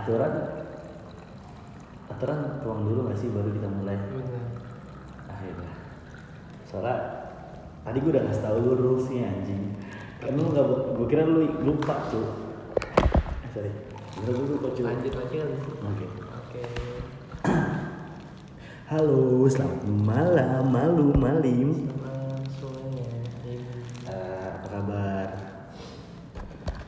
aturan? 0.00 0.32
Aturan 2.10 2.38
tuang 2.64 2.80
dulu 2.88 3.00
nggak 3.08 3.18
sih 3.20 3.28
baru 3.28 3.52
kita 3.52 3.68
mulai? 3.68 3.96
Benar. 4.00 4.44
Akhirnya. 5.28 5.72
Soalnya 6.66 6.96
tadi 7.84 7.96
gue 8.00 8.10
udah 8.12 8.24
ngasih 8.24 8.42
tau 8.42 8.56
lu 8.58 8.72
rulesnya 8.74 9.28
anjing. 9.28 9.76
Kan 10.20 10.36
lu 10.36 10.52
nggak 10.52 10.66
gue 10.96 11.06
kira 11.06 11.22
lu 11.28 11.44
lupa 11.64 12.08
cuy 12.08 12.24
eh, 12.24 13.48
sorry. 13.52 13.72
Gue 14.24 14.32
gue 14.32 14.56
lupa 14.56 14.68
cuy 14.72 14.84
lanjut 14.88 15.12
aja 15.12 15.36
kali 15.44 15.54
oke. 15.84 16.06
Oke. 16.48 16.62
Halo 18.90 19.46
selamat 19.46 19.86
malam 19.86 20.66
malu 20.66 21.14
malim 21.14 21.86
Ini 23.46 23.62
Eh, 24.10 24.46
apa 24.50 24.66
kabar? 24.66 25.28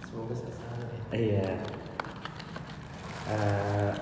Semoga 0.03 0.35
selalu 0.35 0.83
ya. 0.91 0.99
Iya 1.15 1.47
Eh, 3.33 3.93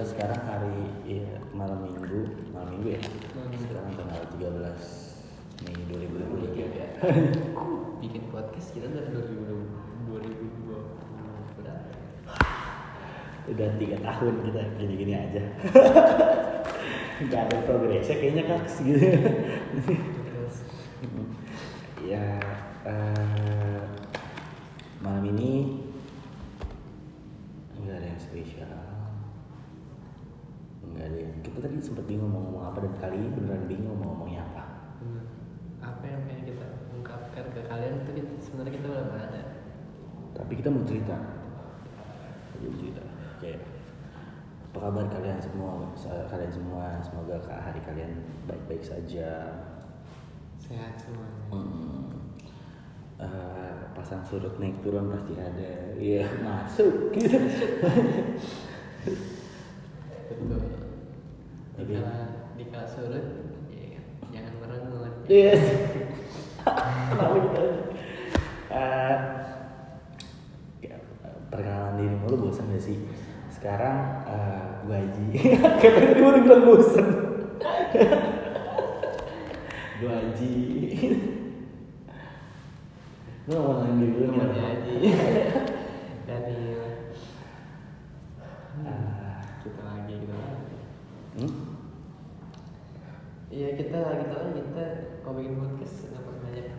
alhamdulillah 0.00 0.16
sekarang 0.16 0.40
hari 0.48 0.80
iya, 1.04 1.36
malam 1.52 1.84
minggu 1.84 2.32
malam 2.56 2.72
minggu 2.72 2.96
ya? 2.96 3.00
Sekarang 3.52 3.92
tanggal 3.92 4.24
13 4.32 5.60
Mei 5.60 5.76
2023 5.92 6.72
ya. 6.72 6.88
Bikin 8.00 8.22
podcast 8.32 8.72
kita 8.72 8.88
dari 8.88 9.12
2020 9.12 10.08
2020 10.08 11.60
berapa 11.60 12.36
udah 13.52 13.68
tiga 13.76 13.96
tahun 14.00 14.34
kita 14.48 14.62
gini-gini 14.80 15.12
aja. 15.12 15.42
Nggak 17.28 17.40
ada 17.52 17.56
progresnya 17.68 18.16
kayaknya 18.16 18.44
kaks 18.48 18.80
gitu. 18.80 19.04
Ya 22.08 22.40
eh, 22.88 23.80
malam 25.04 25.28
ini 25.28 25.76
nggak 27.84 27.96
ada 28.00 28.08
yang 28.08 28.20
spesial 28.20 28.90
nggak 31.00 31.16
ada 31.16 31.18
yang 31.24 31.32
kita 31.40 31.58
tadi 31.64 31.80
sempat 31.80 32.04
bingung 32.04 32.19
mau 32.30 32.40
ngomong 32.46 32.64
apa 32.70 32.78
dan 32.86 32.94
kali 33.02 33.16
ini 33.18 33.28
beneran 33.34 33.64
bingung 33.66 33.98
mau 33.98 34.14
ngomongnya 34.14 34.46
apa? 34.54 34.64
Benar. 35.02 35.26
apa 35.80 36.04
yang 36.04 36.20
pengen 36.28 36.44
kita 36.44 36.66
ungkapkan 36.92 37.44
ke 37.56 37.60
kalian 37.64 38.04
itu 38.04 38.22
sebenarnya 38.38 38.72
kita 38.78 38.86
udah 38.88 39.06
ada. 39.16 39.42
Tapi 40.36 40.52
kita 40.54 40.68
mau 40.70 40.84
cerita. 40.86 41.16
Mau 42.60 42.74
cerita. 42.78 43.02
Kayak 43.40 43.60
apa 44.70 44.78
kabar 44.78 45.06
kalian 45.10 45.40
semua? 45.42 45.90
Kalian 46.30 46.52
semua 46.52 46.84
semoga 47.02 47.36
hari 47.48 47.80
kalian 47.82 48.22
baik-baik 48.46 48.84
saja. 48.86 49.50
Sehat 50.60 50.94
semuanya. 51.00 51.42
Hmm. 51.50 52.30
Eh, 53.20 53.72
pasang 53.92 54.24
surut 54.24 54.56
naik 54.56 54.80
turun 54.80 55.10
pasti 55.10 55.34
ada. 55.36 55.72
Iya 55.98 56.24
masuk. 56.40 57.12
Gitu. 59.00 59.16
Betul 60.28 60.79
Tapi- 61.80 61.88
di 61.88 61.96
kala 61.96 62.14
di 62.54 62.64
kala 62.68 62.84
surut 62.84 63.26
ya, 63.72 64.00
jangan 64.28 64.52
merengut 64.60 65.14
Iya. 65.24 65.52
Kenapa 67.10 67.36
gitu? 67.40 67.64
Eh, 68.70 69.16
ya, 70.80 70.96
perkenalan 71.48 71.96
diri 71.96 72.16
mulu 72.16 72.36
bosan 72.46 72.70
gak 72.70 72.78
sih? 72.78 72.98
Sekarang 73.50 73.96
eh, 74.24 74.62
gue 74.84 74.94
Haji. 74.94 75.24
Katanya 75.80 76.06
tadi 76.06 76.20
udah 76.22 76.42
bilang 76.42 76.64
bosan. 76.64 77.06
gue. 80.00 80.16
Lu 83.48 83.50
gak 83.50 83.64
mau 83.64 83.74
nanya 83.80 83.94
diri 83.98 84.12
dulu 84.14 84.30
nih? 84.30 84.38
Namanya 84.40 84.64
Haji. 84.68 84.94
Daniel 86.24 86.82
Ah, 88.80 89.42
kita 89.60 89.82
lagi 89.82 90.14
kita 90.16 90.32
lagi 90.32 90.78
hmm? 91.36 91.52
Iya 93.50 93.68
kita 93.74 93.98
lagi 93.98 94.24
tahu 94.30 94.46
kita 94.56 94.84
kalau 95.20 95.34
bikin 95.36 95.58
podcast 95.58 96.06
kenapa 96.06 96.30
banyak 96.38 96.70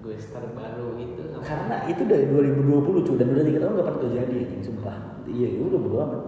gue 0.00 0.16
baru 0.56 0.96
apa? 0.96 1.44
Karena 1.44 1.76
itu 1.84 2.02
dari 2.08 2.24
2020 2.32 3.04
cuy 3.04 3.16
dan 3.20 3.28
udah 3.36 3.44
tiga 3.44 3.58
tahun 3.60 3.72
gak 3.76 3.86
pernah 3.86 4.00
terjadi 4.00 4.34
anjing 4.48 4.62
sumpah. 4.64 4.96
Iya, 5.28 5.48
ya 5.54 5.60
udah 5.68 5.78
bodo 5.78 5.96
amat. 6.00 6.22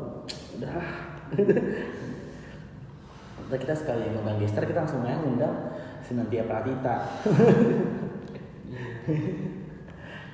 Udah. 0.61 0.73
Kita 3.53 3.77
sekali 3.77 4.09
ngundang 4.09 4.41
gestar 4.41 4.65
kita 4.65 4.81
langsung 4.81 5.05
main 5.05 5.21
ngundang 5.21 5.53
Sinantia 6.01 6.49
Pratita. 6.49 7.05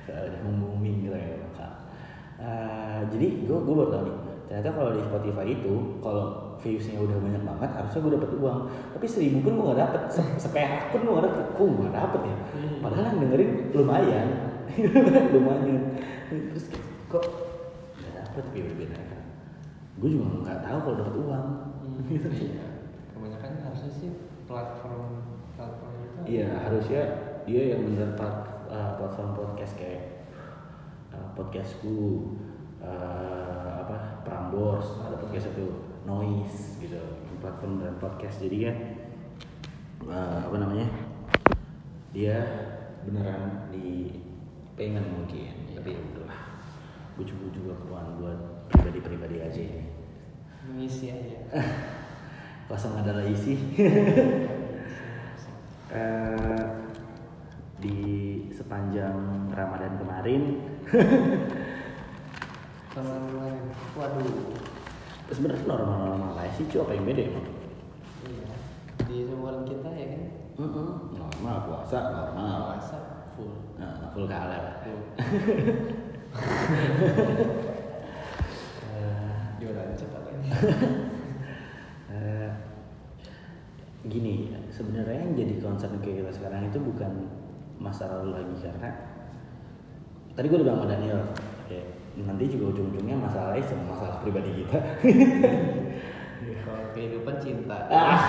Udah 0.06 0.40
booming 0.46 1.02
gitu 1.02 1.18
ya 1.18 1.50
Kak. 1.58 1.74
Eh, 2.38 3.00
jadi 3.10 3.26
gue 3.42 3.58
gue 3.58 3.74
baru 3.74 4.06
nih 4.06 4.16
ternyata 4.48 4.70
kalau 4.72 4.90
di 4.96 5.02
Spotify 5.04 5.46
itu 5.50 5.98
kalau 6.00 6.47
viewsnya 6.58 6.98
udah 6.98 7.18
banyak 7.22 7.42
banget 7.46 7.70
harusnya 7.74 8.00
gue 8.02 8.12
dapet 8.18 8.30
uang. 8.38 8.58
Tapi 8.94 9.06
seribu 9.06 9.38
pun 9.46 9.52
gue 9.58 9.64
gak 9.72 9.80
dapet. 9.82 10.02
Se- 10.10 10.38
seperak 10.38 10.90
pun 10.90 11.06
gue 11.06 11.12
gak 11.14 11.26
dapet. 11.30 11.44
Kok 11.54 11.62
gue 11.64 11.84
gak 11.88 11.96
dapet 11.96 12.20
ya? 12.26 12.36
Hmm. 12.36 12.78
padahal 12.82 13.04
yang 13.14 13.18
dengerin 13.26 13.50
lumayan. 13.74 14.28
Lumayan. 15.34 15.78
Terus 16.28 16.66
kok 17.08 17.24
gak 18.04 18.14
dapet? 18.14 18.44
View 18.52 18.68
benar 18.76 19.08
gue 19.98 20.08
juga 20.14 20.26
nggak 20.46 20.60
tahu 20.62 20.78
kalau 20.78 20.96
dapet 21.02 21.14
uang. 21.18 21.46
Hmm, 21.82 22.30
iya. 22.30 22.66
Kebanyakan 23.10 23.52
harusnya 23.66 23.90
sih 23.90 24.10
platform 24.46 25.26
platform 25.58 25.92
itu. 26.06 26.18
Iya 26.38 26.50
harusnya 26.62 27.02
dia 27.42 27.62
yang 27.74 27.82
bener 27.82 28.14
uh, 28.14 28.90
platform 28.94 29.34
podcast 29.34 29.74
kayak 29.74 30.30
uh, 31.10 31.28
podcastku 31.34 32.30
uh, 32.78 33.82
apa 33.82 34.22
Prambors 34.22 35.02
ada 35.02 35.18
podcast 35.18 35.50
itu 35.50 35.66
Noise 36.08 36.80
gitu 36.80 36.96
platform 37.44 37.84
dan 37.84 38.00
podcast. 38.00 38.40
Jadi 38.40 38.56
kan 38.64 38.76
uh, 40.08 40.40
apa 40.48 40.56
namanya? 40.56 40.88
Dia 42.16 42.40
beneran 43.04 43.68
di 43.68 44.16
pengen 44.72 45.04
mungkin 45.12 45.68
tapi 45.76 45.92
ya 45.92 46.00
udahlah. 46.00 46.40
Gue 47.20 47.28
juga 47.28 47.46
juga 47.52 47.72
keluar 47.84 48.08
buat 48.16 48.40
pribadi-pribadi 48.72 49.36
aja 49.44 49.60
ini. 49.60 49.84
Mengisi 50.64 51.12
aja. 51.12 51.38
kosong 52.72 53.04
adalah 53.04 53.24
isi? 53.28 53.54
Eh, 55.88 56.64
di 57.80 58.00
sepanjang 58.52 59.48
Ramadan 59.56 59.96
kemarin. 59.96 60.60
Teman-teman, 62.92 63.72
waduh. 63.96 64.57
Sebenarnya 65.28 65.64
normal-normal 65.64 66.36
aja 66.36 66.52
sih 66.54 66.64
cuy 66.66 66.80
apa 66.80 66.92
yang 66.94 67.06
beda 67.06 67.22
emang 67.28 67.46
Iya. 68.24 68.54
Di 69.06 69.16
seumuran 69.24 69.62
kita 69.64 69.88
ya 69.92 70.06
kan. 70.10 70.22
Mm-mm, 70.58 70.88
normal 71.14 71.56
puasa 71.64 71.98
normal 72.10 72.74
Puasa 72.74 72.98
full. 73.32 73.52
nah, 73.78 74.10
full 74.10 74.26
color 74.26 74.62
Full. 74.82 75.00
Eh, 78.88 79.32
Jualan 79.58 79.96
cepat 79.96 80.22
kan. 80.22 80.36
eh, 82.14 82.50
gini 84.04 84.54
sebenarnya 84.70 85.18
yang 85.24 85.32
jadi 85.34 85.54
concern 85.60 85.98
kayak 86.00 86.24
kita 86.24 86.30
sekarang 86.34 86.68
itu 86.68 86.78
bukan 86.80 87.12
masa 87.78 88.06
lalu 88.10 88.30
lagi 88.42 88.54
karena 88.62 88.90
tadi 90.34 90.46
gue 90.46 90.56
udah 90.56 90.66
bilang 90.66 90.78
sama 90.82 90.90
Daniel 90.90 91.20
nanti 92.20 92.44
juga 92.48 92.64
ujung-ujungnya 92.72 93.16
masalahnya 93.16 93.62
sama 93.62 93.84
masalah 93.92 94.16
pribadi 94.18 94.62
kita 94.62 94.78
Kalau 96.58 96.84
kehidupan 96.92 97.34
cinta. 97.38 97.78
ah 97.88 98.20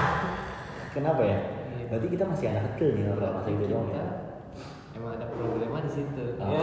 kenapa 0.89 1.21
ya 1.21 1.39
Iya. 1.69 1.85
berarti 1.87 2.07
kita 2.09 2.23
masih 2.25 2.45
anak 2.49 2.63
kecil 2.69 2.87
nih 2.93 3.03
kalau 3.11 3.33
masa 3.33 3.49
itu 3.49 3.65
doang 3.65 3.89
ya 3.89 4.05
Emang 4.91 5.15
ada 5.15 5.31
problema 5.31 5.79
di 5.79 5.87
situ. 5.87 6.25
Oh. 6.35 6.49
Ya. 6.49 6.59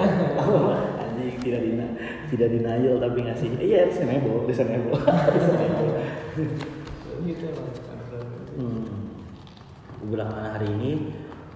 anjing 1.03 1.41
tidak 1.41 1.61
dina 1.63 1.87
tidak 2.29 2.49
denial 2.53 2.95
tapi 2.99 3.19
ngasih 3.23 3.49
iya 3.57 3.87
reasonable 3.87 4.45
reasonable 4.49 4.99
gitu 7.25 7.45
emang 7.45 7.69
problema. 7.73 8.39
hmm. 8.61 8.85
belakangan 10.05 10.53
hari 10.53 10.69
ini 10.71 10.91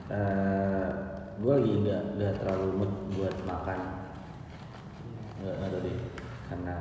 eh 0.08 0.88
gue 1.36 1.52
lagi 1.52 1.72
nggak 1.80 2.02
nggak 2.16 2.32
terlalu 2.38 2.66
mood 2.74 2.92
buat 3.14 3.36
makan 3.44 3.78
nggak 5.40 5.54
nggak 5.56 5.70
tahu 5.72 5.82
deh 5.88 5.96
karena 6.50 6.74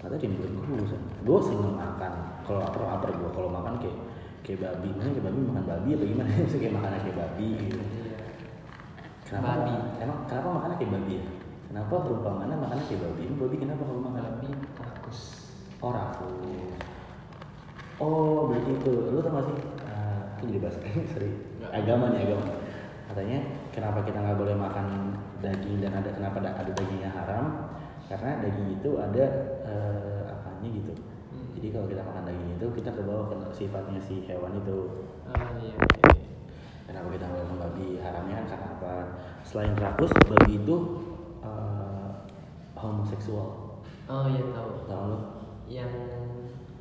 kata 0.00 0.14
dia 0.16 0.28
menurut 0.32 0.52
gue 0.52 0.76
bosan. 0.80 1.02
Gue 1.24 1.38
seneng 1.44 1.74
makan. 1.76 2.12
Kalau 2.48 2.58
lapar 2.64 2.82
lapar 2.88 3.10
gue 3.12 3.30
kalau 3.36 3.50
makan 3.52 3.74
kayak 3.80 3.96
kayak 4.44 4.58
babi. 4.64 4.88
Mana 4.96 5.12
kayak 5.12 5.26
babi 5.28 5.40
makan 5.44 5.64
babi 5.68 5.88
apa 5.96 6.04
gimana? 6.04 6.30
Maksudnya 6.40 6.60
kayak 6.60 6.74
makannya 6.76 6.98
kayak 7.04 7.18
babi 7.20 7.48
gitu. 7.68 7.78
Kenapa 9.30 9.46
Babi. 9.62 9.74
emang 10.02 10.18
kenapa 10.26 10.48
makannya 10.50 10.76
kayak 10.80 10.92
babi 10.98 11.12
ya? 11.14 11.24
Kenapa 11.70 11.94
perumpamannya 12.02 12.56
makannya 12.58 12.84
kayak 12.90 13.02
babi? 13.06 13.20
Ini 13.30 13.34
babi 13.38 13.56
kenapa 13.60 13.82
kalau 13.86 14.00
makan? 14.02 14.22
Babi 14.26 14.48
rakus. 14.80 15.20
oh 15.80 15.90
rakus. 15.94 16.32
Oh 18.00 18.48
berarti 18.50 18.70
itu. 18.74 18.92
Lu 19.12 19.20
tau 19.22 19.30
gak 19.36 19.44
sih? 19.52 19.56
Uh, 19.86 20.20
aku 20.34 20.42
jadi 20.50 20.60
bahas 20.64 20.76
sorry. 21.14 21.30
Agama 21.70 22.10
nih 22.16 22.26
agama. 22.26 22.44
Katanya 23.12 23.38
kenapa 23.70 24.02
kita 24.02 24.18
nggak 24.18 24.36
boleh 24.36 24.54
makan 24.54 24.86
daging 25.38 25.78
dan 25.78 25.94
ada 25.94 26.10
kenapa 26.10 26.36
ada, 26.38 26.50
ada 26.56 26.70
dagingnya 26.72 27.08
haram 27.08 27.70
karena 28.04 28.40
daging 28.40 28.68
itu 28.74 28.90
ada 28.96 29.24
eh, 29.62 30.22
apanya 30.28 30.70
gitu 30.72 30.94
Hmm. 31.30 31.46
jadi 31.54 31.70
kalau 31.70 31.86
kita 31.86 32.02
makan 32.02 32.26
daging 32.26 32.50
itu 32.52 32.66
kita 32.74 32.90
kebawa 32.90 33.22
ke 33.24 33.36
sifatnya 33.54 34.02
si 34.02 34.26
hewan 34.26 34.50
itu 34.52 35.06
Ah 35.24 35.54
iya 35.56 35.78
oke. 35.78 36.10
kenapa 36.82 37.06
kita 37.08 37.22
nggak 37.22 37.46
makan 37.46 37.58
babi 37.60 37.88
haramnya 37.96 38.34
kan 38.34 38.46
karena 38.48 38.66
apa 38.74 38.92
selain 39.40 39.78
rakus 39.78 40.10
babi 40.26 40.58
itu 40.58 40.76
eh, 41.38 42.10
homoseksual 42.74 43.78
Oh 44.04 44.26
iya 44.26 44.42
tahu. 44.50 44.70
tahu 44.84 45.04
lo 45.06 45.18
Yang 45.64 45.94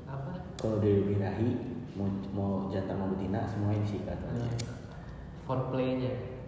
apa? 0.04 0.34
kalau 0.58 0.82
dia 0.82 0.98
birahi 1.06 1.50
mau 1.94 2.10
mau 2.34 2.52
jantan 2.68 2.98
mau 2.98 3.14
betina 3.14 3.46
semuanya 3.46 3.86
disikat 3.86 4.18
Hmm. 4.26 4.50
Foreplaynya. 5.46 6.39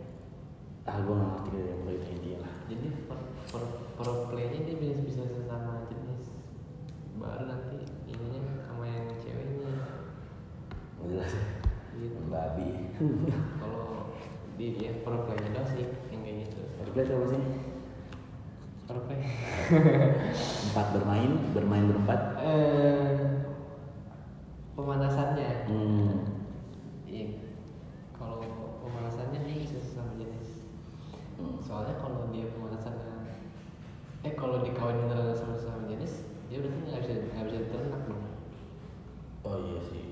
Ah 0.82 0.98
gue 0.98 1.14
nggak 1.14 1.30
ngerti 1.32 1.50
dari 1.52 1.68
yang 1.68 1.82
itu 1.86 2.08
intinya 2.12 2.40
lah 2.42 2.54
Jadi 2.66 2.88
for, 3.06 3.18
for, 3.46 3.62
foreplaynya 3.96 4.60
dia 4.64 4.76
bisa 4.76 4.98
bisa 5.00 5.22
sesama 5.26 5.86
jenis. 5.86 6.34
Baru 7.14 7.44
nanti 7.46 7.78
ininya 8.06 8.42
sama 8.64 8.84
yang 8.84 9.06
ceweknya. 9.16 9.72
Nggak 10.98 11.08
jelas 11.08 11.32
ya 11.32 11.46
Gitu. 11.92 12.18
babi 12.28 12.88
Kalau 13.62 14.10
di 14.56 14.74
dia 14.74 14.92
foreplaynya 15.00 15.50
dong 15.52 15.68
sih 15.68 15.86
yang 16.10 16.22
kayak 16.22 16.38
gitu. 16.48 16.62
Replay 16.82 17.04
itu 17.04 17.14
apa 17.14 17.28
sih 17.28 17.44
Foreplay. 18.82 19.20
empat 20.68 20.88
bermain 20.92 21.32
bermain 21.52 21.86
berempat 21.86 22.20
Eh, 22.42 23.14
pemanasannya. 24.74 25.50
hmm. 25.68 26.12
Iya. 27.06 27.26
Kalau 28.12 28.40
pemanasannya 28.82 29.40
dia 29.44 29.56
bisa 29.60 29.78
sesama 29.78 30.16
jenis. 30.16 30.41
Hmm. 31.42 31.58
Soalnya 31.60 31.98
kalau 31.98 32.30
dia 32.30 32.46
pemanasannya 32.48 33.10
eh 34.22 34.34
kalau 34.38 34.62
dikawin 34.62 35.02
beneran 35.02 35.34
sama 35.34 35.58
sesama 35.58 35.90
jenis, 35.90 36.22
dia 36.46 36.62
berarti 36.62 36.80
nggak 36.86 37.02
bisa 37.02 37.14
nggak 37.28 37.46
bisa 37.50 37.58
diternak 37.60 38.02
dong. 38.06 38.24
oh 39.42 39.58
iya 39.60 39.80
sih 39.82 40.06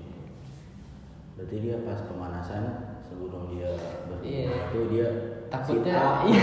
berarti 1.38 1.56
dia 1.56 1.76
pas 1.80 2.02
pemanasan 2.02 2.62
sebelum 3.00 3.46
dia 3.48 3.70
berhubungan 4.04 4.26
Iya. 4.26 4.50
itu 4.66 4.80
dia 4.90 5.08
Takutnya 5.46 5.94
iya. 6.30 6.42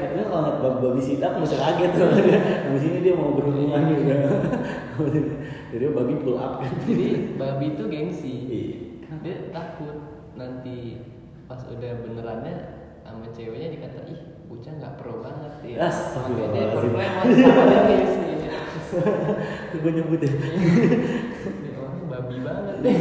Karena 0.00 0.22
kalau 0.24 0.40
ngeliat 0.42 0.58
bab- 0.58 0.80
babi 0.80 0.98
sit 0.98 1.22
up 1.22 1.38
mesti 1.38 1.54
kaget 1.54 1.90
tuh. 1.94 2.10
Habis 2.10 2.82
ini 2.84 2.98
dia 3.02 3.14
mau 3.14 3.38
berhubungan 3.38 3.86
juga. 3.86 4.16
Jadi 5.70 5.84
babi 5.90 6.14
pull 6.18 6.34
up 6.34 6.58
kan. 6.58 6.74
Jadi 6.82 7.38
babi 7.38 7.66
itu 7.70 7.82
gengsi. 7.86 8.34
Iya. 8.50 8.74
Dia 9.22 9.36
takut 9.50 9.94
nanti 10.34 11.06
pas 11.46 11.62
udah 11.64 11.92
benerannya 12.02 12.73
sama 13.14 13.30
ceweknya 13.30 13.68
dikata 13.78 14.02
ih 14.10 14.20
Uca 14.50 14.70
nggak 14.74 14.94
pro 14.98 15.22
banget 15.22 15.54
ya. 15.62 15.86
Makanya 15.86 16.74
perempuan 16.74 17.10
sama 17.30 17.62
dia 17.86 17.86
gengsi. 17.86 18.30
Gue 19.82 19.90
nyebut 19.94 20.20
ya. 20.22 20.30
Orang 21.78 22.06
babi 22.10 22.36
banget 22.42 22.76
deh. 22.82 22.98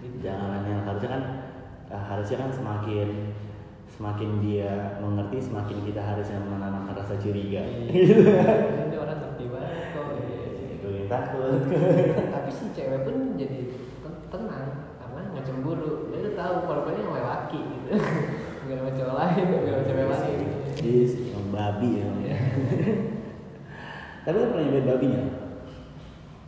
Gitu. 0.00 0.16
Jangan 0.24 0.60
yang 0.68 0.80
harusnya 0.88 1.10
kan 1.12 1.22
eh, 1.88 2.04
harusnya 2.12 2.36
kan 2.44 2.50
semakin 2.52 3.08
semakin 3.88 4.30
dia 4.40 5.00
mengerti 5.00 5.36
semakin 5.40 5.78
kita 5.84 6.00
harusnya 6.00 6.40
menanamkan 6.44 6.96
rasa 6.96 7.16
curiga. 7.20 7.60
Iya. 7.60 8.16
Ini 8.88 8.96
orang 9.00 9.18
ngerti 9.20 9.44
banget 9.48 9.84
kok. 9.96 10.06
Iya. 10.16 11.04
Takut. 11.08 11.60
Tapi 12.32 12.50
si 12.52 12.64
cewek 12.72 13.00
pun 13.04 13.16
jadi 13.36 13.58
ten- 14.04 14.24
tenang 14.28 14.89
karena 15.20 15.36
nggak 15.36 15.46
cemburu. 15.46 15.92
Dia 16.08 16.18
tuh 16.24 16.34
tahu 16.34 16.54
korbannya 16.64 17.02
sama 17.04 17.20
laki 17.20 17.60
gitu. 17.60 17.88
Gak 18.70 18.76
sama 18.76 18.92
cowok 18.92 19.14
lain, 19.18 19.44
gak 19.50 19.62
sama 19.66 19.82
cewek 19.88 20.06
lain. 20.06 20.40
Jadi 20.78 20.92
emang 21.32 21.48
babi 21.50 21.90
ya. 21.98 22.06
Tapi 24.28 24.36
lu 24.36 24.46
pernah 24.52 24.64
nyobain 24.68 24.86
babinya? 24.86 25.22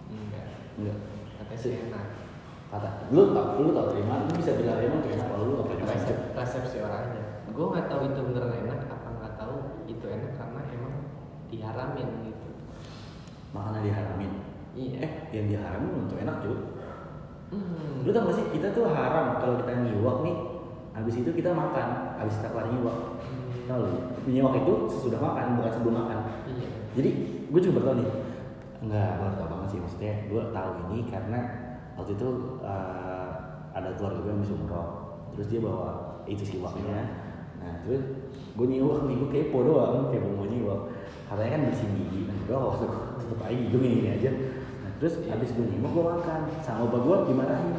Enggak. 0.07 0.47
Enggak. 0.79 0.99
Katanya 1.41 1.59
sih 1.59 1.73
enak. 1.83 2.07
Kata 2.71 2.89
lu 3.11 3.35
tau, 3.35 3.59
lu 3.59 3.75
tau 3.75 3.91
dari 3.91 4.07
mana? 4.07 4.29
Lu 4.29 4.39
bisa 4.39 4.55
bilang 4.55 4.79
emang 4.79 5.03
enak 5.03 5.27
kalau 5.35 5.45
lu 5.51 5.53
gak 5.59 5.69
pernah. 5.73 5.89
Resep, 5.99 6.19
resepsi 6.37 6.77
orangnya. 6.79 7.25
Gue 7.51 7.67
nggak 7.75 7.87
tahu 7.91 8.01
itu 8.07 8.21
beneran 8.23 8.55
enak 8.65 8.79
apa 8.87 9.09
nggak 9.19 9.35
tahu 9.35 9.55
itu 9.91 10.07
enak 10.07 10.33
karena 10.39 10.61
emang 10.71 10.95
diharamin 11.51 12.09
gitu. 12.31 12.49
Makanya 13.51 13.81
diharamin. 13.83 14.33
Iya. 14.79 14.97
Eh, 15.01 15.13
yang 15.35 15.47
diharamin 15.51 16.07
untuk 16.07 16.23
enak 16.23 16.37
juga. 16.45 16.72
Hmm. 17.53 18.09
Lu 18.09 18.11
tau 18.11 18.33
gak 18.33 18.37
sih 18.41 18.47
kita 18.57 18.73
tuh 18.73 18.89
haram 18.89 19.37
kalau 19.39 19.61
kita 19.61 19.73
nyiwak 19.85 20.17
nih. 20.25 20.37
Habis 20.93 21.25
itu 21.25 21.31
kita 21.33 21.57
makan, 21.57 22.21
habis 22.21 22.37
kita 22.41 22.49
kelar 22.53 22.69
nyiwak. 22.73 22.97
Hmm. 23.69 24.01
Nyiwak 24.27 24.55
itu 24.65 24.73
sesudah 24.89 25.21
makan, 25.21 25.61
bukan 25.61 25.73
sebelum 25.73 25.95
makan. 26.01 26.19
Iya. 26.49 26.69
Jadi 26.97 27.11
gue 27.53 27.61
baru 27.73 27.85
tau 27.85 27.97
nih. 28.01 28.11
Enggak, 28.83 29.11
gue 29.15 29.29
tau 29.39 29.49
banget 29.53 29.69
sih 29.71 29.79
maksudnya. 29.79 30.13
Gue 30.27 30.43
tahu 30.51 30.71
ini 30.89 30.99
karena 31.07 31.39
waktu 31.95 32.13
itu 32.17 32.29
eh, 32.65 33.31
ada 33.73 33.89
keluarga 33.97 34.19
gue 34.21 34.31
yang 34.33 34.41
habis 34.41 34.53
umroh. 34.53 34.89
Terus 35.33 35.47
dia 35.49 35.61
bawa 35.65 35.89
itu 36.29 36.45
siwaknya. 36.45 37.01
Nah 37.63 37.73
terus 37.87 38.03
gue 38.53 38.67
nyiwak 38.69 39.07
nih, 39.09 39.15
gue 39.17 39.31
kepo 39.31 39.59
doang, 39.65 40.11
kepo 40.13 40.29
mau 40.35 40.45
nyiwak. 40.45 40.81
Katanya 41.31 41.51
kan 41.57 41.63
bersihin 41.73 41.93
gigi, 41.97 42.21
nah 42.29 42.37
gue 42.45 42.57
waktu 42.59 42.85
tetep 43.17 43.39
aja 43.41 43.55
gigi 43.57 43.73
gue 43.73 43.81
gini 43.81 44.09
aja. 44.13 44.31
Terus 45.03 45.19
habis 45.27 45.51
gue 45.51 45.67
nyiwak 45.67 45.99
gue 45.99 46.05
makan, 46.15 46.41
sama 46.63 46.87
bapak 46.87 47.01
gue 47.03 47.17
dimarahin. 47.35 47.75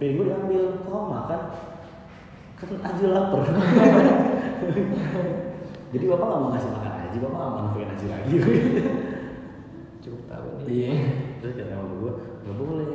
Piring 0.00 0.16
gue 0.16 0.26
diambil, 0.32 0.64
kok 0.80 1.04
makan? 1.12 1.40
Kan 2.56 2.68
aja 2.88 3.06
lapar. 3.12 3.44
Jadi 5.92 6.04
bapak 6.08 6.24
nggak 6.24 6.40
mau 6.40 6.48
ngasih 6.48 6.72
makan 6.72 6.92
aja, 7.04 7.16
bapak 7.20 7.36
nggak 7.36 7.52
mau 7.52 7.60
nafkain 7.68 7.92
aja 7.92 8.06
lagi. 8.08 8.36
Cukup 10.00 10.22
tahu 10.24 10.48
nih. 10.64 10.72
Iya. 10.72 10.92
Terus 11.44 11.52
kata 11.52 11.72
sama 11.76 11.94
gue, 12.00 12.12
nggak 12.16 12.56
boleh 12.56 12.92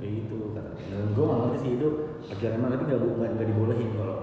kayak 0.00 0.12
gitu 0.24 0.36
kata. 0.56 0.72
Dan 0.88 1.12
gue 1.12 1.24
nggak 1.28 1.40
ngerti 1.44 1.58
sih 1.60 1.70
itu 1.76 1.88
akhirnya 2.24 2.56
emang 2.56 2.70
tapi 2.72 2.84
nggak 2.88 3.00
nggak 3.04 3.30
nggak 3.36 3.48
dibolehin 3.52 3.90
kalau 4.00 4.16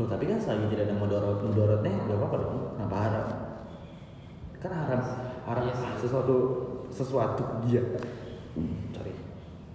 Loh 0.00 0.08
tapi 0.08 0.24
kan 0.24 0.40
selagi 0.40 0.64
tidak 0.72 0.88
ada 0.88 0.96
mudorot 0.96 1.44
mudorotnya 1.44 1.92
nggak 2.08 2.16
apa-apa 2.16 2.36
dong. 2.40 2.56
Kenapa 2.80 2.96
haram? 3.04 3.26
Kan 4.60 4.72
haram 4.72 5.02
haram 5.44 5.62
Iya 5.68 5.74
sih. 5.76 5.88
sesuatu 6.00 6.36
sesuatu 6.88 7.42
dia. 7.68 7.84
Sorry. 8.96 9.12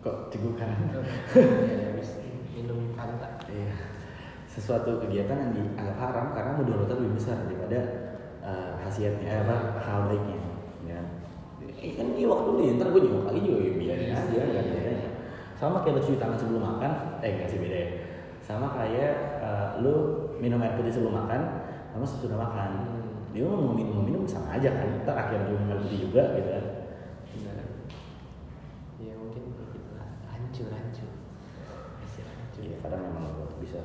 Kok 0.01 0.33
cegukan? 0.33 0.65
ya, 0.65 1.93
habis 1.93 2.09
minum 2.57 2.89
Fanta. 2.97 3.37
Iya. 3.45 3.69
Sesuatu 4.49 4.97
kegiatan 4.97 5.37
yang 5.37 5.51
dianggap 5.53 5.97
haram 6.01 6.33
karena 6.33 6.51
mudorotnya 6.57 6.97
lebih 6.97 7.21
besar 7.21 7.45
daripada 7.45 7.79
eh, 8.41 8.71
khasiatnya, 8.81 9.29
eh, 9.29 9.41
apa 9.45 9.55
hal 9.85 10.09
baiknya. 10.09 10.37
Ya. 10.85 11.01
Eh, 11.81 11.93
kan 11.97 12.07
nyiwak 12.13 12.41
dulu 12.49 12.61
ya, 12.65 12.77
ntar 12.77 12.89
gue 12.89 13.01
nyiwak 13.05 13.25
lagi 13.29 13.39
juga 13.45 13.61
ya 13.61 13.73
biarin 13.77 14.07
Iya 14.09 14.17
aja, 14.17 14.41
gak 14.41 14.63
ada. 14.65 14.93
Sama 15.57 15.81
kayak 15.81 15.97
lo 15.97 16.01
cuci 16.01 16.17
tangan 16.17 16.37
sebelum 16.37 16.61
makan, 16.61 16.91
eh 17.21 17.29
enggak 17.35 17.49
sih 17.49 17.59
beda 17.61 17.77
ya. 17.77 17.89
Sama 18.45 18.69
kayak 18.77 19.41
eh, 19.41 19.69
lu 19.81 20.29
minum 20.37 20.61
air 20.61 20.77
putih 20.77 20.93
sebelum 20.93 21.17
makan, 21.25 21.41
sama 21.89 22.05
sesudah 22.05 22.37
makan. 22.37 22.69
Hmm. 22.77 23.33
Dia 23.33 23.49
mau 23.49 23.73
minum 23.73 24.05
minum 24.05 24.21
sama 24.29 24.53
aja 24.53 24.69
kan, 24.69 25.01
ntar 25.01 25.17
akhirnya 25.17 25.49
minum 25.49 25.73
air 25.73 25.81
putih 25.81 26.05
juga 26.05 26.37
gitu 26.37 26.49
kan. 26.53 26.65
Benar. 27.33 27.57
Ya 29.01 29.13
mungkin 29.17 29.41
gitu 29.49 29.91
lah. 29.97 30.09
Hancur, 30.29 30.69
hancur. 30.69 31.09
Hasil 32.05 32.25
hancur. 32.29 32.61
Iya, 32.61 32.77
kadang 32.85 33.01
memang 33.09 33.33
gue 33.33 33.65
bisa 33.65 33.81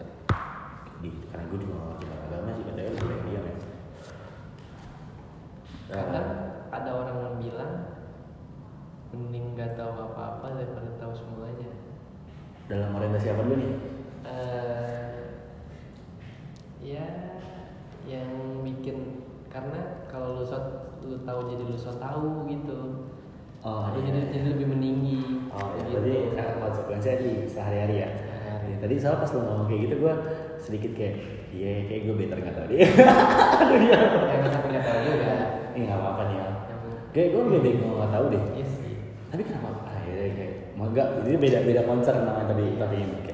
di 1.00 1.08
karena 1.32 1.48
gue 1.48 1.58
juga 1.64 1.72
gak 1.80 1.88
ngerti 1.96 2.06
agama 2.12 2.50
sih 2.52 2.64
katanya 2.68 2.90
lebih 2.92 3.08
baik 3.08 3.22
diam 3.24 3.44
ya. 3.48 3.56
Kadang 5.90 6.28
ada 6.68 6.90
orang 6.92 7.16
yang 7.16 7.36
bilang 7.40 7.72
mending 9.10 9.56
gak 9.56 9.72
tahu 9.80 9.90
apa-apa 9.96 10.46
daripada 10.60 10.92
tahu 11.00 11.12
semuanya. 11.16 11.72
dalam 12.70 12.94
orientasi 12.94 13.34
apa 13.34 13.42
dulu 13.42 13.56
nih? 13.58 13.99
Eh 14.22 15.08
ya 16.80 17.04
yang 18.04 18.30
bikin 18.60 19.22
karena 19.46 20.06
kalau 20.06 20.40
lu 20.40 20.44
so, 20.44 20.56
lu 21.00 21.20
tahu 21.22 21.40
jadi 21.46 21.62
lu 21.62 21.76
so 21.76 21.92
tahu 21.94 22.44
gitu 22.46 23.06
Oh, 23.60 23.92
iya. 23.92 24.08
jadi 24.08 24.20
jadi 24.32 24.46
lebih 24.56 24.72
meninggi 24.72 25.20
Oh, 25.52 25.76
ya, 25.76 25.84
gitu. 25.84 26.00
berarti 26.00 26.32
karena 26.32 26.52
konsekuensinya 26.56 27.16
di 27.20 27.32
sehari-hari 27.44 27.94
ya. 28.00 28.08
Sehari-hari. 28.08 28.66
Ya, 28.72 28.76
tadi 28.80 28.94
soal 28.96 29.20
pas 29.20 29.28
lu 29.30 29.44
ngomong 29.44 29.68
kayak 29.68 29.80
gitu 29.84 29.94
gue 30.00 30.14
sedikit 30.56 30.90
kayak 30.96 31.14
iya 31.52 31.84
kayak 31.84 32.00
gue 32.08 32.14
better 32.16 32.38
nggak 32.40 32.56
tahu 32.56 32.66
dia. 32.72 32.88
Aduh 33.60 33.80
ya. 33.92 33.98
yang 34.32 34.48
sampai 34.48 34.68
nggak 34.72 34.86
tahu 34.88 35.00
juga 35.04 35.32
Ini 35.76 35.80
nggak 35.84 35.98
apa-apa 36.00 36.22
nih 36.24 36.36
ya. 36.40 36.48
Kayak 37.12 37.28
gue 37.28 37.42
lebih 37.44 37.60
baik 37.60 37.76
gue 37.76 37.90
nggak 37.92 38.12
tahu 38.16 38.24
deh. 38.32 38.42
iya 38.56 38.64
sih 38.64 38.92
Tapi 39.28 39.42
kenapa? 39.44 39.68
Ah, 39.84 39.98
ya, 40.08 40.14
ya, 40.16 40.32
kayak 40.32 40.54
enggak 40.80 41.06
ini 41.20 41.36
beda 41.36 41.58
beda 41.60 41.82
konser 41.84 42.14
namanya 42.16 42.46
tadi 42.48 42.64
tapi 42.80 42.94
ini 42.96 43.16
kayak 43.28 43.29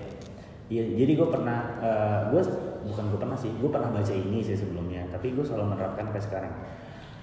Iya, 0.66 0.82
jadi 0.98 1.12
gue 1.14 1.28
pernah, 1.30 1.58
gue 2.34 2.42
bukan 2.90 3.04
gue 3.14 3.20
pernah 3.22 3.38
sih, 3.38 3.54
gue 3.54 3.70
pernah 3.70 3.90
baca 3.90 4.14
ini 4.14 4.42
sih 4.42 4.58
sebelumnya, 4.58 5.06
tapi 5.14 5.30
gue 5.30 5.44
selalu 5.46 5.74
menerapkan 5.74 6.10
sampai 6.10 6.24
sekarang. 6.24 6.54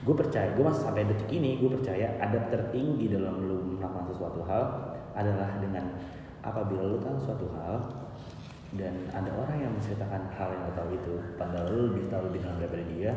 gue 0.03 0.11
percaya 0.11 0.51
gue 0.51 0.59
masih 0.67 0.83
sampai 0.83 1.07
detik 1.07 1.31
ini 1.31 1.63
gue 1.63 1.71
percaya 1.79 2.19
adab 2.19 2.51
tertinggi 2.51 3.07
dalam 3.07 3.47
lu 3.47 3.79
melakukan 3.79 4.11
sesuatu 4.11 4.43
hal 4.43 4.91
adalah 5.15 5.55
dengan 5.63 5.95
apabila 6.43 6.83
lu 6.83 6.99
tahu 6.99 7.15
suatu 7.23 7.47
hal 7.55 7.87
dan 8.75 9.07
ada 9.15 9.31
orang 9.31 9.63
yang 9.63 9.71
menceritakan 9.71 10.27
hal 10.35 10.49
yang 10.51 10.67
lo 10.67 10.73
tahu 10.75 10.89
itu 10.91 11.15
padahal 11.39 11.71
lu 11.71 11.81
lebih 11.95 12.03
tahu 12.11 12.21
lebih 12.27 12.39
dalam 12.43 12.57
daripada 12.59 12.83
dia 12.91 13.11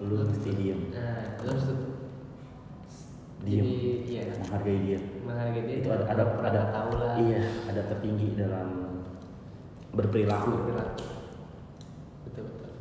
lu 0.00 0.14
mesti 0.24 0.50
diem. 0.56 0.80
nah 0.96 1.20
lu 1.44 1.46
harus 1.52 1.66
diem. 3.44 3.64
Jadi 3.64 3.76
iya. 4.08 4.22
Menghargai 4.40 4.78
dia. 4.80 4.98
Menghargai 5.24 5.62
dia 5.68 5.76
itu 5.84 5.88
ada 5.92 6.04
ada 6.08 6.24
ada 6.40 6.62
tahu 6.72 6.90
lah. 6.96 7.14
iya 7.20 7.40
ada 7.68 7.82
tertinggi 7.84 8.32
dalam 8.32 8.89
berperilaku. 9.94 10.50
Berperilaku. 10.50 11.04
betul 12.26 12.44
betul. 12.46 12.72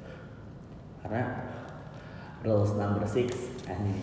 Karena 1.02 1.24
rules 2.46 2.72
number 2.78 3.06
six 3.10 3.34
ini. 3.66 3.96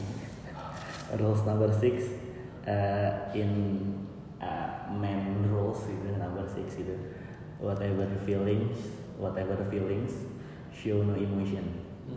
Rules 1.17 1.43
number 1.47 1.71
six 1.71 2.11
uh, 2.67 3.31
in 3.31 3.83
uh, 4.43 4.91
man 4.91 5.47
rules 5.47 5.87
itu 5.87 6.19
number 6.19 6.47
six 6.51 6.79
itu. 6.83 6.95
Whatever 7.63 8.05
feelings 8.27 8.77
whatever 9.17 9.57
feelings 9.71 10.13
show 10.75 11.03
no 11.03 11.15
emotion. 11.17 11.83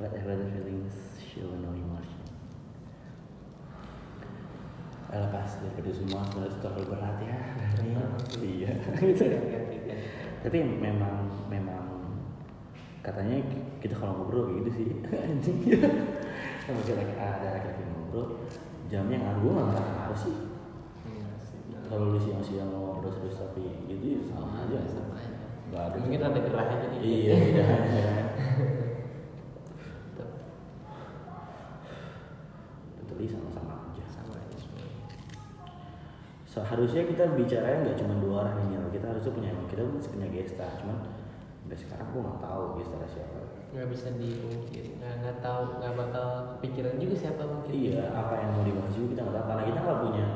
Whatever 0.00 0.34
feelings 0.50 0.94
show 1.20 1.46
no 1.60 1.68
emotion 1.70 2.11
Eh, 5.12 5.20
lepas 5.20 5.60
daripada 5.60 5.90
semua 5.92 6.24
itu 6.24 6.56
terlalu 6.64 6.84
berat 6.88 7.16
ya. 7.20 7.36
Iya. 8.40 8.72
Tapi 10.40 10.58
memang 10.64 11.28
memang 11.52 11.84
katanya 13.04 13.44
kita 13.82 13.92
kalau 14.00 14.24
ngobrol 14.24 14.48
kayak 14.48 14.56
gitu 14.64 14.70
sih. 14.72 14.88
Anjing. 15.12 15.58
Sama 16.64 16.80
kita 16.80 17.02
ada 17.20 17.46
laki-laki 17.60 17.82
ngobrol 17.92 18.40
jamnya 18.88 19.16
nggak 19.20 19.36
gue 19.40 19.52
nggak 19.52 19.68
ngaruh 19.68 20.16
sih. 20.16 20.36
Iya 21.08 21.28
sih. 21.44 21.60
kalau 21.88 22.16
lu 22.16 22.18
siang-siang 22.20 22.72
ngobrol 22.72 23.12
terus 23.12 23.36
tapi 23.36 23.68
gitu 23.88 24.16
ya 24.16 24.20
sama 24.32 24.64
aja. 24.64 24.80
sama 24.88 25.12
aja. 25.20 25.36
Nggak 25.68 25.82
ada 25.92 25.96
mungkin 26.00 26.20
ada 26.20 26.38
gerah 26.40 26.66
aja 26.72 26.86
nih 26.88 27.00
iya 27.04 27.34
beda 27.36 27.64
aja. 27.64 28.02
Betul. 30.12 30.28
tapi 33.12 33.24
sama-sama 33.28 33.92
aja 33.92 34.04
sama 34.08 34.32
aja 34.40 34.56
semua 34.56 34.88
seharusnya 36.52 37.08
kita 37.08 37.24
bicaranya 37.32 37.78
nggak 37.88 37.98
cuma 38.04 38.14
dua 38.20 38.44
orang 38.44 38.68
ini 38.68 38.76
kita 38.92 39.08
harusnya 39.08 39.32
punya 39.32 39.50
kita 39.72 39.82
punya 39.88 40.28
gesta. 40.28 40.68
Cuman 40.84 40.96
sampai 41.64 41.78
sekarang 41.80 42.06
gue 42.12 42.20
nggak 42.20 42.40
tahu 42.44 42.62
gesta 42.76 42.96
siapa. 43.08 43.40
Nggak 43.72 43.88
bisa 43.88 44.08
dipungkiri 44.20 44.90
nggak 45.00 45.14
nggak 45.24 45.36
tahu 45.40 45.80
nggak 45.80 45.94
bakal 45.96 46.28
kepikiran 46.60 47.00
juga 47.00 47.16
siapa 47.16 47.42
mungkin. 47.48 47.72
Iya, 47.72 48.04
apa 48.12 48.34
yang 48.36 48.50
mau 48.52 48.64
dibahas 48.68 48.92
juga 48.92 49.08
kita 49.16 49.20
nggak 49.24 49.36
tahu. 49.40 49.46
Karena 49.48 49.64
kita 49.64 49.78
nggak 49.80 50.00
punya 50.04 50.26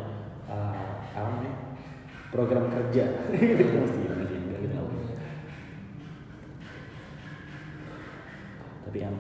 uh, 0.48 0.88
apa 1.12 1.28
namanya 1.28 1.54
program 2.32 2.64
kerja. 2.72 3.04
kita 3.36 3.76
mesti 3.76 3.98
gitu 4.00 4.14
mesti 4.16 4.34
enggak 4.40 4.60
kita 4.64 4.72
nggak 4.72 4.88
punya. 4.88 5.16
Tapi 8.88 8.98
yang 9.04 9.16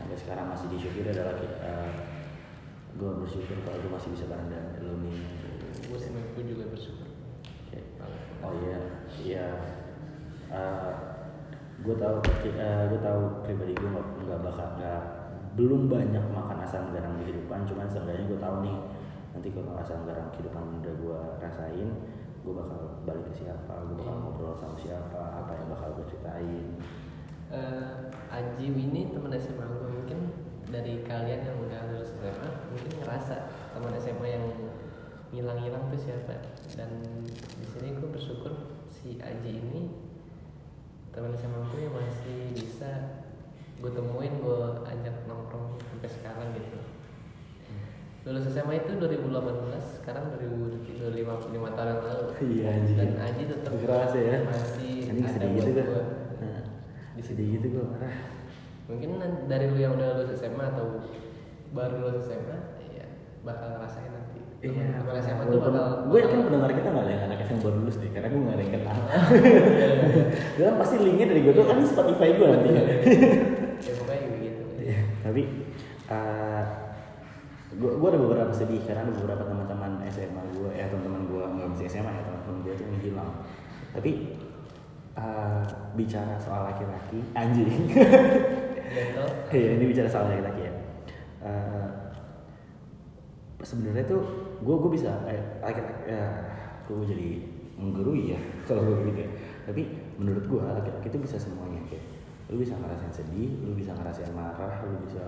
sampai 0.00 0.16
sekarang 0.16 0.46
masih 0.48 0.66
disyukuri 0.72 1.12
adalah 1.12 1.36
uh, 1.60 1.92
gue 2.92 3.10
bersyukur 3.24 3.56
kalau 3.64 3.78
gue 3.84 3.92
masih 3.92 4.10
bisa 4.16 4.24
bareng 4.28 4.48
dengan 4.48 4.66
lo 4.84 4.94
sama 5.98 6.20
gue 6.36 6.44
juga 6.44 6.64
bersyukur 6.72 7.08
Kayak, 7.72 7.86
Oh 8.42 8.52
iya, 8.58 8.78
iya. 9.22 9.46
gue 11.82 11.94
tahu, 11.98 12.16
gue 12.22 13.00
tahu 13.00 13.22
pribadi 13.42 13.74
gue 13.74 13.90
nggak 13.90 14.40
bakal 14.44 14.66
nggak 14.78 15.02
belum 15.52 15.90
banyak 15.92 16.24
makan 16.32 16.64
asam 16.64 16.88
garam 16.96 17.18
di 17.20 17.28
kehidupan, 17.28 17.68
cuman 17.68 17.84
seenggaknya 17.90 18.24
gue 18.24 18.40
tahu 18.40 18.56
nih 18.64 18.76
nanti 19.36 19.48
kalau 19.52 19.72
asam 19.76 20.04
garam 20.08 20.28
kehidupan 20.32 20.80
udah 20.80 20.94
gue 20.96 21.20
rasain, 21.44 21.88
gue 22.44 22.52
bakal 22.52 22.80
balik 23.04 23.24
ke 23.32 23.44
siapa, 23.44 23.74
gue 23.88 23.96
bakal 24.00 24.16
ngobrol 24.20 24.56
sama 24.56 24.76
siapa, 24.80 25.20
apa 25.44 25.52
yang 25.56 25.68
bakal 25.72 25.88
gue 26.00 26.06
ceritain. 26.08 26.66
Eh, 27.52 27.92
Aji 28.32 28.66
ini 28.72 29.12
teman 29.12 29.36
SMA 29.36 29.60
gue 29.60 29.90
mungkin 29.92 30.18
dari 30.72 31.04
kalian 31.04 31.44
yang 31.44 31.56
udah 31.60 31.80
lulus 31.92 32.16
SMA 32.16 32.48
mungkin 32.72 32.92
ngerasa 33.04 33.36
teman 33.76 33.92
SMA 34.00 34.26
yang 34.32 34.44
hilang-hilang 35.32 35.88
tuh 35.88 35.96
siapa 35.98 36.44
dan 36.70 36.90
di 37.56 37.66
sini 37.66 37.96
gue 37.96 38.04
bersyukur 38.06 38.52
si 38.86 39.16
Aji 39.18 39.52
ini 39.56 39.88
teman 41.08 41.32
SMA 41.32 41.60
gue 41.66 41.80
yang 41.82 41.94
masih 41.94 42.52
bisa 42.52 42.90
gue 43.74 43.90
temuin 43.90 44.38
gue 44.38 44.58
ajak 44.82 45.24
nongkrong 45.24 45.80
sampai 45.82 46.08
sekarang 46.10 46.48
gitu 46.52 46.78
lulus 48.22 48.46
SMA 48.46 48.78
itu 48.78 48.92
2018 48.94 49.34
sekarang 49.98 50.30
2025 50.36 51.10
5 51.10 51.18
tahun 51.74 51.88
yang 51.90 52.02
lalu 52.06 52.26
Iya, 52.38 52.66
anjing. 52.70 52.96
dan 52.96 53.10
Aji 53.18 53.42
tetap 53.50 53.72
Kerasa 53.74 54.14
ya. 54.16 54.38
masih 54.46 54.92
Anjing 55.10 55.26
ada 55.26 55.32
sedih 55.34 55.50
buat 55.50 55.66
gitu 55.66 55.82
gue. 55.82 56.02
Nah, 56.38 56.62
sedih 57.18 57.46
gitu 57.50 57.66
gue 57.72 57.84
marah. 57.84 58.14
mungkin 58.82 59.10
nan- 59.16 59.46
dari 59.46 59.66
lu 59.66 59.78
yang 59.78 59.96
udah 59.96 60.08
lulus 60.14 60.38
SMA 60.38 60.64
atau 60.68 61.02
baru 61.72 61.96
lulus 62.00 62.30
SMA 62.30 62.58
ya 62.92 63.06
bakal 63.42 63.74
ngerasain 63.74 64.12
Iya, 64.62 65.02
teman 65.02 65.18
SMA 65.18 65.42
tuh 65.50 65.58
bakal 65.58 65.86
gue 66.06 66.18
yakin 66.22 66.38
pendengar 66.46 66.70
kita 66.70 66.88
nggak 66.94 67.02
ada 67.02 67.12
yang 67.12 67.24
anak 67.26 67.38
yang 67.42 67.58
baru 67.58 67.76
lulus 67.82 67.96
deh, 67.98 68.10
karena 68.14 68.28
gue 68.30 68.40
nggak 68.46 68.54
ada 68.54 68.62
yang 68.62 68.74
kenal. 68.78 68.98
Dia 70.54 70.64
kan 70.70 70.76
pasti 70.78 70.94
linknya 71.02 71.26
dari 71.34 71.40
gue 71.42 71.50
tuh 71.50 71.64
kan 71.66 71.78
Spotify 71.82 72.28
gue 72.38 72.46
nanti. 72.46 72.68
ya 73.90 73.92
pokoknya 73.98 74.28
begitu 74.30 74.62
Iya, 74.78 75.00
tapi 75.26 75.42
gue 77.72 77.90
gue 77.98 78.08
ada 78.14 78.20
beberapa 78.20 78.52
sedih 78.54 78.84
karena 78.86 79.02
ada 79.02 79.12
beberapa 79.16 79.42
teman-teman 79.42 79.98
SMA 80.12 80.42
gue, 80.54 80.70
ya 80.78 80.86
teman-teman 80.86 81.26
gue 81.26 81.42
nggak 81.42 81.68
mesti 81.74 81.84
SMA 81.90 82.12
ya 82.14 82.22
teman-teman 82.22 82.58
gue 82.62 82.72
tuh 82.78 82.86
menghilang. 82.86 83.32
Tapi 83.90 84.10
uh, 85.18 85.62
bicara 85.98 86.38
soal 86.38 86.70
laki-laki, 86.70 87.18
anjing. 87.34 87.90
Betul. 87.90 89.28
Iya, 89.58 89.76
ini 89.80 89.84
bicara 89.90 90.08
soal 90.08 90.30
laki-laki 90.30 90.68
ya. 90.68 90.72
Eh, 91.42 91.86
sebenarnya 93.64 94.04
tuh 94.04 94.51
gue 94.62 94.74
gue 94.78 94.90
bisa 94.94 95.10
eh, 95.26 95.42
laki-laki 95.58 96.06
ya 96.06 96.24
gue 96.86 97.02
jadi 97.06 97.30
menggurui 97.76 98.34
ya 98.34 98.40
kalau 98.66 98.86
gue 98.86 99.10
gitu 99.10 99.20
ya. 99.26 99.30
Tapi 99.66 99.82
menurut 100.18 100.44
gue 100.46 100.62
laki-laki 100.62 101.06
itu 101.10 101.18
bisa 101.18 101.36
semuanya 101.38 101.82
kayak 101.90 102.04
lu 102.52 102.60
bisa 102.60 102.76
ngerasain 102.76 103.14
sedih, 103.14 103.64
lu 103.64 103.72
bisa 103.72 103.96
ngerasain 103.96 104.30
marah, 104.36 104.84
lu 104.84 105.00
bisa 105.08 105.24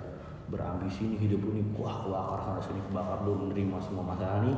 berambisi 0.53 1.09
nih 1.09 1.19
hidup 1.25 1.41
lu 1.41 1.57
nih 1.57 1.65
kuah 1.73 2.05
kuah 2.05 2.37
sana 2.45 2.61
sini 2.61 2.77
kebakar 2.85 3.25
lu 3.25 3.33
menerima 3.49 3.77
semua 3.81 4.05
masalah 4.05 4.45
nih. 4.45 4.57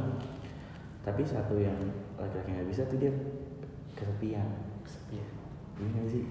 Tapi 1.06 1.23
satu 1.23 1.54
yang 1.56 1.78
laki-laki 2.18 2.50
nggak 2.52 2.68
bisa 2.68 2.83
tuh 2.90 2.99
dia 2.99 3.12
kesepian. 3.95 4.49
Kesepian. 4.83 5.28
Iya 5.78 5.87
nggak 5.95 6.09
sih? 6.11 6.25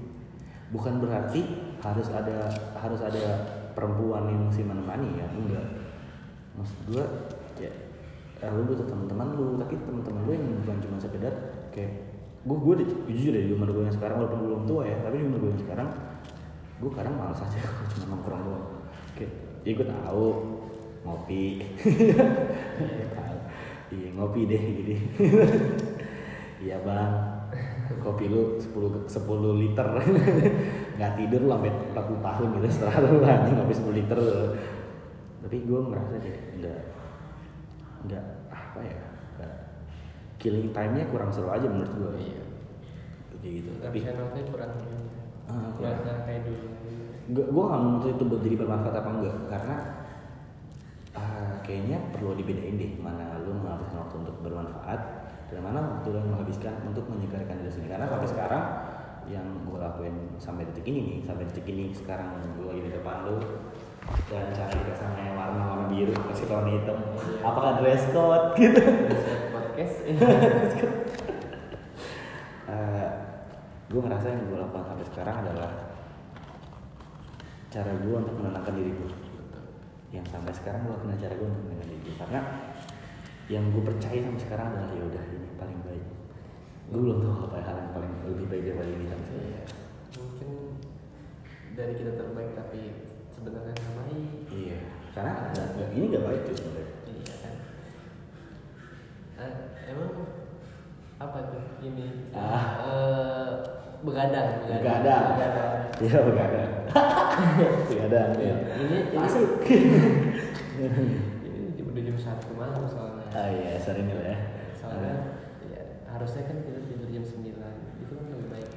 Bukan 0.73 0.99
berarti 0.99 1.41
harus 1.79 2.07
ada 2.11 2.51
harus 2.75 2.99
ada 2.99 3.25
perempuan 3.71 4.27
yang 4.27 4.49
mesti 4.49 4.65
menemani 4.65 5.09
ya, 5.15 5.27
enggak. 5.31 5.67
Maksud 6.59 6.79
gue 6.91 7.05
ya 8.41 8.51
lu 8.51 8.61
butuh 8.67 8.85
teman-teman 8.85 9.27
lu, 9.35 9.57
tapi 9.57 9.73
teman-teman 9.79 10.21
lu 10.27 10.31
yang 10.35 10.45
bukan 10.63 10.77
cuma 10.83 10.97
sekedar 10.99 11.33
kayak 11.71 11.91
gue 12.45 12.57
gue 12.61 12.75
jujur 13.09 13.31
deh 13.33 13.43
di 13.49 13.53
umur 13.57 13.73
gue 13.73 13.83
yang 13.89 13.95
sekarang 13.95 14.21
walaupun 14.21 14.39
belum 14.45 14.61
tua 14.69 14.83
ya, 14.85 14.97
tapi 15.01 15.21
di 15.21 15.25
umur 15.25 15.39
gue 15.45 15.51
yang 15.55 15.63
sekarang 15.65 15.87
gue 16.75 16.91
kadang 16.91 17.15
malas 17.15 17.39
aja 17.41 17.57
kalau 17.65 17.87
cuma 17.95 18.05
nongkrong 18.15 18.41
doang. 18.45 18.65
Kayak 19.15 19.31
ya 19.65 19.71
gue 19.73 19.87
tahu 19.87 20.27
ngopi, 21.05 21.45
iya 23.95 24.09
ngopi 24.13 24.41
deh 24.49 24.63
gitu. 24.81 24.93
Iya 26.55 26.81
bang, 26.81 27.35
kopi 28.01 28.25
lu 28.29 28.57
10, 28.57 29.05
10 29.05 29.61
liter 29.61 29.87
nggak 30.95 31.11
tidur 31.19 31.41
lu 31.45 31.49
sampai 31.51 31.71
40 31.93 32.25
tahun 32.25 32.47
gitu 32.57 32.67
setelah 32.71 32.95
lu 33.05 33.19
anjing 33.21 33.55
ngopi 33.59 33.73
10 33.75 33.99
liter 33.99 34.19
tapi 35.45 35.57
gue 35.61 35.79
merasa 35.81 36.17
kayak 36.17 36.39
nggak 36.61 36.79
nggak 38.05 38.25
apa 38.49 38.79
ya 38.79 39.01
nggak. 39.35 39.53
Killing 40.37 40.69
time-nya 40.69 41.05
kurang 41.09 41.29
seru 41.29 41.49
aja 41.49 41.65
menurut 41.65 41.91
gue 41.91 42.11
Iya. 42.21 42.43
kayak 43.35 43.53
gitu 43.61 43.69
tapi 43.77 43.97
Rasionalnya 44.01 44.43
kurang 44.49 44.71
Ah, 45.45 45.69
kurang. 45.77 46.01
Kayak 46.25 46.41
dulu. 46.43 46.65
gue 47.25 47.45
gue 47.45 47.63
nggak 47.63 47.81
menuntut 47.81 48.09
itu 48.13 48.23
buat 48.25 48.41
jadi 48.41 48.55
bermanfaat 48.57 48.95
apa 48.97 49.09
enggak 49.11 49.37
karena 49.47 49.75
ah, 51.13 51.53
kayaknya 51.61 51.97
perlu 52.11 52.33
dibedain 52.33 52.75
deh 52.75 52.91
mana 52.97 53.39
lu 53.41 53.53
menghabiskan 53.53 53.97
waktu 54.01 54.15
untuk 54.21 54.35
bermanfaat 54.41 55.01
dan 55.47 55.59
mana 55.61 55.79
waktu 55.81 56.07
lu 56.09 56.21
menghabiskan 56.25 56.73
untuk 56.83 57.05
menyegarkan 57.07 57.61
diri 57.61 57.71
sendiri. 57.71 57.93
Karena 57.93 58.09
sampai 58.09 58.27
sekarang 58.27 58.63
yang 59.25 59.45
gue 59.65 59.77
lakuin 59.77 60.15
sampai 60.37 60.69
detik 60.69 60.85
ini 60.85 61.01
nih 61.01 61.17
sampai 61.25 61.49
detik 61.49 61.65
ini 61.65 61.89
sekarang 61.89 62.29
gue 62.57 62.65
lagi 62.65 62.81
di 62.83 62.91
depan 62.93 63.25
lu 63.25 63.41
dan 64.29 64.45
cari 64.53 64.79
sama 64.97 65.17
yang 65.21 65.35
warna 65.37 65.61
warna 65.65 65.85
biru 65.89 66.13
kasih 66.29 66.45
warna 66.49 66.69
hitam. 66.73 66.97
Apakah 67.41 67.71
dress 67.81 68.03
code? 68.13 68.53
Gitu. 68.61 68.81
Podcast. 69.53 69.95
gue 73.95 74.03
ngerasa 74.03 74.27
yang 74.27 74.43
gue 74.51 74.59
lakukan 74.59 74.83
sampai 74.91 75.07
sekarang 75.07 75.35
adalah 75.45 75.71
cara 77.71 77.91
gue 77.95 78.15
untuk 78.19 78.35
menenangkan 78.35 78.75
diri 78.75 78.91
gue 78.91 79.11
yang 80.11 80.25
sampai 80.27 80.51
sekarang 80.51 80.83
gue 80.83 80.99
kenal 80.99 81.15
cara 81.15 81.31
gue 81.31 81.47
untuk 81.47 81.63
menenangkan 81.63 81.87
diri 81.95 82.01
gue 82.03 82.15
karena 82.19 82.39
yang 83.47 83.63
gue 83.71 83.83
percaya 83.87 84.19
sampai 84.19 84.41
sekarang 84.43 84.67
adalah 84.73 84.91
ya 84.91 85.03
udah 85.05 85.23
ini 85.31 85.47
paling 85.55 85.79
baik. 85.87 86.05
Gue 86.91 86.99
belum 87.07 87.17
tahu 87.23 87.33
apa 87.47 87.57
hal 87.63 87.75
yang 87.79 87.91
paling 87.95 88.11
lebih 88.27 88.45
baik 88.51 88.63
daripada 88.67 88.89
ini 88.91 89.05
sampai 89.07 89.25
sekarang. 89.31 89.47
Iya. 89.47 89.63
Mungkin 90.19 90.49
dari 91.79 91.93
kita 91.95 92.11
terbaik 92.19 92.51
tapi 92.51 92.81
sebenarnya 93.35 93.73
nggak 93.73 93.93
baik. 93.97 94.23
iya 94.49 94.79
karena 95.11 95.31
nggak- 95.45 95.69
nggak- 95.73 95.91
ini 95.93 96.05
gak 96.09 96.23
baik 96.25 96.41
tuh 96.43 96.55
sebenarnya 96.55 96.89
Iya 97.05 97.33
kan. 97.37 97.53
Eh, 99.37 99.51
emang 99.87 100.11
apa 101.17 101.37
tuh 101.49 101.63
ini? 101.81 102.07
Ah. 102.31 102.63
Eh, 102.81 103.49
begadang. 104.01 104.49
Begadang. 104.65 105.23
Begadang. 105.31 105.71
iya 105.97 106.19
begadang 106.21 106.69
begadang 107.87 108.29
ya 108.37 108.55
Ini 108.75 108.97
ini 109.05 109.15
masuk 109.15 109.63
ini 109.63 110.99
udah 111.81 112.03
jam 112.03 112.17
satu 112.17 112.51
malam 112.53 112.83
soalnya. 112.85 113.27
ah 113.31 113.47
iya 113.49 113.79
sore 113.79 113.99
ini 114.01 114.11
lah 114.11 114.27
ya 114.27 114.37
Soalnya 114.75 115.13
ya, 115.65 115.81
harusnya 116.05 116.43
kan 116.43 116.57
kita 116.59 116.79
tidur 116.83 117.07
jam 117.09 117.23
9 117.23 117.39
itu 117.97 118.11
kan 118.11 118.25
lebih 118.27 118.47
baik. 118.49 118.67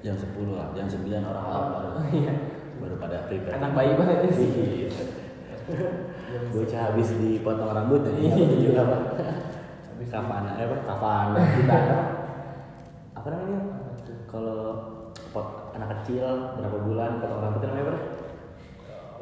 jam 0.00 0.14
10 0.14 0.30
lah 0.48 0.70
jam 0.72 0.86
9 0.86 1.10
orang 1.20 1.44
baru 1.44 1.88
Oh, 1.92 2.06
iya. 2.08 2.34
Baru 2.80 2.94
pada 2.98 3.16
prepare. 3.26 3.54
Anak 3.58 3.70
bayi 3.74 3.92
banget 3.98 4.18
ya 4.26 4.30
sih. 4.34 4.48
Iya. 4.50 4.88
Bocah 6.50 6.80
habis 6.92 7.08
dipotong 7.16 7.70
rambut 7.72 8.00
dan 8.04 8.14
Iya. 8.18 8.34
juga 8.58 8.82
Habis 9.94 10.08
kafana 10.10 10.50
eh 10.58 10.66
apa? 10.66 10.76
Kafana 10.84 11.38
kita 11.40 11.74
apa 11.74 11.96
apa 13.22 13.26
namanya 13.30 13.60
kalau 14.26 14.60
pot 15.30 15.70
anak 15.72 15.88
kecil 16.00 16.26
berapa 16.58 16.78
bulan 16.82 17.22
potong 17.22 17.40
rambutnya 17.40 17.68
namanya 17.70 17.84
apa? 17.86 17.94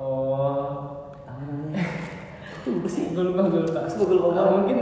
Oh, 0.00 0.66
apa 1.28 1.40
namanya? 1.46 1.84
Tuh 2.64 2.88
sih. 2.88 3.12
Gue 3.12 3.28
lupa 3.30 3.46
gue 3.52 3.62
lupa. 3.68 3.80
Gue 3.86 4.06
lupa. 4.16 4.28
Ah, 4.34 4.50
mungkin 4.56 4.78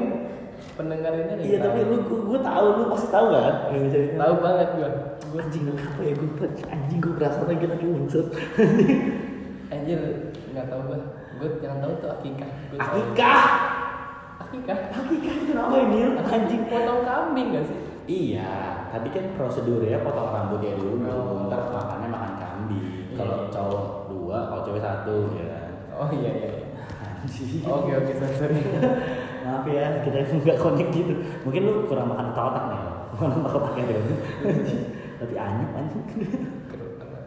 pendengar 0.79 1.13
ini 1.13 1.45
iya 1.45 1.59
tapi 1.61 1.85
lu 1.85 2.05
gua, 2.09 2.21
gua 2.25 2.41
tahu 2.41 2.67
lu 2.73 2.85
pasti 2.93 3.09
tahu 3.13 3.27
kan? 3.37 3.57
Tahu 4.17 4.35
banget 4.41 4.69
gue. 4.81 4.91
Gua 5.31 5.41
anjing 5.47 5.63
lu 5.63 5.73
apa 5.79 6.03
ya 6.03 6.15
gue 6.19 6.49
anjing 6.67 6.99
gue 6.99 7.13
berasa 7.15 7.41
lagi 7.47 7.67
lagi 7.71 7.87
muncul 7.87 8.25
Anjir, 9.75 10.01
nggak 10.51 10.67
tahu 10.67 10.81
gue. 10.91 10.99
Gue 11.39 11.49
yang 11.63 11.79
tahu 11.79 11.93
tuh 12.03 12.11
akikah. 12.11 12.51
Akikah 12.75 13.43
Akikah. 14.43 14.79
akikah 14.91 15.35
itu 15.47 15.53
apa 15.55 15.77
ini 15.79 15.99
anjing 16.19 16.63
Potong 16.67 17.07
kambing 17.07 17.55
gak 17.55 17.65
sih? 17.71 17.79
Iya, 18.11 18.91
tapi 18.91 19.15
kan 19.15 19.39
prosedurnya 19.39 20.03
potong 20.03 20.35
rambutnya 20.35 20.75
dulu, 20.75 21.07
Oh. 21.07 21.47
ntar 21.47 21.71
makannya 21.71 22.11
makan 22.11 22.33
kambing. 22.35 22.83
Iya. 22.83 23.23
Kalau 23.23 23.37
cowok 23.47 23.85
dua, 24.11 24.51
kalau 24.51 24.63
cewek 24.67 24.83
satu, 24.83 25.31
ya 25.39 25.45
kan. 25.47 25.71
Oh 25.95 26.11
iya 26.11 26.31
iya. 26.35 26.51
iya. 26.51 26.67
Anjing. 27.23 27.63
Oke 27.63 27.91
oke 27.95 28.13
sorry 28.19 28.35
sorry. 28.35 28.59
Maaf 29.47 29.65
ya, 29.71 30.03
kita 30.03 30.19
nggak 30.27 30.59
connect 30.59 30.91
gitu. 30.91 31.15
Mungkin 31.47 31.63
lu 31.63 31.87
kurang 31.87 32.11
makan 32.11 32.35
otak 32.35 32.65
nih, 32.75 32.81
kurang 33.15 33.39
makan 33.39 33.55
otaknya 33.63 33.95
tuh. 33.95 34.19
Tapi 35.21 35.35
anyep 35.37 35.71
anjing. 35.77 36.05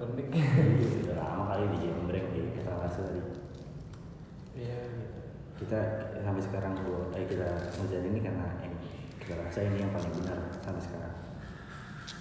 Lembik. 0.01 0.27
Udah 1.05 1.15
lama 1.15 1.43
kali 1.53 1.63
di 1.77 1.77
Jam 1.85 2.09
Break 2.09 2.25
di 2.33 2.41
etalase 2.57 3.05
tadi. 3.05 3.21
Iya 4.57 4.77
gitu. 4.89 5.19
Kita 5.63 5.79
sampai 6.25 6.41
sekarang 6.41 6.73
gua, 6.81 7.13
eh 7.13 7.23
kita 7.29 7.45
ngerjain 7.77 8.09
ini 8.09 8.19
karena 8.19 8.49
yang 8.65 8.75
kita 9.21 9.37
rasa 9.39 9.63
ini 9.63 9.85
yang 9.85 9.93
paling 9.93 10.11
benar 10.19 10.39
sampai 10.59 10.81
sekarang. 10.81 11.15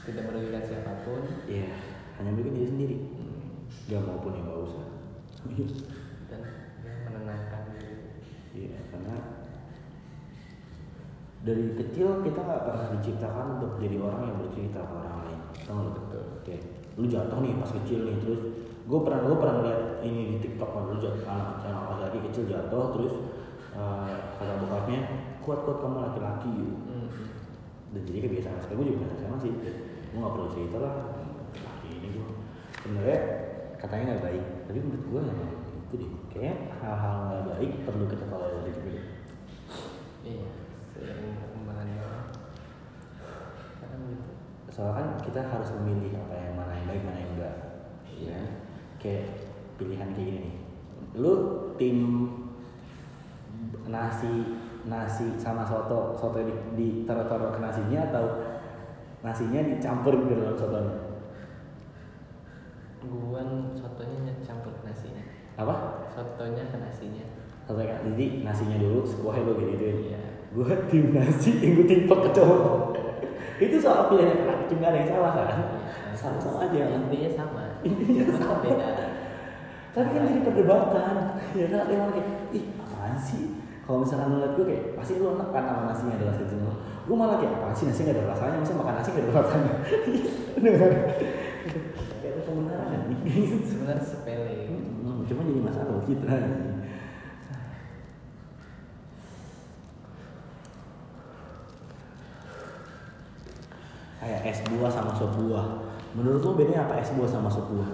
Tidak 0.07 0.25
merugikan 0.29 0.62
siapa 0.62 0.93
pun. 1.02 1.25
Iya, 1.49 1.73
hanya 2.21 2.31
bikin 2.37 2.52
diri 2.55 2.69
sendiri. 2.69 2.97
Gak 3.88 4.05
maupun 4.05 4.37
yang 4.37 4.47
gak 4.47 4.62
usah. 4.69 4.87
dan 6.31 6.43
ya, 6.87 6.93
menenangkan 7.09 7.62
diri. 7.81 7.97
Iya, 8.55 8.79
karena 8.95 9.42
dari 11.43 11.75
kecil 11.75 12.23
kita 12.23 12.39
nggak 12.39 12.63
pernah 12.63 12.87
diciptakan 12.99 13.47
untuk 13.59 13.71
jadi 13.83 13.99
orang 13.99 14.31
yang 14.31 14.37
bercerita 14.39 14.78
ke 14.78 14.93
orang 14.95 15.17
lain. 15.26 15.39
Tahu 15.67 15.75
nggak? 15.75 15.95
Betul. 15.99 16.23
Oke, 16.39 16.57
lu 16.99 17.07
jatuh 17.11 17.39
nih 17.43 17.52
pas 17.59 17.71
kecil 17.83 17.99
nih, 18.07 18.17
terus 18.23 18.43
gue 18.83 18.99
pernah 19.02 19.21
gue 19.26 19.37
pernah 19.39 19.57
lihat 19.63 19.83
ini 20.07 20.21
di 20.35 20.37
TikTok 20.43 20.71
kalau 20.71 20.95
lu 20.95 20.99
jatuh 21.02 21.26
anak 21.26 21.67
anak 21.67 21.99
laki 21.99 22.19
kecil 22.31 22.47
jatuh, 22.47 22.95
terus 22.95 23.15
eh, 23.75 24.15
kata 24.39 24.55
bokapnya 24.63 25.00
kuat 25.43 25.67
kuat 25.67 25.78
kamu 25.83 25.99
laki-laki 25.99 26.50
gitu. 26.55 26.75
Hmm. 26.87 27.11
Dan 27.93 28.02
jadi 28.07 28.19
kebiasaan 28.31 28.59
sekarang 28.63 28.78
gue 28.78 28.89
juga 28.95 29.07
sama 29.19 29.37
sih. 29.43 29.52
Gue 30.15 30.19
nggak 30.23 30.35
perlu 30.39 30.49
cerita 30.55 30.78
lah. 30.78 30.95
Laki 31.52 31.91
ini 31.91 32.09
gue 32.15 32.26
sebenarnya 32.83 33.19
katanya 33.83 34.05
nggak 34.15 34.25
baik, 34.31 34.45
tapi 34.71 34.78
menurut 34.78 35.05
gue 35.11 35.21
emang 35.26 35.50
itu 35.91 35.95
deh. 36.07 36.11
Kayak 36.31 36.57
hal-hal 36.78 37.15
nggak 37.35 37.47
baik 37.50 37.71
perlu 37.83 38.05
kita 38.07 38.25
tolerir 38.31 38.63
juga 38.71 38.91
deh. 38.95 39.07
Iya. 40.23 40.62
Perkembangannya. 41.04 41.97
Gitu. 43.82 44.30
soalnya 44.73 44.95
kan 44.97 45.08
kita 45.21 45.41
harus 45.45 45.69
memilih 45.76 46.17
apa 46.17 46.34
yang 46.34 46.54
mana 46.56 46.73
yang 46.75 46.86
baik 46.88 47.02
mana 47.04 47.19
yang 47.21 47.32
enggak 47.36 47.54
Iya. 48.08 48.30
ya 48.32 48.41
kayak 48.97 49.25
pilihan 49.76 50.08
kayak 50.10 50.26
gini 50.26 50.38
nih 50.41 50.54
lu 51.12 51.32
tim 51.76 51.99
nasi 53.84 54.56
nasi 54.84 55.36
sama 55.36 55.60
soto 55.62 56.17
soto 56.17 56.41
di, 56.41 56.54
di 56.75 56.86
taruh 57.04 57.26
taruh 57.26 57.52
ke 57.52 57.60
nasinya 57.60 58.00
atau 58.08 58.25
nasinya 59.21 59.60
dicampurin 59.60 60.26
ke 60.26 60.34
dalam 60.34 60.56
sotonya 60.56 60.97
Guan 63.02 63.75
sotonya 63.75 64.30
campur 64.47 64.71
ke 64.78 64.82
nasinya. 64.86 65.23
apa 65.58 66.06
Sotonya 66.08 66.71
ke 66.71 66.78
nasinya. 66.78 67.26
soto 67.67 67.82
kan 67.82 67.99
jadi 68.15 68.47
nasinya 68.47 68.76
dulu 68.78 69.02
sekuahnya 69.02 69.43
lo 69.43 69.52
gitu 69.58 69.73
gitu 69.76 69.84
Iya. 70.15 70.23
Gue 70.52 70.76
tim 70.93 71.04
nasi 71.17 71.50
yang 71.65 71.80
gue 71.80 71.86
timpuk 71.88 72.19
ke 72.28 72.30
cowok 72.36 72.93
itu 73.62 73.76
soal 73.78 74.10
pilihan 74.10 74.36
yang 74.36 74.69
cuma 74.69 74.91
ada 74.91 74.99
yang 75.00 75.08
salah 75.08 75.32
kan 75.32 75.49
sama 76.23 76.38
sama 76.38 76.58
aja 76.69 76.86
Intinya 76.93 77.30
sama. 77.34 77.62
Intinya 77.82 78.25
sama. 78.36 78.62
beda. 78.62 78.88
Tapi 79.93 80.08
kan 80.08 80.23
jadi 80.25 80.41
perdebatan, 80.41 81.15
ya 81.52 81.67
kan 81.69 81.78
ada 81.84 81.93
yang 81.93 82.08
kayak, 82.15 82.28
ih 82.56 82.65
apaan 82.80 83.12
sih? 83.21 83.60
Kalau 83.82 84.00
misalkan 84.00 84.32
lu 84.32 84.38
liat 84.41 84.52
gue 84.56 84.65
kayak, 84.65 84.84
pasti 84.97 85.21
lu 85.21 85.36
enak 85.36 85.52
kan 85.52 85.62
sama 85.69 85.82
nasinya 85.93 86.15
adalah 86.17 86.32
nasi 86.32 86.45
semua. 86.49 86.75
Gue 87.04 87.17
malah 87.19 87.36
kayak, 87.36 87.52
apaan 87.60 87.75
sih 87.76 87.84
nasi 87.91 88.00
gak 88.08 88.17
ada 88.17 88.32
rasanya, 88.32 88.56
masa 88.62 88.73
makan 88.78 88.95
nasi 88.97 89.08
gak 89.12 89.21
ada 89.21 89.32
rasanya? 89.36 89.75
Bener 90.56 90.75
kan? 90.80 90.93
Kayak 92.23 92.32
ada 92.32 92.41
kebenaran 92.47 92.86
kan? 92.88 93.02
Sebenarnya 93.69 94.04
sepele. 94.06 94.56
Hmm, 95.04 95.21
cuma 95.28 95.41
jadi 95.45 95.60
masalah 95.60 96.00
kita. 96.08 96.34
Kayak 104.23 104.54
es 104.54 104.63
buah 104.71 104.87
sama 104.87 105.11
sop 105.19 105.35
buah. 105.35 105.82
Menurut 106.15 106.47
lu 106.47 106.54
bedanya 106.54 106.87
apa 106.87 107.02
es 107.02 107.11
buah 107.11 107.26
sama 107.26 107.50
sop 107.50 107.67
buah? 107.75 107.91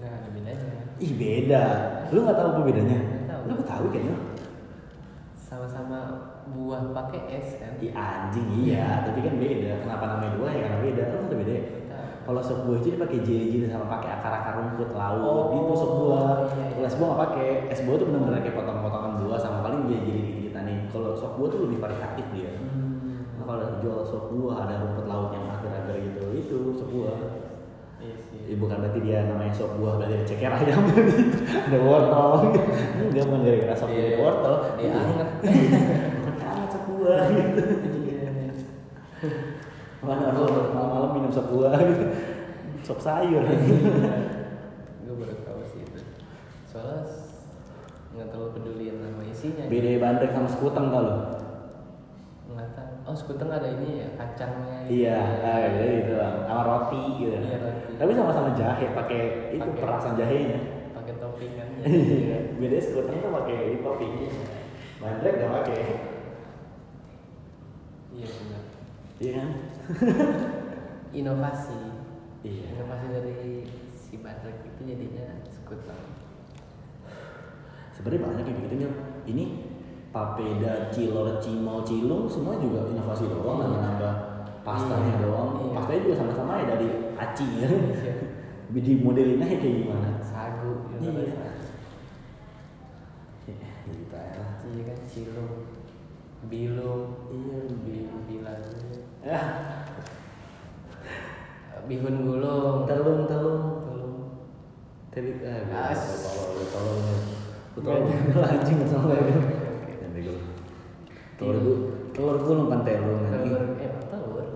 Nggak 0.00 0.08
ada 0.08 0.28
bedanya. 0.32 0.72
Ih 0.96 1.12
beda. 1.12 1.64
Lu 2.08 2.24
nggak 2.24 2.36
tahu 2.40 2.48
apa 2.56 2.60
bedanya? 2.64 2.98
Nggak 3.04 3.24
tahu. 3.28 3.42
Lu 3.44 3.54
tahu 3.68 3.86
kayaknya. 3.92 4.16
Sama-sama 5.36 5.98
buah 6.56 6.88
pakai 6.96 7.20
es 7.36 7.60
kan. 7.60 7.76
Ih 7.84 7.92
anjing 7.92 8.48
iya, 8.64 9.04
tapi 9.04 9.20
kan 9.20 9.36
beda. 9.36 9.84
Kenapa 9.84 10.04
namanya 10.08 10.32
buah 10.40 10.52
ya 10.56 10.60
karena 10.64 10.78
beda. 10.80 11.02
Lu 11.04 11.16
nggak 11.28 11.40
beda 11.44 11.52
ya? 11.52 11.64
Kalau 12.26 12.40
sop 12.40 12.64
buah 12.64 12.80
itu 12.80 12.96
pakai 12.96 13.18
jelly-jelly 13.20 13.68
sama 13.68 13.86
pakai 13.92 14.16
akar-akar 14.16 14.56
rumput 14.56 14.90
laut. 14.96 15.20
Oh, 15.20 15.44
itu 15.52 15.72
sop 15.76 15.92
buah. 16.00 16.48
iya, 16.48 16.64
iya. 16.64 16.74
Kalau 16.80 16.86
es 16.88 16.96
buah 16.96 17.08
nggak 17.12 17.22
pakai. 17.28 17.48
Es 17.68 17.80
buah 17.84 17.96
tuh 18.00 18.06
benar-benar 18.08 18.40
kayak 18.40 18.56
potong-potongan 18.56 19.12
buah 19.20 19.38
sama 19.38 19.58
paling 19.60 19.84
jelly-jelly 19.84 20.22
dikit 20.32 20.64
nih. 20.64 20.78
Kalau 20.88 21.12
sop 21.12 21.36
buah 21.36 21.48
tuh 21.52 21.60
lebih 21.68 21.78
variatif 21.84 22.24
dia. 22.32 22.56
Hmm. 22.56 22.85
Kalau 23.46 23.78
jual 23.78 24.02
sop 24.02 24.24
buah 24.28 24.66
ada 24.66 24.74
rumput 24.82 25.06
laut 25.06 25.30
yang 25.30 25.46
agar-agar 25.48 25.96
gitu, 26.02 26.22
itu 26.34 26.56
sop 26.74 26.90
buah. 26.90 27.16
Iya 27.96 28.16
sih. 28.20 28.38
Ya, 28.44 28.54
bukan 28.58 28.76
berarti 28.82 29.00
dia 29.00 29.18
namanya 29.24 29.54
sop 29.54 29.78
buah 29.78 29.94
berarti 29.98 30.14
ada 30.14 30.26
ceker 30.26 30.52
ayam 30.52 30.82
ada 30.84 31.78
wortel 31.80 32.28
enggak 33.00 33.24
bukan 33.24 33.40
gara-gara 33.42 33.74
sop 33.74 33.88
buah 33.88 34.04
ada 34.04 34.18
wortel 34.20 34.54
Dia 34.76 34.90
anget. 34.92 35.28
bukan 36.20 36.34
anget 36.44 36.68
sop 36.68 36.84
buah 36.86 37.22
gitu 37.26 37.62
Iya. 37.96 38.20
mana 40.04 40.22
orang 40.30 40.70
malam-malam 40.70 41.10
minum 41.16 41.32
sop 41.32 41.48
buah 41.48 41.72
gitu 41.74 42.04
sop 42.84 42.98
sayur 43.00 43.42
Gue 45.02 45.14
baru 45.16 45.34
tahu 45.40 45.60
sih 45.64 45.80
itu. 45.82 45.98
Soalnya 46.66 47.06
nggak 48.12 48.26
terlalu 48.28 48.50
peduliin 48.54 48.96
sama 49.00 49.22
isinya. 49.24 49.64
beda 49.66 49.90
bandrek 49.98 50.30
sama 50.30 50.48
sekuteng 50.48 50.86
kalau. 50.90 51.14
Oh, 53.06 53.14
skuter 53.14 53.46
ada 53.46 53.70
ini 53.70 54.02
ya 54.02 54.08
kacangnya. 54.18 54.82
iya 54.86 55.18
ah, 55.40 55.58
beda 55.70 55.86
gitu 55.94 56.12
lah. 56.18 56.30
sama 56.44 56.62
roti 56.62 57.02
gitu 57.16 57.30
Iya, 57.32 57.56
roti. 57.62 57.92
tapi 57.94 58.10
sama-sama 58.12 58.50
jahe 58.52 58.84
pakai 58.90 59.20
itu 59.54 59.62
Pakai. 59.62 59.78
perasan 59.78 60.14
jahenya 60.14 60.58
Pakai 60.90 61.14
toppingan. 61.16 61.68
iya 61.86 62.38
beda 62.52 62.76
sekuteng 62.82 63.22
tuh 63.22 63.30
pakai 63.32 63.78
toppingnya 63.78 64.30
bandrek 64.98 65.34
gak 65.38 65.52
pakai 65.54 65.82
Iya 68.10 68.26
benar. 68.26 68.62
iya 69.18 69.32
kan 69.32 69.48
Inovasi. 71.22 71.78
iya 72.42 72.64
Inovasi 72.74 73.06
dari 73.06 73.38
si 73.92 74.14
nasi 74.16 74.24
badrek 74.24 74.56
itu 74.62 74.80
jadinya 74.82 75.26
skuter 75.46 75.98
sebenarnya 77.92 78.22
banyak 78.22 78.44
yang 78.46 78.58
gitu 78.62 78.88
ini 79.26 79.44
papeda 80.16 80.88
cilor 80.88 81.36
cimol 81.36 81.84
cilung 81.84 82.24
semua 82.24 82.56
juga 82.56 82.88
inovasi 82.88 83.28
doang 83.28 83.60
nambah 83.60 83.80
nambah 83.84 84.14
pastanya 84.64 85.12
Iya. 85.12 85.20
doang. 85.28 85.48
Iya. 85.60 85.72
pastanya 85.76 86.00
juga 86.08 86.16
sama-sama 86.16 86.52
ya 86.56 86.64
dari 86.72 86.88
aci 87.20 87.46
ya 87.60 87.68
Iya. 87.68 88.14
di 88.72 88.92
modelin 89.04 89.44
aja 89.44 89.56
kayak 89.60 89.76
gimana? 89.84 90.08
Sagu 90.24 90.88
juga 90.88 91.04
Iya. 91.04 91.12
bahasa. 91.12 91.44
ya, 93.46 93.70
gitu 93.92 94.16
iya 94.72 94.82
kan 94.88 94.98
cilung 95.04 95.52
bilung. 96.48 97.04
Iya 97.28 97.56
bi 97.84 98.08
bilang 98.24 98.64
ya. 99.20 99.40
Bihun 101.86 102.16
gulung. 102.26 102.88
Telung 102.88 103.28
telung. 103.28 103.62
Telung. 103.84 104.16
Tadi 105.12 105.30
ah 105.70 105.92
tolong 105.94 106.50
gue 106.56 106.66
tolong 106.72 106.98
gue 107.76 107.82
tolong 107.84 108.08
anjing 108.42 108.80
sama 108.88 109.12
ya 109.12 109.20
dan 109.22 109.38
bego 109.44 109.55
telur 111.36 111.56
gue 111.60 111.76
telur 112.16 112.36
gue 112.40 112.54
numpang 112.56 112.82
telur 112.82 113.20
nanti. 113.20 113.48
Telur 113.48 113.62
eh 113.76 113.90
telur. 114.08 114.46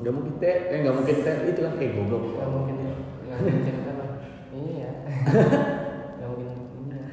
Nggak 0.00 0.14
mungkin 0.16 0.34
teh 0.40 0.56
eh 0.72 0.78
nggak 0.80 0.96
mungkin 0.96 1.16
teh 1.20 1.36
itu 1.52 1.60
kan 1.60 1.72
kayak 1.76 1.92
goblok. 2.00 2.22
Nggak 2.32 2.48
mungkin 2.48 2.74
nggak 2.80 3.38
mungkin 3.44 3.74
apa? 3.84 4.04
Iya. 4.50 4.90
Nggak 6.16 6.28
mungkin 6.32 6.48
ini 6.50 6.88
ya. 6.90 7.04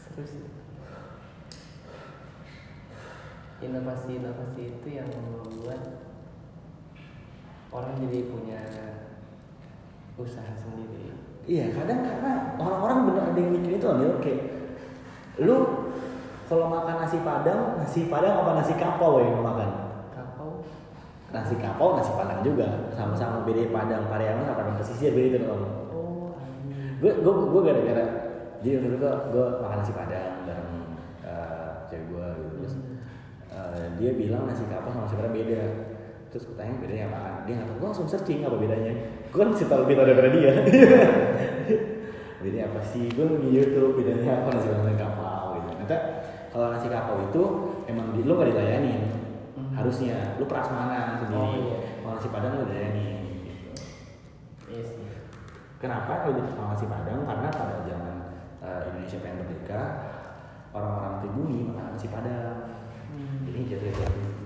seru 0.00 0.24
sih. 0.24 0.44
Inovasi-inovasi 3.62 4.62
itu 4.74 4.88
yang 4.90 5.06
membuat 5.06 6.02
orang 7.72 7.94
jadi 8.04 8.18
punya 8.26 8.60
usaha 10.18 10.52
sendiri. 10.58 11.14
Iya, 11.48 11.74
kadang 11.74 12.04
karena 12.06 12.54
orang-orang 12.60 12.98
bener 13.10 13.24
ada 13.32 13.38
yang 13.40 13.52
mikir 13.56 13.72
itu 13.80 13.86
ambil 13.88 14.20
kayak 14.22 14.42
lu 15.40 15.56
kalau 16.52 16.68
makan 16.68 17.00
nasi 17.00 17.16
padang, 17.24 17.80
nasi 17.80 18.12
padang 18.12 18.44
apa 18.44 18.60
nasi 18.60 18.76
kapau 18.76 19.24
yang 19.24 19.40
makan? 19.40 19.68
kapau. 20.12 20.60
Nasi 21.32 21.56
kapau, 21.56 21.96
nasi 21.96 22.12
padang 22.12 22.44
juga, 22.44 22.92
sama-sama 22.92 23.48
beda 23.48 23.72
padang 23.72 24.04
Pariaman 24.12 24.44
sama 24.44 24.60
padang 24.60 24.76
pesisir 24.76 25.16
beda 25.16 25.40
itu 25.40 25.48
kalau 25.48 25.64
oh 25.96 26.36
gue 27.00 27.12
gue 27.24 27.32
gue 27.32 27.62
gara-gara 27.64 28.04
jadi 28.60 28.78
waktu 28.78 28.88
itu 29.00 29.08
gue 29.32 29.46
makan 29.64 29.76
nasi 29.80 29.92
padang 29.96 30.44
bareng 30.44 30.70
eh, 31.24 31.70
cewek 31.88 32.04
gue 32.12 32.26
gitu. 32.36 32.48
Terus 32.60 32.74
eh, 33.48 33.86
dia 33.96 34.10
bilang 34.12 34.44
nasi 34.44 34.68
kapau 34.68 34.92
sama 34.92 35.08
nasi 35.08 35.16
padang 35.16 35.32
beda. 35.32 35.62
Terus 36.28 36.42
gue 36.52 36.56
tanya 36.60 36.76
bedanya 36.84 37.04
apaan 37.08 37.34
dia 37.48 37.54
nggak 37.56 37.68
tahu 37.72 37.76
gue 37.80 37.88
langsung 37.88 38.08
searching 38.12 38.44
apa 38.44 38.60
bedanya? 38.60 38.92
Gue 39.32 39.38
kan 39.40 39.48
masih 39.56 39.66
tahu 39.72 39.88
lebih 39.88 39.94
tahu 39.96 40.06
daripada 40.12 40.30
dia. 40.36 40.52
Bedanya 42.42 42.74
apa 42.74 42.82
sih? 42.82 43.06
Gue 43.14 43.38
di 43.38 43.54
YouTube 43.54 44.02
bedanya 44.02 44.42
apa 44.42 44.58
nasi 44.58 44.66
padang 44.68 44.92
dan 44.92 44.98
kapau 44.98 45.21
kalau 46.52 46.68
nasi 46.68 46.86
kapau 46.86 47.16
itu 47.24 47.42
emang 47.84 48.12
di, 48.12 48.22
lu 48.22 48.36
gak 48.36 48.48
dilayanin 48.48 49.02
Hmm. 49.52 49.68
harusnya 49.76 50.36
lu 50.40 50.48
prasmanan 50.48 51.20
sendiri 51.20 51.36
Oh, 51.36 51.52
iya. 51.52 51.76
kalau 52.00 52.12
nasi 52.16 52.28
padang 52.28 52.52
lu 52.56 52.64
dilayanin 52.64 53.20
gitu. 53.44 53.68
iya 54.68 54.82
sih 54.82 55.00
Kenapa 55.76 56.22
kalau 56.22 56.38
di 56.38 56.42
nasi 56.46 56.86
Padang? 56.86 57.26
Karena 57.26 57.50
pada 57.50 57.82
zaman 57.82 58.14
eh, 58.62 58.80
Indonesia 58.86 59.18
pengen 59.18 59.42
merdeka, 59.42 59.82
orang-orang 60.70 61.14
pribumi 61.18 61.66
makan 61.66 61.92
nasi 61.92 62.06
Padang. 62.06 62.70
Hmm. 63.10 63.42
Jadi 63.44 63.60
jadi 63.66 63.90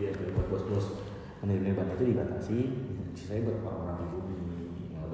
dia 0.01 0.11
buat 0.33 0.49
bos-bos 0.49 1.05
menerima 1.39 1.77
bantuan 1.77 1.93
itu 1.95 2.05
dibatasi, 2.09 2.59
sisanya 3.13 3.53
buat 3.53 3.59
orang-orang 3.63 3.97
pribumi 4.01 4.35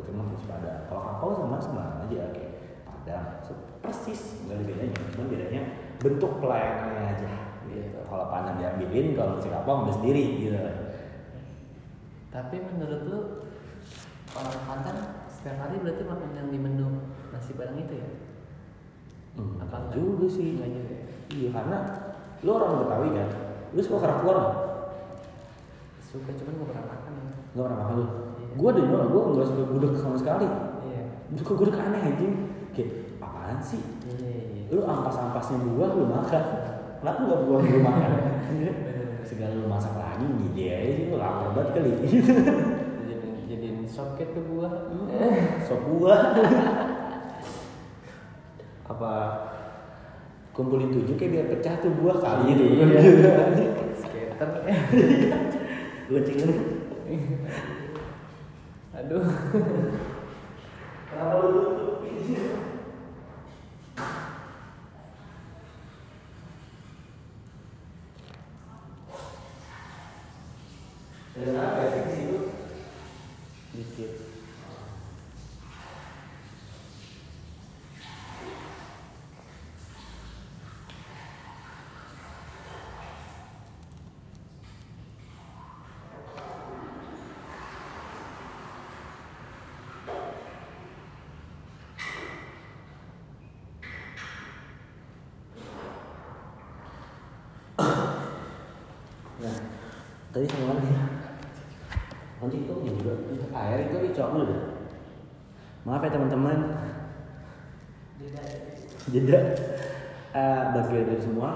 kenal 0.07 0.25
nasi 0.31 0.47
Padang. 0.47 0.81
Kalau 0.87 1.03
kapau 1.03 1.31
sama 1.35 1.57
sama 1.59 1.85
aja 2.07 2.31
kayak 2.31 2.53
Padang, 2.87 3.27
Se- 3.43 3.67
persis 3.83 4.47
nggak 4.47 4.57
ada 4.57 4.65
bedanya, 4.65 4.99
cuma 5.11 5.25
bedanya 5.27 5.63
bentuk 6.03 6.33
pelayanannya 6.43 7.05
aja. 7.15 7.31
Gitu. 7.71 7.99
Kalau 8.11 8.27
Padang 8.29 8.59
diambilin, 8.59 9.15
kalau 9.15 9.39
kapau 9.39 9.87
ambil 9.87 9.95
sendiri 9.95 10.43
gitu. 10.43 10.59
Tapi 12.35 12.57
menurut 12.59 13.01
lu 13.07 13.21
orang 14.35 14.59
Padang 14.67 14.99
setiap 15.31 15.57
hari 15.63 15.79
berarti 15.81 16.03
makan 16.05 16.31
yang 16.37 16.49
di 16.51 16.59
menu 16.59 16.89
nasi 17.31 17.55
padang 17.55 17.79
itu 17.79 17.95
ya? 17.99 18.09
Hmm, 19.39 19.63
Apa 19.65 19.89
juga 19.95 20.29
sih. 20.29 20.59
Enggak 20.59 20.71
juga 20.75 20.93
ya? 20.93 21.07
Iya 21.33 21.49
karena 21.57 21.79
lu 22.45 22.51
orang 22.53 22.85
Betawi 22.85 23.09
kan, 23.17 23.29
lu 23.73 23.81
suka 23.81 23.99
kerak 24.05 24.19
telur 24.21 24.37
nggak? 24.37 24.57
Suka 26.05 26.31
cuman 26.37 26.53
gak 26.61 26.69
pernah 26.69 26.85
makan 26.93 27.13
ya. 27.17 27.25
Gak 27.57 27.63
pernah 27.65 27.79
makan 27.81 27.95
lu? 27.97 28.05
Iya. 28.05 28.47
Gue 28.53 28.71
dari 28.77 28.87
dulu, 28.93 29.07
gue 29.09 29.23
nggak 29.33 29.49
suka 29.49 29.63
gudeg 29.65 29.93
sama 29.97 30.17
sekali. 30.21 30.47
Iya. 30.85 31.03
Suka 31.41 31.53
gudeg 31.57 31.77
aneh 31.81 32.01
anjing. 32.05 32.35
Kayak 32.77 32.91
apaan 33.25 33.59
sih? 33.65 33.81
Iya. 34.13 34.32
Lu 34.73 34.81
ampas-ampasnya 34.89 35.61
buah 35.69 35.91
lu 35.93 36.09
makan. 36.09 36.45
Kenapa 37.05 37.21
nggak 37.29 37.41
buah 37.45 37.61
lu 37.61 37.79
makan? 37.85 38.13
Segala 39.21 39.53
lu 39.61 39.69
masak 39.69 39.93
lagi 40.01 40.25
gini 40.25 40.65
aja 40.73 40.91
sih 40.97 41.05
lu 41.13 41.21
lapar 41.21 41.53
banget 41.53 41.77
kali. 41.77 41.93
Jadiin 43.05 43.37
jadiin 43.53 43.77
soket 43.85 44.33
tuh 44.33 44.41
buah. 44.49 44.73
Sop 45.69 45.85
buah. 45.85 46.21
Apa 48.89 49.13
kumpulin 50.57 50.89
tujuh 50.89 51.21
kayak 51.21 51.33
biar 51.37 51.47
pecah 51.53 51.75
tuh 51.85 51.93
buah 51.93 52.17
kali 52.17 52.57
itu. 52.57 52.65
Skater. 54.01 54.49
Kucing 56.09 56.39
lu. 56.49 56.55
Aduh. 58.97 59.25
Kenapa 61.13 61.35
lu 61.45 61.61
tutup? 61.61 61.93
Ada 71.33 71.49
apa 71.57 71.81
ya 71.81 71.89
sih 71.89 72.03
di 72.05 72.13
situ? 72.13 72.39
Dikit. 73.73 74.13
Nah, 99.43 99.59
tadi 100.31 100.47
sama 100.47 100.77
mana 100.77 101.02
Nanti 102.43 102.57
itu 102.59 102.75
juga 102.83 103.15
air 103.55 103.87
itu 103.87 103.97
dicok 104.11 104.29
dulu. 104.35 104.57
Maaf 105.87 106.03
ya 106.03 106.11
teman-teman, 106.11 106.59
jeda 109.11 109.39
uh, 110.35 110.63
bagi 110.75 111.07
dari 111.07 111.23
semua. 111.23 111.51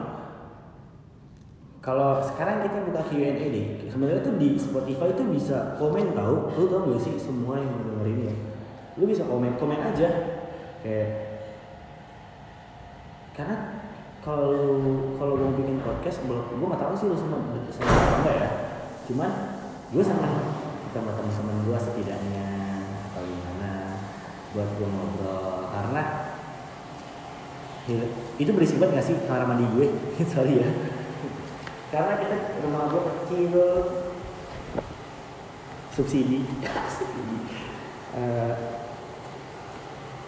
Kalau 1.83 2.19
sekarang 2.19 2.67
kita 2.67 2.83
buka 2.83 3.03
Q&A 3.07 3.31
deh, 3.39 3.67
sebenarnya 3.87 4.23
tuh 4.23 4.35
di 4.39 4.59
Spotify 4.59 5.15
itu 5.15 5.23
bisa 5.31 5.79
komen 5.79 6.19
tahu, 6.19 6.51
lu 6.59 6.67
tau 6.67 6.83
gak 6.91 7.03
sih 7.03 7.15
semua 7.15 7.63
yang 7.63 7.71
dengerin 7.79 8.27
ya, 8.27 8.35
lu 8.99 9.07
bisa 9.07 9.23
komen 9.23 9.55
komen 9.55 9.79
aja, 9.79 10.11
kayak 10.83 11.11
karena 13.39 13.87
kalau 14.19 14.59
kalau 15.15 15.39
gue 15.39 15.63
bikin 15.63 15.79
podcast 15.79 16.27
gue 16.27 16.67
nggak 16.67 16.83
tahu 16.83 16.93
sih 16.99 17.07
lu 17.07 17.15
semua 17.15 17.39
sama 17.71 17.87
apa 17.87 18.15
enggak 18.19 18.35
ya? 18.35 18.49
Cuman 19.07 19.31
gue 19.95 20.03
senang 20.03 20.56
ketemu 20.97 21.13
teman-teman 21.13 21.57
gue 21.69 21.77
setidaknya 21.77 22.49
atau 23.13 23.23
gimana 23.29 24.01
buat 24.57 24.69
gue 24.81 24.89
ngobrol. 24.89 25.69
Karena 25.69 26.03
itu 28.41 28.51
berisik 28.57 28.81
banget 28.81 28.97
gak 28.97 29.07
sih? 29.13 29.17
Kamar 29.29 29.45
mandi 29.45 29.69
gue. 29.77 29.93
Sorry 30.33 30.65
ya. 30.65 30.69
Karena 31.93 32.17
kita 32.17 32.37
rumah 32.65 32.89
gue 32.89 33.03
kecil. 33.05 33.61
Subsidi. 35.95 36.49
Eh, 38.17 38.55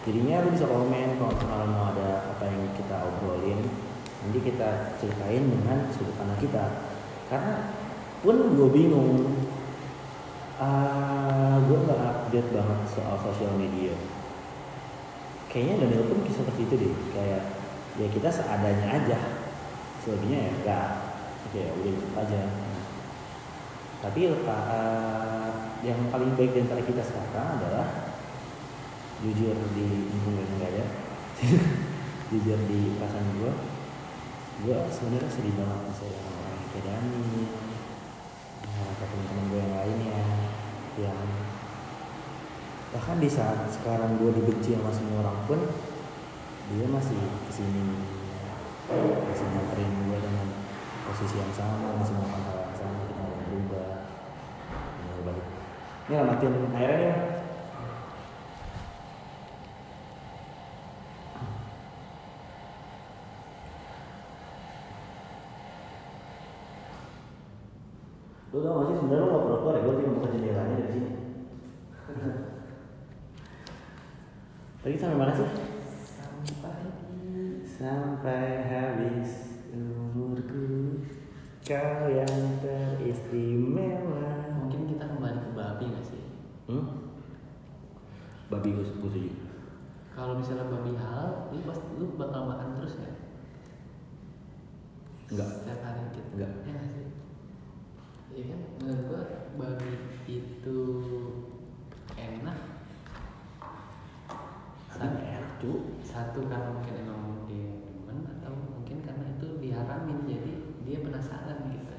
jadinya 0.05 0.45
lu 0.45 0.53
bisa 0.53 0.69
komen 0.69 1.17
kalau 1.17 1.33
misalnya 1.33 1.69
mau 1.73 1.85
ada 1.97 2.37
apa 2.37 2.45
yang 2.45 2.69
kita 2.77 3.09
obrolin. 3.09 3.65
Nanti 4.21 4.39
kita 4.45 5.01
ceritain 5.01 5.49
dengan 5.49 5.89
sudut 5.97 6.13
pandang 6.21 6.41
kita. 6.45 6.93
Karena 7.33 7.73
pun 8.21 8.37
gue 8.53 8.69
bingung 8.75 9.38
ah 10.59 11.57
gue 11.63 11.79
nggak 11.79 12.03
update 12.03 12.51
banget 12.51 12.81
soal 12.91 13.17
sosial 13.19 13.55
media. 13.55 13.95
Kayaknya 15.49 15.75
Daniel 15.87 16.05
pun 16.11 16.19
seperti 16.29 16.67
itu 16.67 16.75
deh. 16.77 16.95
Kayak 17.15 17.43
ya 17.97 18.07
kita 18.11 18.29
seadanya 18.29 18.87
aja. 18.99 19.19
Selebihnya 20.03 20.39
ya 20.39 20.51
enggak 20.61 20.89
oke 21.49 21.59
ya 21.59 21.71
udah 21.73 21.93
gitu 21.95 22.07
aja. 22.19 22.41
Tapi 23.99 24.21
eh, 24.31 25.49
yang 25.87 25.99
paling 26.11 26.35
baik 26.35 26.55
di 26.55 26.61
antara 26.67 26.83
kita 26.83 27.03
sekarang 27.07 27.63
adalah 27.63 28.19
jujur 29.23 29.55
di 29.75 30.11
enggak 30.11 30.47
enggak 30.47 30.73
ya 30.79 30.87
jujur 32.31 32.59
di 32.71 32.99
perasaan 32.99 33.27
gue 33.35 33.53
gue 34.67 34.79
sebenarnya 34.91 35.31
sedih 35.31 35.55
banget 35.55 35.95
sama 35.95 36.19
orang 36.19 36.63
kayak 36.75 36.85
Dani 36.87 37.47
sama 38.69 38.93
teman-teman 39.01 39.45
gue 39.51 39.59
yang 39.59 39.75
lainnya 39.75 40.23
yang 40.99 41.29
bahkan 42.91 43.21
di 43.21 43.29
saat 43.31 43.69
sekarang 43.71 44.17
gue 44.19 44.33
dibenci 44.33 44.75
sama 44.75 44.91
semua 44.91 45.23
orang 45.23 45.39
pun 45.45 45.61
dia 46.73 46.87
masih 46.89 47.21
ke 47.49 47.53
sini 47.53 47.85
masih 49.29 49.47
nyamperin 49.53 49.93
gue 50.09 50.19
dengan 50.19 50.49
posisi 51.05 51.37
yang 51.41 51.53
sama 51.53 51.97
masih 52.01 52.17
melakukan 52.17 52.43
hal 52.49 52.57
yang 52.65 52.77
sama 52.77 53.01
kita 53.09 53.21
nggak 53.23 53.43
berubah. 53.49 53.91
Bener 54.99 55.21
balik 55.25 55.47
ini 56.09 56.15
lah 56.17 56.25
matiin 56.25 56.55
airnya 56.73 57.15
Lu 68.49 68.65
tau 68.79 68.87
gak 68.87 68.95
sih? 68.95 69.03
Sebenarnya 69.03 69.27
lu 69.27 69.35
gak 69.35 69.43
perlu 69.43 69.59
keluar 69.59 69.75
ya, 69.75 69.83
gue 69.83 69.95
tinggal 69.99 70.15
buka 70.15 70.29
jendelanya 70.31 70.75
dari 70.79 70.93
sini. 70.95 71.11
Tadi 74.87 74.95
sampai 74.95 75.19
mana 75.19 75.35
sih? 75.35 75.51
sampai 77.79 78.43
habis. 78.71 79.31
Umurku. 79.75 81.03
Kau 81.67 82.07
yang 82.07 82.63
teristimewa. 82.63 84.55
Mungkin 84.63 84.87
kita 84.87 85.11
kembali 85.11 85.39
ke 85.43 85.51
babi 85.55 85.85
nggak 85.91 86.07
sih? 86.07 86.23
Hmm? 86.71 86.87
Babi 88.51 88.75
gue 88.75 88.87
setuju 88.87 89.49
kalau 90.19 90.35
misalnya 90.35 90.67
babi 90.67 90.99
halal 90.99 91.47
lu 91.55 91.63
pasti 91.63 91.95
lu 91.95 92.19
bakal 92.19 92.51
makan 92.51 92.75
terus 92.75 92.99
nggak? 92.99 93.17
Enggak 95.31 95.49
setiap 95.55 95.81
hari 95.87 96.03
gitu? 96.11 96.31
Enggak. 96.35 96.53
ya 96.67 96.71
nggak 96.75 96.87
sih 96.91 97.08
kan? 98.47 98.61
Menurut 98.79 99.03
gua 99.09 99.23
babi 99.59 99.93
itu 100.29 100.79
enak. 102.15 102.59
Tapi 104.89 105.03
Sa- 105.03 105.15
gak 105.15 105.27
enak 105.27 105.47
cu 105.59 105.71
satu 106.07 106.41
karena 106.47 106.71
mungkin 106.71 106.95
emang 107.03 107.23
dia 107.51 107.83
demen 107.83 108.19
atau 108.39 108.53
mungkin 108.55 109.03
karena 109.03 109.25
itu 109.35 109.47
diharamin 109.59 110.19
jadi 110.27 110.53
dia 110.87 110.99
penasaran 111.03 111.59
gitu. 111.73 111.95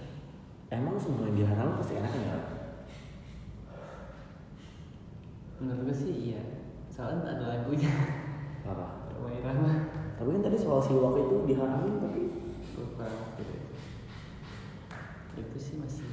Emang 0.71 0.95
semua 0.95 1.27
yang 1.27 1.37
diharam 1.43 1.75
pasti 1.75 1.99
enak 1.99 2.13
ya? 2.15 2.37
menurut 5.59 5.91
gue 5.91 5.95
sih 5.95 6.31
iya. 6.31 6.41
Soalnya 6.87 7.35
ada 7.35 7.45
lagunya. 7.59 7.91
Apa? 8.63 9.11
Rumah 9.11 9.31
Irama 9.35 9.71
Tapi 10.15 10.35
kan 10.35 10.43
tadi 10.47 10.55
soal 10.59 10.79
siwak 10.79 11.19
itu 11.19 11.35
diharamin 11.47 11.99
tapi 11.99 12.21
lupa 12.79 13.07
gitu 13.39 13.68
itu 15.37 15.57
sih 15.59 15.75
masih 15.77 16.05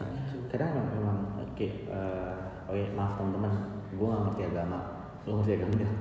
Rancu. 0.00 0.36
kadang 0.48 0.72
memang, 0.72 0.88
memang 0.96 1.18
oke 1.44 1.66
eh, 1.92 2.36
oke 2.68 2.82
maaf 2.96 3.20
teman-teman 3.20 3.52
gue 3.92 4.06
gak 4.08 4.22
ngerti 4.28 4.42
agama 4.48 4.78
lo 5.28 5.30
ngerti 5.40 5.52
agama 5.60 5.72
nggak? 5.76 5.94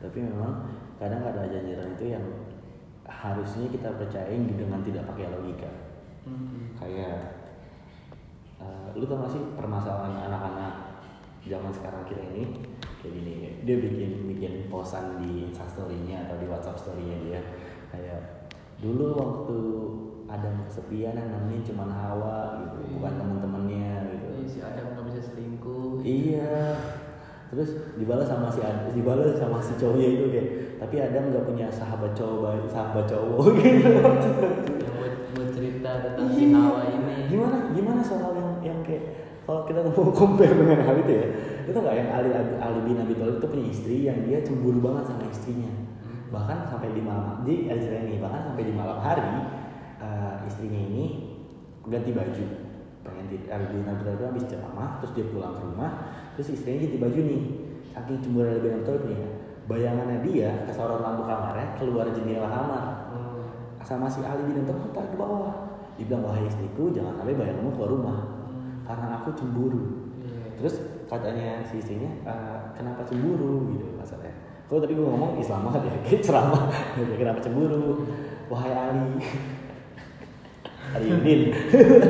tapi 0.00 0.18
memang 0.24 0.52
kadang 0.96 1.20
ada 1.20 1.44
ajaran 1.44 1.92
itu 1.92 2.04
yang 2.16 2.24
harusnya 3.04 3.68
kita 3.68 3.88
percayain 4.00 4.48
dengan 4.48 4.80
tidak 4.80 5.04
pakai 5.08 5.28
logika 5.30 5.70
Hmm. 6.26 6.74
kayak 6.74 7.38
eh, 8.58 8.88
lu 8.98 9.06
tau 9.06 9.22
gak 9.22 9.30
sih 9.30 9.42
permasalahan 9.54 10.26
anak-anak 10.26 10.74
zaman 11.46 11.70
sekarang 11.70 12.02
kita 12.02 12.18
ini 12.34 12.66
kayak 12.98 13.12
gini 13.14 13.32
dia 13.62 13.76
bikin 13.78 14.26
bikin 14.34 14.52
posan 14.66 15.22
di 15.22 15.46
instastorynya 15.46 16.26
atau 16.26 16.34
di 16.42 16.50
whatsapp 16.50 16.74
storynya 16.74 17.14
dia 17.22 17.40
kayak 17.96 18.20
dulu 18.76 19.06
waktu 19.14 19.58
Adam 20.26 20.54
kesepian 20.64 21.14
yang 21.14 21.30
namanya 21.30 21.62
cuma 21.62 21.84
Hawa 21.86 22.38
gitu 22.60 22.76
bukan 22.94 23.08
Iya. 23.08 23.18
teman-temannya 23.18 23.88
gitu 24.12 24.26
Iya, 24.28 24.44
si 24.46 24.58
Adam 24.60 24.86
nggak 24.92 25.06
bisa 25.06 25.20
selingkuh 25.24 25.92
iya 26.02 26.76
terus 27.46 27.70
dibalas 27.94 28.26
sama 28.26 28.50
si 28.50 28.58
Ad- 28.58 28.90
dibalas 28.90 29.38
sama 29.38 29.58
si 29.58 29.72
cowoknya 29.74 30.08
itu 30.10 30.24
kayak 30.28 30.48
tapi 30.76 30.94
Adam 30.98 31.30
nggak 31.30 31.46
punya 31.46 31.66
sahabat 31.68 32.12
cowok 32.12 32.38
baik 32.42 32.64
sahabat 32.66 33.04
cowok 33.06 33.38
gitu 33.56 33.86
yang 33.86 34.02
buat, 34.92 35.14
buat 35.32 35.48
cerita 35.50 35.90
tentang 36.04 36.26
si 36.28 36.42
Iya. 36.44 36.58
Hawa 36.58 36.80
ini 36.90 37.14
gimana 37.26 37.56
gimana 37.70 38.00
soal 38.02 38.34
yang 38.34 38.50
yang 38.60 38.78
kayak 38.82 39.04
kalau 39.42 39.62
kita 39.62 39.78
mau 39.80 40.10
compare 40.18 40.52
dengan 40.52 40.82
hal 40.82 40.96
itu 40.98 41.12
ya 41.14 41.26
itu 41.64 41.76
nggak 41.76 41.94
yang 41.94 42.10
Ali 42.12 42.30
Ali 42.34 42.80
bin 42.82 42.98
Abi 42.98 43.14
Thalib 43.14 43.38
itu 43.38 43.46
punya 43.46 43.66
istri 43.68 43.96
yang 44.02 44.18
dia 44.22 44.42
cemburu 44.42 44.78
banget 44.80 45.06
sama 45.06 45.22
istrinya. 45.24 45.70
Bahkan 46.28 46.66
sampai 46.66 46.90
di 46.90 47.02
malam 47.02 47.46
di 47.46 47.70
ada 47.70 47.78
cerita 47.78 48.02
ini 48.02 48.18
bahkan 48.18 48.50
sampai 48.50 48.64
di 48.66 48.74
malam 48.74 48.98
hari 48.98 49.22
eh, 50.02 50.34
istrinya 50.46 50.80
ini 50.80 51.04
ganti 51.86 52.10
baju. 52.10 52.44
Pengen 53.06 53.26
di 53.30 53.38
bin 53.38 53.86
Abi 53.86 54.02
Thalib 54.02 54.18
itu 54.18 54.24
habis 54.26 54.44
ceramah 54.50 54.98
terus 54.98 55.14
dia 55.14 55.26
pulang 55.30 55.54
ke 55.54 55.62
rumah 55.62 55.90
terus 56.34 56.50
istrinya 56.50 56.82
ganti 56.86 56.98
baju 56.98 57.20
nih. 57.22 57.42
Saking 57.94 58.18
cemburu 58.22 58.48
Abi 58.50 58.68
Thalib 58.82 59.02
nih 59.06 59.20
bayangannya 59.66 60.18
dia 60.22 60.50
kesorot 60.66 61.02
lampu 61.02 61.26
kamarnya 61.26 61.74
keluar 61.78 62.06
jendela 62.10 62.46
kamar. 62.50 62.84
Hmm. 63.10 63.42
sama 63.86 64.10
si 64.10 64.22
Ali 64.26 64.42
bin 64.50 64.66
Thalib 64.66 64.90
tarik 64.90 65.14
ke 65.14 65.18
bawah. 65.18 65.54
Dia 65.96 66.04
bilang 66.10 66.26
wahai 66.28 66.44
istriku 66.44 66.90
jangan 66.90 67.16
sampai 67.16 67.38
bayanganmu 67.38 67.70
keluar 67.72 67.90
rumah 67.94 68.18
Hmm. 68.46 68.82
karena 68.86 69.06
aku 69.22 69.30
cemburu. 69.38 69.82
Iya. 70.22 70.58
terus 70.58 70.74
katanya 71.06 71.60
si 71.62 71.78
istrinya 71.78 72.10
"Eh, 72.26 72.58
kenapa 72.74 73.04
cemburu? 73.06 73.70
Gitu 73.74 73.86
masalahnya 73.94 74.34
kalau 74.66 74.82
tadi 74.82 74.98
gue 74.98 75.06
ngomong 75.06 75.38
Islam 75.38 75.70
banget 75.70 75.82
ya 75.86 75.92
kayak 76.06 76.22
ceramah. 76.26 76.62
Kenapa 76.98 77.38
cemburu? 77.38 78.02
Wahai 78.50 78.72
Ali. 78.74 79.06
Ali 80.94 81.06
Udin 81.10 81.40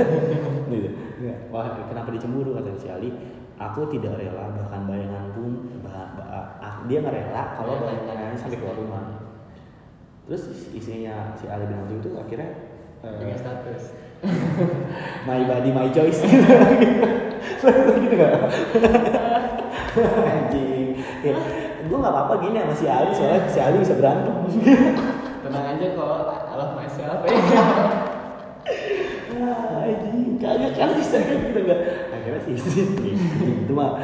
gitu. 0.72 0.88
Nggak, 1.16 1.38
wah 1.48 1.64
kenapa 1.88 2.08
dicemburu 2.12 2.56
kata 2.56 2.76
si 2.76 2.88
Ali. 2.92 3.12
Aku 3.56 3.88
tidak 3.88 4.20
rela 4.20 4.52
bahkan 4.52 4.84
bayangan 4.84 5.32
pun 5.32 5.80
bah- 5.80 6.12
bah- 6.12 6.60
ah, 6.60 6.84
dia 6.84 7.00
nggak 7.00 7.16
rela 7.16 7.56
kalau 7.56 7.80
bayangannya 7.80 8.36
sampai 8.36 8.60
keluar 8.60 8.76
rumah. 8.76 9.24
Terus 10.28 10.68
istrinya 10.76 11.32
si 11.32 11.48
Ali 11.48 11.64
bin 11.64 11.80
itu 11.96 12.12
akhirnya 12.20 12.52
eh, 13.00 13.16
Punya 13.16 13.36
status. 13.36 13.96
My 15.24 15.40
body 15.48 15.72
my 15.72 15.88
choice. 15.88 16.20
Gitu. 16.20 16.52
Gitu 18.04 18.14
gak 18.16 18.32
anjing 19.96 20.92
gue 21.87 21.96
gak 21.96 22.11
apa-apa 22.11 22.35
gini 22.40 22.57
sama 22.59 22.75
si 22.75 22.87
Ali 22.87 23.11
soalnya 23.11 23.40
si 23.46 23.59
Ali 23.59 23.77
bisa 23.79 23.94
berantem 23.94 24.35
tenang 25.42 25.66
aja 25.70 25.87
kok 25.92 26.09
I 26.29 26.55
love 26.55 26.75
myself 26.75 27.20
ya 27.22 27.35
Ah, 29.37 29.85
anjing 29.85 30.40
kagak 30.40 30.72
kan 30.75 30.96
bisa 30.96 31.20
kayak 31.20 31.38
gitu 31.44 31.61
gak 31.62 31.81
akhirnya 32.09 32.40
si 32.40 32.51
istri 32.57 33.12
itu 33.12 33.72
mah 33.72 34.01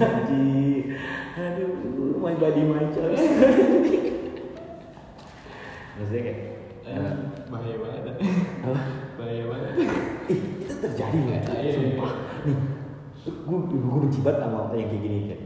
anjing 0.00 0.96
aduh 1.36 1.70
my 2.16 2.32
body 2.34 2.62
my 2.64 2.82
choice 2.90 3.20
maksudnya 5.94 6.22
kayak 6.22 6.38
eh, 6.84 7.14
bahaya 7.48 7.76
banget 7.76 8.02
apa? 8.64 8.80
bahaya 9.14 9.44
banget 9.46 9.70
Ih, 10.24 10.40
itu 10.64 10.74
terjadi 10.80 11.18
nggak? 11.20 11.42
Iya, 11.44 11.60
iya, 11.60 11.72
Sumpah. 11.76 12.12
Nih, 12.48 12.56
gue 13.20 13.58
gue 13.68 14.00
benci 14.00 14.20
banget 14.24 14.40
sama 14.40 14.72
yang 14.72 14.88
kayak 14.88 15.02
gini 15.04 15.18
kayak. 15.28 15.42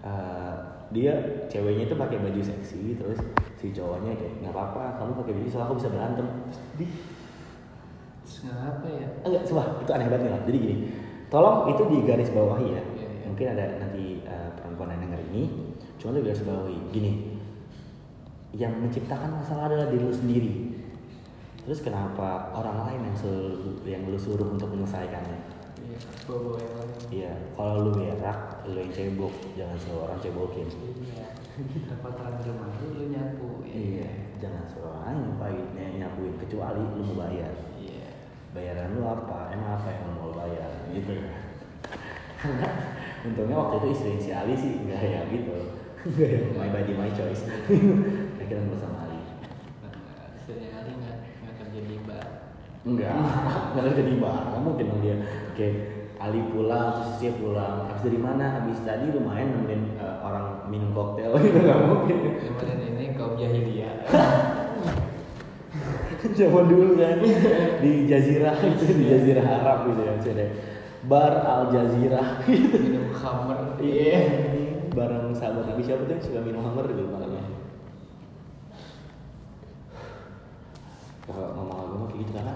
eh, 0.00 0.49
dia 0.90 1.14
ceweknya 1.46 1.86
itu 1.86 1.94
pakai 1.94 2.18
baju 2.18 2.42
seksi 2.42 2.98
terus 2.98 3.18
si 3.62 3.70
cowoknya 3.70 4.10
kayak 4.18 4.42
nggak 4.42 4.54
apa-apa 4.54 4.98
kamu 4.98 5.10
pakai 5.22 5.32
baju 5.38 5.48
soalnya 5.48 5.66
aku 5.70 5.76
bisa 5.78 5.90
berantem. 5.90 6.26
Terus 6.26 6.60
di 6.74 6.86
terus 8.26 8.36
ngapa 8.46 8.88
ya? 8.90 9.08
Enggak 9.22 9.42
coba 9.46 9.62
itu 9.78 9.90
aneh 9.94 10.06
banget 10.10 10.22
nih 10.26 10.32
lah 10.34 10.42
jadi 10.46 10.58
gini 10.58 10.76
tolong 11.30 11.58
itu 11.70 11.82
di 11.86 11.96
garis 12.02 12.30
bawahi 12.34 12.66
ya. 12.74 12.82
Iya, 12.82 13.06
iya. 13.06 13.26
mungkin 13.30 13.46
ada 13.54 13.64
nanti 13.78 14.04
eh, 14.26 14.50
perempuan 14.58 14.90
yang 14.90 15.02
denger 15.06 15.20
ini 15.30 15.42
cuma 16.02 16.10
tuh 16.18 16.22
garis 16.26 16.42
bawahi. 16.42 16.78
Gini 16.90 17.12
yang 18.50 18.74
menciptakan 18.82 19.30
masalah 19.38 19.70
adalah 19.70 19.86
diri 19.94 20.02
lu 20.02 20.14
sendiri. 20.14 20.54
Terus 21.62 21.86
kenapa 21.86 22.50
orang 22.50 22.82
lain 22.88 23.00
yang 23.06 23.16
suruh, 23.16 23.78
yang 23.86 24.02
lu 24.10 24.18
suruh 24.18 24.48
untuk 24.58 24.74
menyelesaikannya 24.74 25.59
bawa 26.24 26.56
yang 26.56 26.74
lain 26.76 26.90
Iya, 27.10 27.32
kalau 27.52 27.74
lu 27.82 27.90
berak, 27.92 28.40
lu 28.64 28.78
yang 28.78 28.92
cebok, 28.94 29.34
jangan 29.54 29.76
suruh 29.76 30.06
orang 30.06 30.18
cebokin. 30.18 30.68
iya 31.02 31.26
dapat 31.90 32.14
rumah 32.40 32.70
lu 32.78 32.88
lu 32.94 33.04
nyapu 33.10 33.48
Iya, 33.66 34.08
jangan 34.38 34.64
suruh 34.64 34.94
orang 34.96 35.18
nyapain, 35.26 35.64
ny- 35.74 35.98
nyapuin 35.98 36.34
kecuali 36.38 36.80
lu 36.80 37.02
mau 37.04 37.16
bayar. 37.20 37.52
iya 37.76 38.08
Bayaran 38.50 38.94
lu 38.94 39.02
apa? 39.02 39.50
Emang 39.50 39.78
apa 39.78 39.88
yang 39.90 40.14
mau 40.14 40.30
bayar? 40.30 40.70
Gitu. 40.90 41.12
Karena 42.40 42.68
untungnya 43.26 43.56
waktu 43.56 43.74
itu 43.78 43.86
istri 43.92 44.12
si 44.18 44.30
Ali 44.30 44.54
sih 44.54 44.80
nggak 44.80 45.02
yang 45.02 45.26
gitu, 45.28 45.52
nggak 46.06 46.28
yang 46.30 46.44
my 46.58 46.70
body 46.70 46.92
my 46.94 47.10
choice. 47.10 47.44
Akhirnya 48.40 48.64
gue 48.64 48.78
sama 48.78 49.04
Ali. 49.04 49.18
Istrinya 50.34 50.68
Ali 50.80 50.90
nggak 50.96 51.16
nggak 51.42 51.54
kerja 51.58 51.80
di 51.84 51.96
bar 52.02 52.26
enggak 52.80 53.12
karena 53.76 53.90
jadi 53.92 54.12
bar 54.16 54.40
nggak 54.48 54.62
mungkin 54.64 54.84
dong 54.88 55.00
dia 55.04 55.16
kayak 55.52 55.74
Ali 56.20 56.44
pulang 56.52 57.00
terus 57.00 57.16
dia 57.16 57.32
pulang. 57.32 57.88
Habis 57.88 58.04
dari 58.04 58.20
mana? 58.20 58.60
Habis 58.60 58.84
tadi 58.84 59.08
lumayan 59.08 59.56
nemenin 59.56 59.96
eh, 59.96 60.16
orang 60.20 60.68
minum 60.68 60.92
koktail. 60.92 61.32
Gitu 61.40 61.56
nggak 61.64 61.80
mungkin. 61.88 62.16
Kemarin 62.36 62.78
ini 62.92 63.16
kaum 63.16 63.40
jahiliyah. 63.40 64.04
zaman 66.36 66.64
dulu 66.68 67.00
kan. 67.00 67.24
Di 67.80 68.04
Jazirah 68.04 68.60
gitu 68.60 68.92
di 68.92 69.04
Jazirah 69.08 69.44
Arab 69.48 69.88
gitu 69.88 70.00
ya 70.04 70.12
ada 70.20 70.46
bar 71.08 71.34
Al 71.40 71.72
Jazirah 71.72 72.28
gitu. 72.44 72.76
Minum 72.76 73.08
khamr. 73.16 73.80
iya. 73.80 74.20
Bareng 74.92 75.32
sahabat 75.32 75.70
Nabi 75.70 75.86
siapa 75.86 76.02
tuh 76.02 76.18
yang 76.18 76.22
suka 76.22 76.40
minum 76.42 76.66
hammer 76.66 76.82
gitu 76.90 77.06
malamnya? 77.08 77.46
Kalau 81.24 81.54
ngomong 81.54 81.78
agama 81.78 82.04
kayak 82.10 82.20
gitu 82.26 82.32
karena 82.34 82.54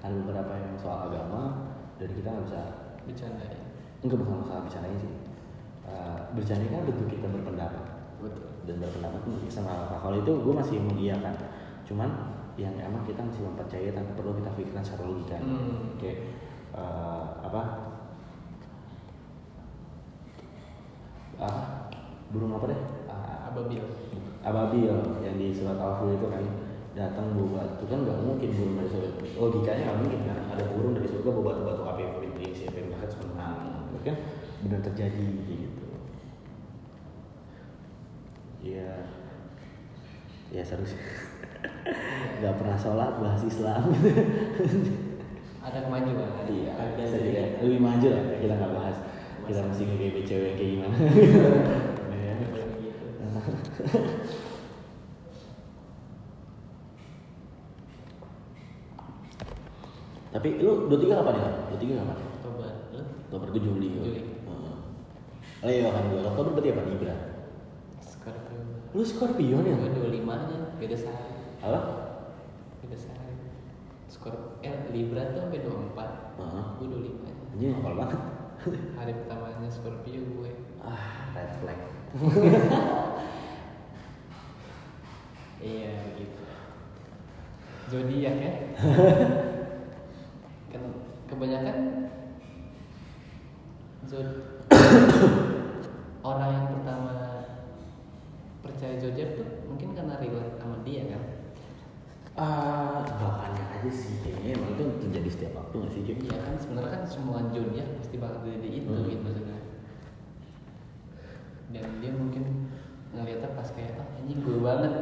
ada 0.00 0.14
beberapa 0.16 0.52
yang 0.56 0.74
soal 0.80 1.12
agama 1.12 1.71
dan 2.02 2.10
kita 2.18 2.28
nggak 2.34 2.46
bisa 2.50 2.62
Bercanda 3.02 3.46
enggak 4.02 4.18
bukan 4.18 4.42
masalah 4.42 4.62
bicaranya 4.66 4.98
sih. 4.98 5.12
Eh, 5.86 6.18
bercanda 6.34 6.66
kan 6.70 6.82
bentuk 6.86 7.06
kita 7.10 7.26
berpendapat. 7.30 7.84
Betul. 8.22 8.46
dan 8.62 8.78
berpendapat 8.78 9.26
tuh 9.26 9.34
sama 9.50 9.74
apa 9.74 9.98
kalau 9.98 10.22
itu 10.22 10.30
gue 10.30 10.54
masih 10.54 10.78
mengiyakan. 10.78 11.34
Cuman 11.82 12.10
yang 12.54 12.70
emang 12.78 13.02
kita 13.02 13.18
masih 13.18 13.42
mempercayai 13.42 13.90
tanpa 13.90 14.14
perlu 14.14 14.38
kita 14.38 14.54
pikirkan 14.54 14.82
secara 14.86 15.02
logika. 15.10 15.38
Hmm. 15.42 15.98
kayak 15.98 16.18
eh, 16.78 17.22
apa? 17.42 17.62
Ah 21.42 21.90
burung 22.30 22.54
apa 22.54 22.70
deh? 22.70 22.80
Ababil. 23.50 23.82
ababil 24.42 24.90
yang 25.22 25.36
di 25.38 25.54
surat 25.54 25.78
al 25.78 26.02
itu 26.10 26.26
kan 26.26 26.42
datang 26.92 27.32
bawa 27.32 27.64
batu 27.64 27.88
kan 27.88 28.04
nggak 28.04 28.20
mungkin 28.20 28.48
burung 28.52 28.76
dari 28.76 28.88
surga 28.92 29.08
logikanya 29.40 29.82
nggak 29.88 29.98
mungkin 30.04 30.20
kan 30.28 30.38
ada 30.52 30.64
burung 30.76 30.92
dari 30.92 31.08
surga 31.08 31.28
bawa 31.32 31.44
batu-batu 31.48 31.82
api 31.88 32.02
di 32.36 32.46
siapa 32.52 32.76
yang 32.76 32.88
bahkan 32.92 33.08
sebenarnya 33.08 34.02
kan 34.04 34.16
benar 34.62 34.80
terjadi 34.84 35.26
gitu 35.48 35.86
Iya 38.62 38.94
ya 40.54 40.62
seru 40.62 40.86
sih 40.86 41.00
nggak 42.38 42.54
pernah 42.60 42.78
sholat 42.78 43.18
bahas 43.18 43.42
Islam 43.42 43.90
Ada 45.62 45.78
kemajuan. 45.86 46.46
Iya 46.50 46.74
ada 46.74 47.02
lebih 47.62 47.80
maju 47.80 48.06
lah 48.10 48.22
kita 48.38 48.54
nggak 48.54 48.74
bahas 48.74 48.96
kita 49.46 49.60
mesti 49.66 49.82
nge 49.86 50.22
cewek 50.26 50.52
kayak 50.58 50.70
gimana 50.78 50.96
Ya. 52.22 52.34
Gitu. 52.38 53.98
Tapi 60.32 60.48
lu 60.64 60.88
dua 60.88 60.98
tiga 60.98 61.14
kapan 61.20 61.34
ya 61.36 61.48
dua 61.68 61.78
tiga 61.78 61.94
kapan 62.00 62.16
Coba 62.42 62.68
lu 62.90 63.00
Oktober 63.32 63.48
gue 63.56 63.62
Juli. 63.64 63.88
Juli. 63.96 64.22
Heeh. 64.44 64.76
Leo 65.64 65.88
kan 65.88 66.04
gue. 66.12 66.20
Oktober 66.20 66.50
berarti 66.52 66.68
apa 66.68 66.82
Libra? 66.84 67.16
Scorpio. 68.04 68.60
Lu 68.92 69.02
Scorpio 69.08 69.56
nih. 69.64 69.72
Gue 69.72 70.20
25 70.20 70.28
aja, 70.28 70.56
beda 70.76 70.96
sehari. 71.00 71.32
Apa? 71.64 71.80
Beda 72.84 72.96
sehari. 73.00 73.36
Scorpio 74.12 74.60
eh 74.60 74.76
Libra 74.92 75.32
tuh 75.32 75.48
sampai 75.48 75.64
24. 75.64 76.44
Heeh. 76.44 76.64
Gue 76.76 76.86
25 76.92 77.24
aja. 77.24 77.42
Anjing 77.56 77.72
hafal 77.72 77.94
banget. 77.96 78.20
Hari 79.00 79.12
pertamanya 79.16 79.68
Scorpio 79.72 80.20
gue. 80.20 80.52
Ah, 80.84 81.32
red 81.32 81.52
flag. 81.60 81.80
Iya 85.62 85.94
gitu. 86.18 86.42
Zodiak 87.86 88.34
ya. 88.34 88.52
kan 91.32 91.40
kebanyakan 91.40 91.76
zod 94.04 94.28
orang 96.20 96.50
yang 96.52 96.66
pertama 96.76 97.14
percaya 98.60 99.00
zodiak 99.00 99.40
tuh 99.40 99.48
mungkin 99.64 99.96
karena 99.96 100.20
relate 100.20 100.60
sama 100.60 100.84
dia 100.84 101.08
kan. 101.08 101.22
Ah, 102.32 103.00
bahannya 103.04 103.64
aja 103.80 103.90
sih 103.92 104.20
kayaknya 104.20 104.56
emang 104.60 104.76
itu 104.76 104.84
terjadi 105.08 105.28
setiap 105.32 105.52
waktu 105.56 105.74
nggak 105.80 105.92
sih 105.96 106.02
Jim? 106.04 106.18
Iya 106.20 106.36
kan 106.44 106.54
sebenarnya 106.60 106.90
kan 107.00 107.02
semua 107.08 107.38
zodiak 107.48 107.88
pasti 107.96 108.16
bakal 108.20 108.44
jadi 108.44 108.68
itu 108.68 108.92
Hmm. 108.92 109.08
gitu 109.08 109.20
maksudnya. 109.24 109.58
Dan 111.72 111.86
dia 112.04 112.12
mungkin 112.12 112.44
ngeliatnya 113.16 113.56
pas 113.56 113.68
kayak 113.72 113.96
ah 113.96 114.08
anjing 114.20 114.40
gue 114.44 114.58
banget. 114.60 114.92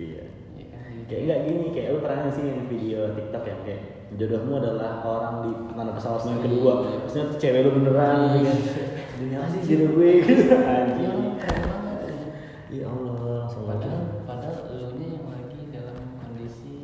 Iya. 0.00 0.24
Iya 0.56 0.66
kan. 0.72 0.80
gitu. 0.88 1.04
Kayak 1.08 1.22
nggak 1.28 1.40
gini, 1.44 1.66
kayak 1.76 1.88
lu 1.92 1.98
pernah 2.00 2.32
sih 2.32 2.44
yang 2.48 2.64
video 2.64 3.00
TikTok 3.12 3.44
yang 3.44 3.60
kayak 3.68 3.99
jodohmu 4.18 4.58
adalah 4.58 5.02
orang 5.02 5.34
di 5.46 5.50
mana 5.70 5.94
pesawat 5.94 6.26
yang 6.26 6.42
kedua, 6.42 6.72
maksudnya 6.98 7.30
tuh 7.30 7.38
cewek 7.38 7.60
lu 7.62 7.70
beneran 7.78 8.16
gitu 8.34 8.42
kan? 8.42 8.58
Apa 9.20 9.46
sih 9.52 9.60
jodoh 9.68 9.88
gue 9.94 10.10
gitu? 10.24 10.32
Iya, 10.50 10.56
Anjing. 10.66 11.18
Ya 12.70 12.86
Allah, 12.86 13.16
langsung. 13.44 13.64
Padahal 13.66 14.02
padahal 14.24 14.58
elunya 14.70 15.18
yang 15.18 15.26
lagi 15.26 15.60
dalam 15.70 15.96
kondisi 16.18 16.74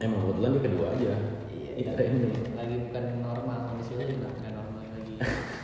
Emang 0.00 0.20
kebetulan 0.24 0.50
dia 0.52 0.62
kedua 0.64 0.86
aja. 0.92 1.12
iya, 1.52 1.70
Itu 1.76 1.90
lagi, 2.56 2.76
bukan 2.88 3.04
normal 3.20 3.58
kondisi 3.68 3.92
lu 3.96 4.04
juga 4.08 4.28
bukan 4.32 4.52
normal 4.52 4.82
lagi. 4.96 5.14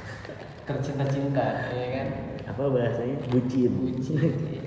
Tercinta-cinta, 0.68 1.46
ya 1.72 1.87
kan? 1.90 2.07
Apa 2.53 2.62
bahasanya? 2.68 3.16
Bucin. 3.29 3.72
Bucin. 3.72 4.33
Iya. 4.48 4.62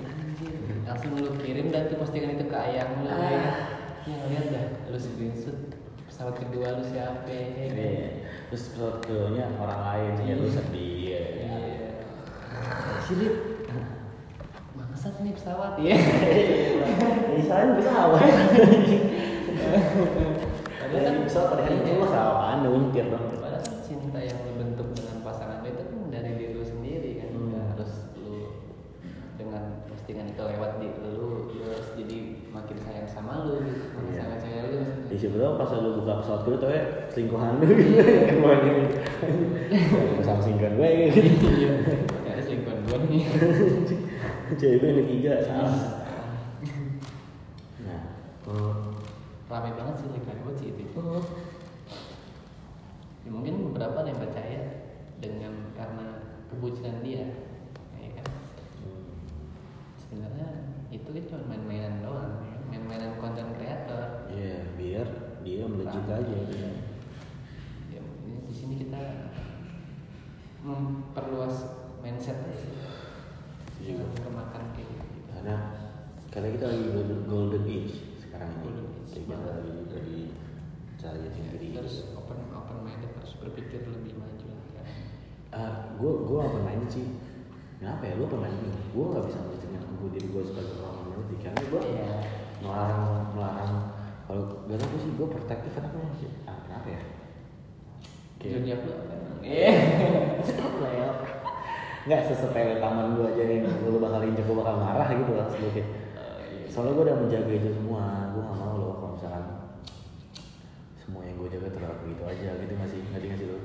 Langsung 0.86 1.18
lu 1.18 1.30
kirim 1.38 1.70
dan 1.70 1.90
tuh 1.90 1.98
postingan 1.98 2.38
itu 2.38 2.46
ke 2.46 2.56
ayah 2.56 2.86
lu 2.92 3.06
ya. 3.06 3.14
kan? 3.14 3.54
Ya 4.06 4.18
lihat 4.30 4.46
dah, 4.54 4.66
lu 4.90 4.98
screenshot 4.98 5.58
pesawat 6.16 6.40
kedua 6.40 6.80
lu 6.80 6.84
siapa 6.88 7.28
ya 7.28 7.44
kan? 7.52 7.76
Iya. 7.76 8.08
Terus 8.48 8.72
pesawat 8.72 9.04
keduanya 9.04 9.52
orang 9.60 9.80
lain 9.84 10.12
ya 10.24 10.34
lu 10.40 10.48
sedih. 10.48 10.96
ya. 11.12 11.20
Iya. 11.44 11.60
Silip. 13.04 13.34
Bangsat 14.80 15.20
nih 15.20 15.36
pesawat 15.36 15.76
ya. 15.76 15.92
Misalnya 17.36 17.76
pesawat. 17.76 18.24
Padahal 20.80 21.02
kan 21.04 21.14
pesawat 21.28 21.48
pada 21.52 21.62
hari 21.68 21.76
itu 21.84 21.90
iya. 21.92 22.00
mah 22.00 22.08
sama 22.08 22.28
apaan 22.32 22.64
untir 22.64 23.06
dong. 23.12 23.24
Padahal 23.36 23.60
kan 23.60 23.76
cinta 23.84 24.16
yang 24.24 24.38
lu 24.40 24.52
bentuk 24.56 24.88
dengan 24.96 25.16
pasangan 25.20 25.60
lu 25.60 25.68
itu 25.68 25.82
kan 25.84 26.00
dari 26.08 26.30
diri 26.40 26.52
lu 26.56 26.64
sendiri 26.64 27.10
kan 27.20 27.28
Hmm. 27.36 27.76
Harus 27.76 27.92
lu 28.16 28.56
dengan 29.36 29.84
postingan 29.84 30.32
itu 30.32 30.40
lewat 30.40 30.80
di 30.80 30.88
lu 30.96 31.52
lu 31.52 31.60
harus 31.68 31.92
jadi 31.92 32.18
makin 32.48 32.76
sayang 32.80 33.04
sama 33.04 33.44
lu 33.44 33.60
gitu 33.68 33.84
makin 34.00 34.16
Iya. 34.16 34.40
sayang 34.40 34.55
Di 35.06 35.16
sebelah 35.16 35.54
pas 35.54 35.70
lu 35.78 36.02
buka 36.02 36.18
pesawat 36.22 36.40
kedua 36.42 36.56
tuh 36.58 36.70
ya 36.74 36.82
selingkuhan 37.14 37.62
lu 37.62 37.66
gitu. 37.70 38.02
Mau 38.42 38.52
ini. 38.52 38.84
Sama 40.26 40.40
selingkuhan 40.42 40.74
gue 40.78 40.88
gitu. 41.10 41.20
iya 41.56 41.72
kayak 42.26 42.42
selingkuhan 42.42 42.78
gua 42.84 42.98
nih 43.08 43.24
Cewek 44.60 44.76
gue 44.78 44.88
yang 44.92 44.98
ketiga 45.02 45.32
salah. 45.42 45.78
Nah, 47.82 48.02
oh. 48.50 48.94
rame 49.48 49.70
banget 49.72 49.94
sih 50.02 50.08
lingkungan 50.12 50.38
gua 50.44 50.54
sih 50.58 50.68
itu 50.74 51.02
ya, 53.24 53.30
mungkin 53.30 53.54
beberapa 53.70 54.06
yang 54.06 54.18
percaya 54.20 54.60
dengan 55.18 55.72
karena 55.74 56.06
kebucinan 56.52 57.02
dia 57.02 57.24
ya 57.98 58.10
kan 58.20 58.26
sebenarnya 59.98 60.48
itu 60.92 61.08
kan 61.10 61.24
cuma 61.26 61.42
main-mainan 61.50 62.04
doang 62.04 62.44
main-mainan 62.70 63.18
konten 63.18 63.50
kreator 63.58 64.25
Iya, 64.36 64.56
biar 64.76 65.06
dia 65.40 65.64
melejit 65.64 66.04
aja. 66.04 66.20
gitu. 66.28 66.54
ya 66.60 68.00
di 68.46 68.52
sini 68.54 68.74
kita 68.84 69.32
memperluas 70.60 71.56
mindset 72.04 72.44
aja 72.44 72.56
sih. 72.60 72.72
Iya. 73.80 74.04
Kemakan 74.20 74.76
kayak 74.76 74.88
gitu. 74.92 75.20
Karena 75.32 75.54
karena 76.28 76.48
kita 76.52 76.64
lagi 76.68 76.84
golden, 76.92 77.20
golden 77.24 77.64
age 77.64 77.96
sekarang 78.20 78.50
ini. 78.60 78.60
Golden 78.66 78.86
age. 78.92 79.08
jadi 79.08 79.24
kita 79.24 79.46
lagi 79.48 79.72
lagi 79.88 80.20
cari 80.96 81.18
jati 81.22 81.40
diri 81.56 81.68
harus 81.76 81.96
open 82.12 82.38
open 82.52 82.76
minded 82.82 83.12
harus 83.14 83.32
berpikir 83.40 83.84
lebih 83.86 84.16
maju 84.18 84.46
lah 84.52 84.66
kan. 84.76 84.86
Ah 85.54 85.72
gue 85.96 86.12
gue 86.26 86.38
apa 86.42 86.58
main 86.60 86.82
sih. 86.90 87.06
Kenapa 87.76 88.08
ya? 88.08 88.16
Lu 88.16 88.26
pemain 88.26 88.52
ini 88.52 88.72
gue 88.92 89.04
nggak 89.04 89.24
bisa 89.28 89.38
menceritakan 89.44 89.92
gue 90.00 90.10
diri 90.16 90.28
gue 90.32 90.42
sebagai 90.44 90.74
orang 90.82 90.96
mengerti 91.06 91.34
karena 91.44 91.62
gue 91.68 91.80
Iya. 91.84 92.08
melarang 92.64 93.02
melarang 93.36 93.72
kalau 94.26 94.42
gak 94.66 94.78
tau 94.82 94.98
sih 94.98 95.10
gue 95.14 95.26
protektif 95.30 95.70
kenapa 95.70 95.96
sih 96.18 96.30
ah 96.50 96.58
kenapa 96.66 96.88
ya? 96.90 97.00
Lu 98.46 98.58
apa 98.62 98.88
emang? 99.14 99.38
eh 99.46 99.76
Leo 100.82 101.10
nggak 102.06 102.20
sesepele 102.30 102.78
taman 102.78 103.18
gue 103.18 103.26
aja 103.26 103.42
nih 103.42 103.66
lu 103.86 103.98
bakal 103.98 104.22
injek 104.22 104.46
gue 104.46 104.54
bakal 104.54 104.78
marah 104.78 105.10
gitu 105.10 105.32
lah 105.34 105.46
sedikit 105.50 105.86
soalnya 106.70 106.92
gue 106.94 107.04
udah 107.08 107.18
menjaga 107.18 107.50
itu 107.50 107.68
semua 107.74 108.30
gue 108.30 108.42
gak 108.46 108.58
mau 108.62 108.74
loh 108.78 108.94
kalau 109.00 109.10
misalkan 109.18 109.44
semua 110.94 111.22
yang 111.26 111.34
gue 111.40 111.48
jaga 111.50 111.68
terlalu 111.74 111.96
begitu 112.06 112.22
aja 112.30 112.50
gitu 112.62 112.74
masih 112.78 112.98
ngerti 113.10 113.26
nggak 113.26 113.40
sih 113.42 113.48
lo 113.50 113.58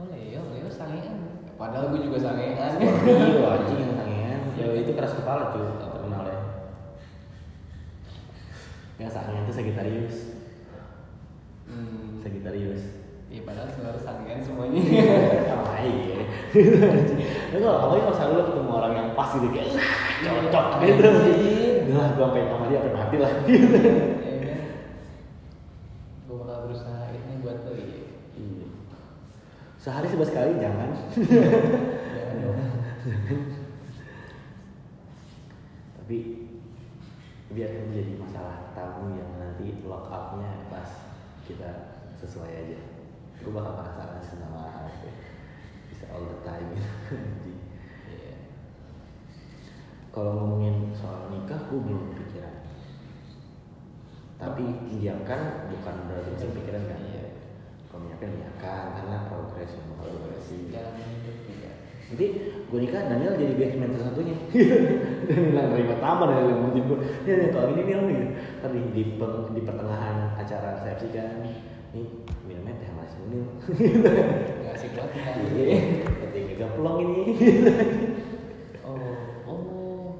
oh 0.00 0.04
Leo 0.08 0.42
Leo 0.56 0.68
sangean. 0.72 1.18
Padahal 1.60 1.92
gue 1.92 2.00
juga 2.08 2.16
sangean. 2.24 2.72
Scorpio 2.80 3.44
anjing 3.52 3.78
yang 3.84 3.94
sangean. 4.00 4.40
Ya 4.56 4.66
itu 4.80 4.96
keras 4.96 5.12
kepala 5.12 5.52
tuh 5.52 5.89
ya 9.00 9.08
sangen 9.08 9.48
itu 9.48 9.52
Sagittarius. 9.56 10.16
Hmm. 11.64 12.20
Sagittarius. 12.20 12.82
Iya 13.32 13.40
padahal 13.48 13.72
selalu 13.72 14.00
sangen 14.04 14.38
semuanya. 14.44 14.80
Sama 15.48 15.66
aja 15.80 16.20
lu 17.50 17.56
kalau 17.62 17.76
apalagi 17.78 18.02
kalau 18.06 18.16
selalu 18.16 18.42
ketemu 18.46 18.70
orang 18.74 18.92
yang 18.94 19.08
pas 19.14 19.30
gitu 19.34 19.48
kayak 19.54 19.70
cocok 20.22 20.66
gitu 20.82 21.08
nah 21.90 22.06
gue 22.14 22.22
sampai 22.22 22.42
sama 22.46 22.64
dia 22.70 22.78
sampai 22.78 22.94
mati 22.94 23.16
lah. 23.18 23.30
Iya 23.50 24.36
kan 24.46 24.58
Gue 26.26 26.36
bakal 26.38 26.58
berusaha 26.70 27.02
ini 27.10 27.32
buat 27.42 27.56
lo 27.66 27.72
iya. 27.74 27.98
Iya. 28.38 28.66
sehari 29.80 30.06
sebelas 30.06 30.30
kali 30.30 30.52
jangan. 30.62 30.90
Jangan 32.14 32.36
dong 32.42 32.58
tapi 36.10 36.18
biar 37.50 37.70
menjadi 37.90 38.14
masalah 38.14 38.70
tamu 38.78 39.18
yang 39.18 39.30
nanti 39.34 39.82
lock 39.82 40.06
up-nya 40.06 40.70
pas 40.70 40.86
kita 41.42 41.98
sesuai 42.22 42.46
aja. 42.46 42.78
Gue 43.42 43.50
bakal 43.50 43.74
penasaran 43.82 44.22
sih 44.22 44.38
sama 44.38 44.70
hal 44.70 44.86
itu 44.86 45.10
bisa 45.90 46.04
all 46.14 46.30
the 46.30 46.38
time. 46.46 46.68
Gitu 46.70 46.90
Iya. 48.10 48.34
Kalau 50.10 50.34
ngomongin 50.34 50.94
soal 50.94 51.30
nikah 51.30 51.58
gue 51.70 51.78
belum 51.78 52.14
kepikiran. 52.14 52.54
Tapi 54.38 54.64
menyiapkan 54.88 55.70
bukan 55.70 55.96
berarti 56.06 56.30
bisa 56.38 56.46
pikiran 56.54 56.82
kan? 56.86 57.00
Iya. 57.02 57.24
kalau 57.90 58.06
menyiapkan 58.06 58.30
menyiapkan. 58.30 58.84
Karena 58.94 59.16
progres 59.26 59.70
yang 59.74 59.86
bakal 59.94 60.06
progresi 60.14 60.56
Jalan 60.70 60.94
hidup 61.02 61.38
nanti 62.10 62.26
gue 62.42 62.78
nikah 62.82 63.06
Daniel 63.06 63.38
jadi 63.38 63.54
basement 63.54 63.94
satu-satunya 63.94 64.36
Daniel 65.30 65.54
yang 65.54 65.68
nerima 65.70 65.96
tamu 66.02 66.26
Daniel 66.26 66.50
yang 66.50 66.62
mungkin 66.66 66.82
gue 66.90 66.98
ya 67.22 67.34
nih 67.38 67.48
kalau 67.54 67.66
gini 67.70 67.82
nih 67.86 67.94
om 67.94 68.06
gitu 68.10 68.26
tadi 68.58 68.78
di, 68.90 69.02
di 69.54 69.60
pertengahan 69.62 70.16
acara 70.34 70.66
resepsi 70.74 71.08
kan 71.14 71.38
nih 71.94 72.06
minumnya 72.42 72.74
teh 72.82 72.90
manis 72.94 73.14
munil 73.22 73.46
Gak 74.66 74.74
asik 74.74 74.90
banget 74.98 75.12
kan 75.22 75.34
iya 75.54 75.78
gak 76.60 76.70
pelong 76.76 76.98
ini. 77.00 77.22
Oh 78.84 79.16
Oh. 79.48 80.12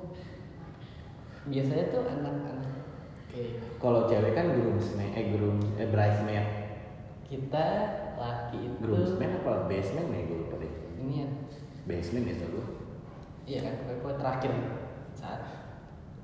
Biasanya 1.49 1.93
tuh 1.93 2.03
anak-anak 2.09 2.57
Oke 3.31 3.63
kalau 3.79 4.11
cewek 4.11 4.35
kan 4.35 4.59
groomsmaid 4.59 5.15
eh 5.15 5.27
groom 5.31 5.63
eh 5.79 5.87
bridesmaid. 5.87 6.47
Kita 7.31 7.67
laki 8.19 8.59
itu 8.59 8.77
groomsmaid 8.83 9.39
apa 9.39 9.71
basement 9.71 10.11
ya 10.11 10.21
gue 10.27 10.39
lupa 10.43 10.57
deh. 10.59 10.73
Ini 10.99 11.15
ya 11.15 11.29
basement 11.89 12.27
ya 12.29 12.47
gue 12.49 12.67
Iya 13.51 13.59
kan 13.67 13.75
pokoknya 13.99 14.17
terakhir 14.21 14.53
Saat 15.17 15.41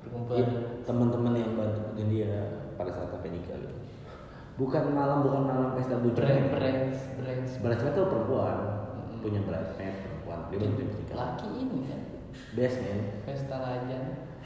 Perkumpulan 0.07 0.39
Iya, 0.39 0.47
teman-teman 0.87 1.35
yang 1.35 1.53
bantu 1.59 1.83
dia 2.07 2.33
pada 2.79 2.95
saat 2.95 3.11
apa 3.11 3.27
nikah 3.27 3.59
gitu. 3.59 3.75
Bukan 4.55 4.95
malam 4.95 5.27
bukan 5.27 5.43
malam 5.51 5.75
pesta 5.75 5.99
bujuk 5.99 6.23
Brand 6.23 6.47
Brand 6.55 6.95
Brand. 7.19 7.43
Bridesmaid 7.43 7.93
tuh 7.99 8.07
perempuan. 8.07 8.57
Mm. 8.95 9.19
punya 9.19 9.41
bridesmaid 9.43 9.97
perempuan. 10.07 10.39
Dia 10.55 10.59
bantu 10.63 10.81
nikah. 10.87 11.17
Laki 11.19 11.49
ini 11.59 11.79
kan? 11.91 12.01
Basement. 12.55 13.03
Pesta 13.27 13.57
Rajan 13.59 14.03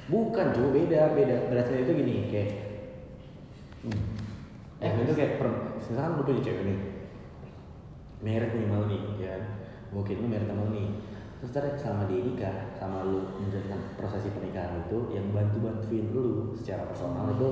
bukan 0.08 0.46
cuy 0.56 0.68
beda 0.72 1.00
beda. 1.12 1.36
Bridesmaid 1.52 1.84
itu 1.84 1.92
gini 1.92 2.14
kayak 2.32 2.50
hmm. 3.84 4.02
Eh, 4.80 4.96
itu 4.96 5.12
kayak 5.12 5.36
per, 5.36 5.76
misalkan 5.76 6.16
lu 6.16 6.24
punya 6.24 6.40
cewek 6.40 6.62
nih. 6.64 6.80
Merit 8.24 8.50
nih 8.56 8.64
mau 8.64 8.88
nih 8.88 9.00
ya 9.20 9.59
kan 9.90 9.96
mungkin 9.98 10.14
lu 10.22 10.26
merit 10.30 10.46
sama 10.46 10.62
lu 10.70 10.70
nih. 10.70 10.88
Terus 11.40 11.50
ntar 11.56 11.64
selama 11.74 12.02
dia 12.06 12.20
nikah 12.20 12.56
sama 12.76 13.02
lu 13.02 13.18
menjalankan 13.40 13.80
prosesi 13.96 14.28
pernikahan 14.30 14.86
itu 14.86 14.98
yang 15.10 15.26
bantu 15.34 15.56
bantuin 15.64 16.06
lu 16.14 16.54
secara 16.54 16.86
personal 16.86 17.32
itu 17.32 17.48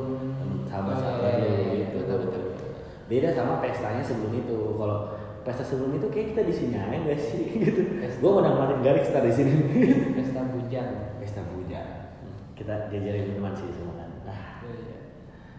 sahabat 0.68 0.96
sahabat 1.00 1.24
Oh, 1.24 1.34
iya, 1.34 1.40
lu 1.40 1.48
iya, 1.50 1.58
iya. 1.58 1.72
gitu. 1.88 1.96
Betul, 2.04 2.18
betul, 2.28 2.42
beda 3.08 3.28
sama 3.32 3.64
pestanya 3.64 4.02
sebelum 4.04 4.32
itu. 4.36 4.58
Kalau 4.76 4.98
pesta 5.42 5.64
sebelum 5.64 5.96
itu 5.96 6.06
kayak 6.12 6.26
kita 6.36 6.42
di 6.46 6.54
sini 6.54 6.76
aja 6.76 6.96
gak 7.02 7.20
sih? 7.20 7.42
Gitu. 7.64 7.80
Gue 8.20 8.30
udah 8.30 8.52
ngeliatin 8.52 8.80
garis 8.84 9.08
ntar 9.10 9.24
di 9.24 9.32
sini. 9.34 9.52
Pesta 10.20 10.40
Bujang. 10.46 10.90
Pesta 11.18 11.42
puja 11.48 11.80
kita 12.58 12.90
jajarin 12.90 13.24
minuman 13.32 13.54
sih 13.54 13.70
semua 13.72 13.94
kan. 14.02 14.10
Nah. 14.28 14.42
Iya. 14.66 14.98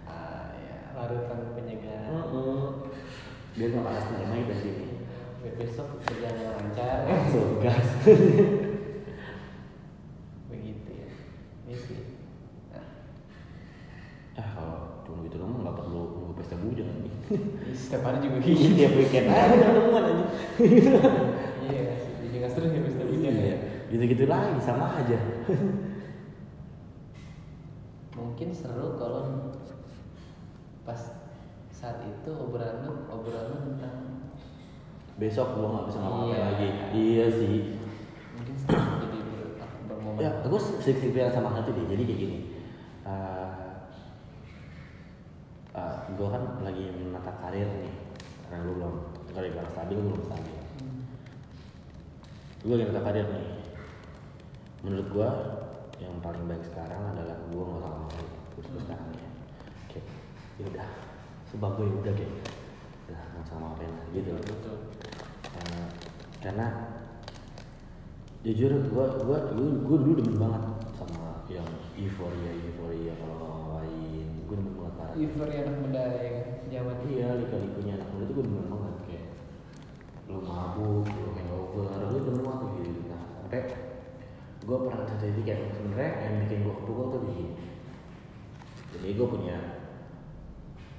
Ah 0.06 0.40
larutan 1.00 1.56
penyegar 1.56 2.12
Mm-mm. 2.12 2.92
biar 3.56 3.68
nggak 3.72 3.86
panas 3.88 4.06
nih 4.12 4.28
main 4.28 4.46
dari 4.52 4.62
sini 4.62 4.86
Besok 5.60 6.00
berjalan 6.08 6.56
lancar. 6.56 7.04
Langsung 7.04 7.60
gas 7.60 7.88
begitu 10.48 10.90
ya. 10.96 11.10
Ini 11.68 11.76
sih. 11.76 12.00
Nah, 12.72 12.88
ah 14.40 14.48
kalau 14.56 15.04
cuma 15.04 15.28
gitu 15.28 15.36
dong 15.36 15.60
nggak 15.60 15.76
perlu 15.76 16.02
nunggu 16.16 16.34
pesta 16.40 16.56
kan 16.56 16.96
nih 17.04 17.16
setiap 17.76 18.02
hari 18.08 18.18
juga 18.26 18.40
Iya, 18.42 18.56
gitu. 18.56 18.74
tiap 18.80 18.94
weekend 18.96 19.28
aja 19.30 19.56
ketemuan 19.60 20.04
aja. 20.08 20.26
Iya 21.70 21.84
jadi 22.24 22.36
nggak 22.40 22.52
sering 22.56 22.72
ya 22.72 22.82
pesta 22.88 23.04
hujan 23.04 23.34
iya 23.36 23.46
ya 23.52 23.58
gitu-gitu 23.92 24.26
lagi 24.32 24.62
sama 24.64 24.96
aja. 24.96 25.20
Mungkin 28.16 28.50
seru 28.56 28.96
kalau 28.96 29.52
pas 30.88 31.02
saat 31.70 32.00
itu 32.08 32.32
obrolan 32.32 32.86
obrolan 33.12 33.76
tentang 33.76 34.19
besok 35.20 35.48
gua 35.54 35.68
nggak 35.70 35.86
bisa 35.92 35.98
ngapa-ngapain 36.00 36.32
Iya. 36.32 36.48
lagi. 36.48 36.70
Iya 36.96 37.26
sih. 37.30 37.56
Mungkin 38.40 38.56
jadi 39.04 39.20
ber- 39.20 39.84
bermomen. 39.92 40.24
Ya 40.24 40.32
gue 40.42 40.60
sedikit 40.80 41.12
bilang 41.12 41.30
sama 41.30 41.52
hati 41.52 41.76
deh. 41.76 41.86
Jadi 41.86 42.04
kayak 42.08 42.20
gini. 42.20 42.40
Uh, 43.04 43.52
gue 46.10 46.28
kan 46.28 46.44
lagi 46.60 46.84
menata 46.92 47.32
karir 47.40 47.68
nih. 47.68 47.94
Karena 48.48 48.64
gue 48.66 48.76
belum 48.76 48.94
karir 49.32 49.52
gue 49.54 49.64
stabil 49.70 49.96
gue 49.96 50.08
belum 50.10 50.26
stabil. 50.26 50.56
Hmm. 50.80 51.02
gue 52.60 52.74
lagi 52.76 52.86
menata 52.90 53.04
karir 53.06 53.28
nih. 53.28 53.48
Menurut 54.84 55.08
gue 55.12 55.30
yang 56.00 56.16
paling 56.24 56.44
baik 56.48 56.64
sekarang 56.64 57.12
adalah 57.12 57.36
gue 57.48 57.60
nggak 57.60 57.80
usah 57.84 57.92
ngomongin 57.92 58.28
terus 58.56 58.68
gue 58.72 58.82
sekarang 58.88 59.08
ya. 59.14 59.30
Oke. 59.84 60.00
Ya 60.60 60.66
udah. 60.72 60.88
Sebab 61.52 61.72
gue 61.76 61.86
udah 61.92 62.14
kayak 62.16 62.34
udah 63.08 63.20
nggak 63.32 63.44
usah 63.46 63.56
ngomongin 63.56 63.92
lah 63.92 64.06
gitu 64.12 64.30
loh. 64.36 64.44
Betul 64.44 64.78
Karena 66.40 66.68
jujur 68.40 68.72
gue 68.72 69.06
gue 69.20 69.38
gue 69.52 69.68
gue 69.84 69.98
dulu 70.00 70.14
demen 70.16 70.40
banget 70.40 70.64
sama 70.96 71.44
yang 71.52 71.68
euforia 72.00 72.56
euforia 72.56 73.12
kalau 73.20 73.36
ngapain 73.44 74.28
gue 74.48 74.56
demen 74.56 74.74
banget 74.80 74.94
parah 74.96 75.16
euforia 75.20 75.60
anak 75.68 75.76
muda 75.84 76.04
ya 76.24 76.32
zaman 76.72 76.96
iya 77.12 77.28
lika-likunya 77.36 78.00
anak 78.00 78.08
muda 78.16 78.24
tuh 78.32 78.36
gue 78.40 78.46
demen 78.48 78.66
banget. 78.72 78.96
Kayak 79.04 79.26
lu 80.32 80.40
mabuk 80.40 81.04
lu 81.04 81.30
hangover 81.36 81.92
lu 82.08 82.18
demen 82.24 82.44
banget 82.48 82.70
gitu. 82.80 83.02
Nah 83.12 83.24
sampai 83.44 83.62
gue 84.64 84.78
pernah 84.88 85.04
terjadi 85.04 85.40
kayak 85.44 85.76
sebenarnya 85.76 86.12
yang 86.24 86.34
bikin 86.48 86.60
gue 86.64 86.74
kepukul 86.80 87.06
tuh 87.12 87.22
di 87.28 87.32
sini. 87.36 87.54
Jadi 88.96 89.08
gue 89.20 89.28
punya 89.28 89.58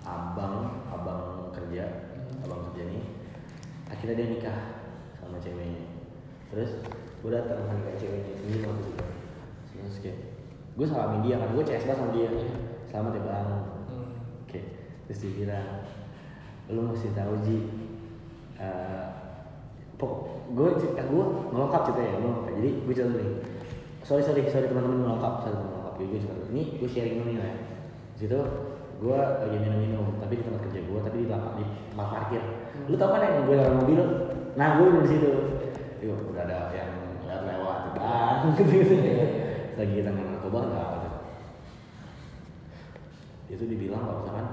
abang 0.04 0.84
abang 0.92 1.52
kerja 1.56 2.10
Hmm. 2.30 2.44
abang 2.46 2.60
kerja 2.70 2.82
nih 2.86 3.02
akhirnya 3.90 4.14
dia 4.16 4.28
nikah 4.30 4.58
sama 5.18 5.36
ceweknya 5.42 5.82
terus 6.48 6.70
gue 7.20 7.30
datang 7.30 7.58
sama 7.60 7.74
nikah 7.76 7.94
ceweknya 7.98 8.34
sendiri 8.38 8.62
waktu 8.64 8.82
itu 8.86 9.04
terus 9.74 9.96
kayak 10.00 10.18
gue 10.70 10.86
salamin 10.86 11.20
dia 11.20 11.36
kan 11.36 11.50
gue 11.52 11.64
CS 11.66 11.84
sama 11.84 12.14
dia 12.14 12.28
Iya. 12.30 12.54
selamat 12.88 13.12
ya 13.12 13.22
bang 13.22 13.48
Hmm. 13.90 14.10
Oke, 14.46 14.60
terus 15.06 15.18
dia 15.18 15.32
bilang, 15.34 15.68
lu 16.70 16.80
mesti 16.86 17.10
tahu 17.10 17.34
Ji, 17.42 17.58
eh, 18.54 19.06
pok, 19.94 20.26
gue 20.54 20.68
cerita 20.78 21.02
gue 21.04 21.24
melengkap 21.50 21.90
cerita 21.90 22.02
ya, 22.02 22.14
melengkap. 22.18 22.54
Jadi 22.54 22.70
gue 22.82 22.94
cerita 22.94 23.14
nih. 23.18 23.30
Sorry 24.02 24.22
sorry 24.22 24.42
sorry 24.46 24.66
teman-teman 24.66 25.02
melengkap, 25.02 25.42
sorry 25.42 25.54
teman 25.54 25.70
melengkap. 25.70 25.94
Gue 25.98 26.18
cerita. 26.18 26.34
Ini 26.50 26.62
gue 26.78 26.88
sharing 26.88 27.14
dulu 27.18 27.26
nih 27.26 27.38
lah. 27.38 27.50
ya. 27.50 27.56
Situ 28.14 28.38
gue 29.00 29.16
lagi 29.16 29.56
minum-minum, 29.56 30.20
tapi 30.20 30.36
di 30.36 30.44
tempat 30.44 30.60
kerja 30.68 30.80
gue, 30.84 30.98
tapi 31.00 31.16
di 31.24 31.28
lapak 31.32 31.52
di 31.56 31.64
tempat 31.64 32.08
parkir. 32.12 32.42
Lu 32.84 32.94
tau 33.00 33.16
kan 33.16 33.24
yang 33.24 33.48
gue 33.48 33.56
dalam 33.56 33.74
mobil? 33.80 34.00
Nah 34.60 34.68
gue 34.76 34.86
di 35.00 35.08
situ. 35.08 35.30
Yo, 36.04 36.16
udah 36.16 36.44
ada 36.44 36.72
yang 36.76 36.92
lewat 37.24 37.44
lewat, 37.48 37.78
bang, 37.96 38.36
gitu. 38.56 38.62
Gitu. 38.68 38.96
Lagi 39.80 39.92
kita 39.96 40.08
nggak 40.12 40.26
narkoba 40.28 40.58
nggak 40.68 40.84
apa 40.84 40.96
tuh. 41.00 41.14
Itu 43.48 43.64
dibilang 43.64 44.04
kalau 44.04 44.20
misalkan 44.20 44.46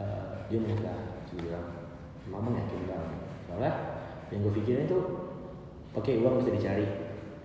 eh, 0.00 0.24
dia 0.48 0.58
menikah 0.64 0.98
dia 1.28 1.38
bilang 1.44 1.66
mama 2.28 2.52
yakin 2.56 2.84
banget 2.84 3.20
soalnya 3.48 3.72
yang 4.28 4.44
gue 4.44 4.52
pikirin 4.60 4.84
itu 4.84 4.98
oke 5.92 6.10
uang 6.24 6.40
bisa 6.40 6.50
dicari. 6.56 6.86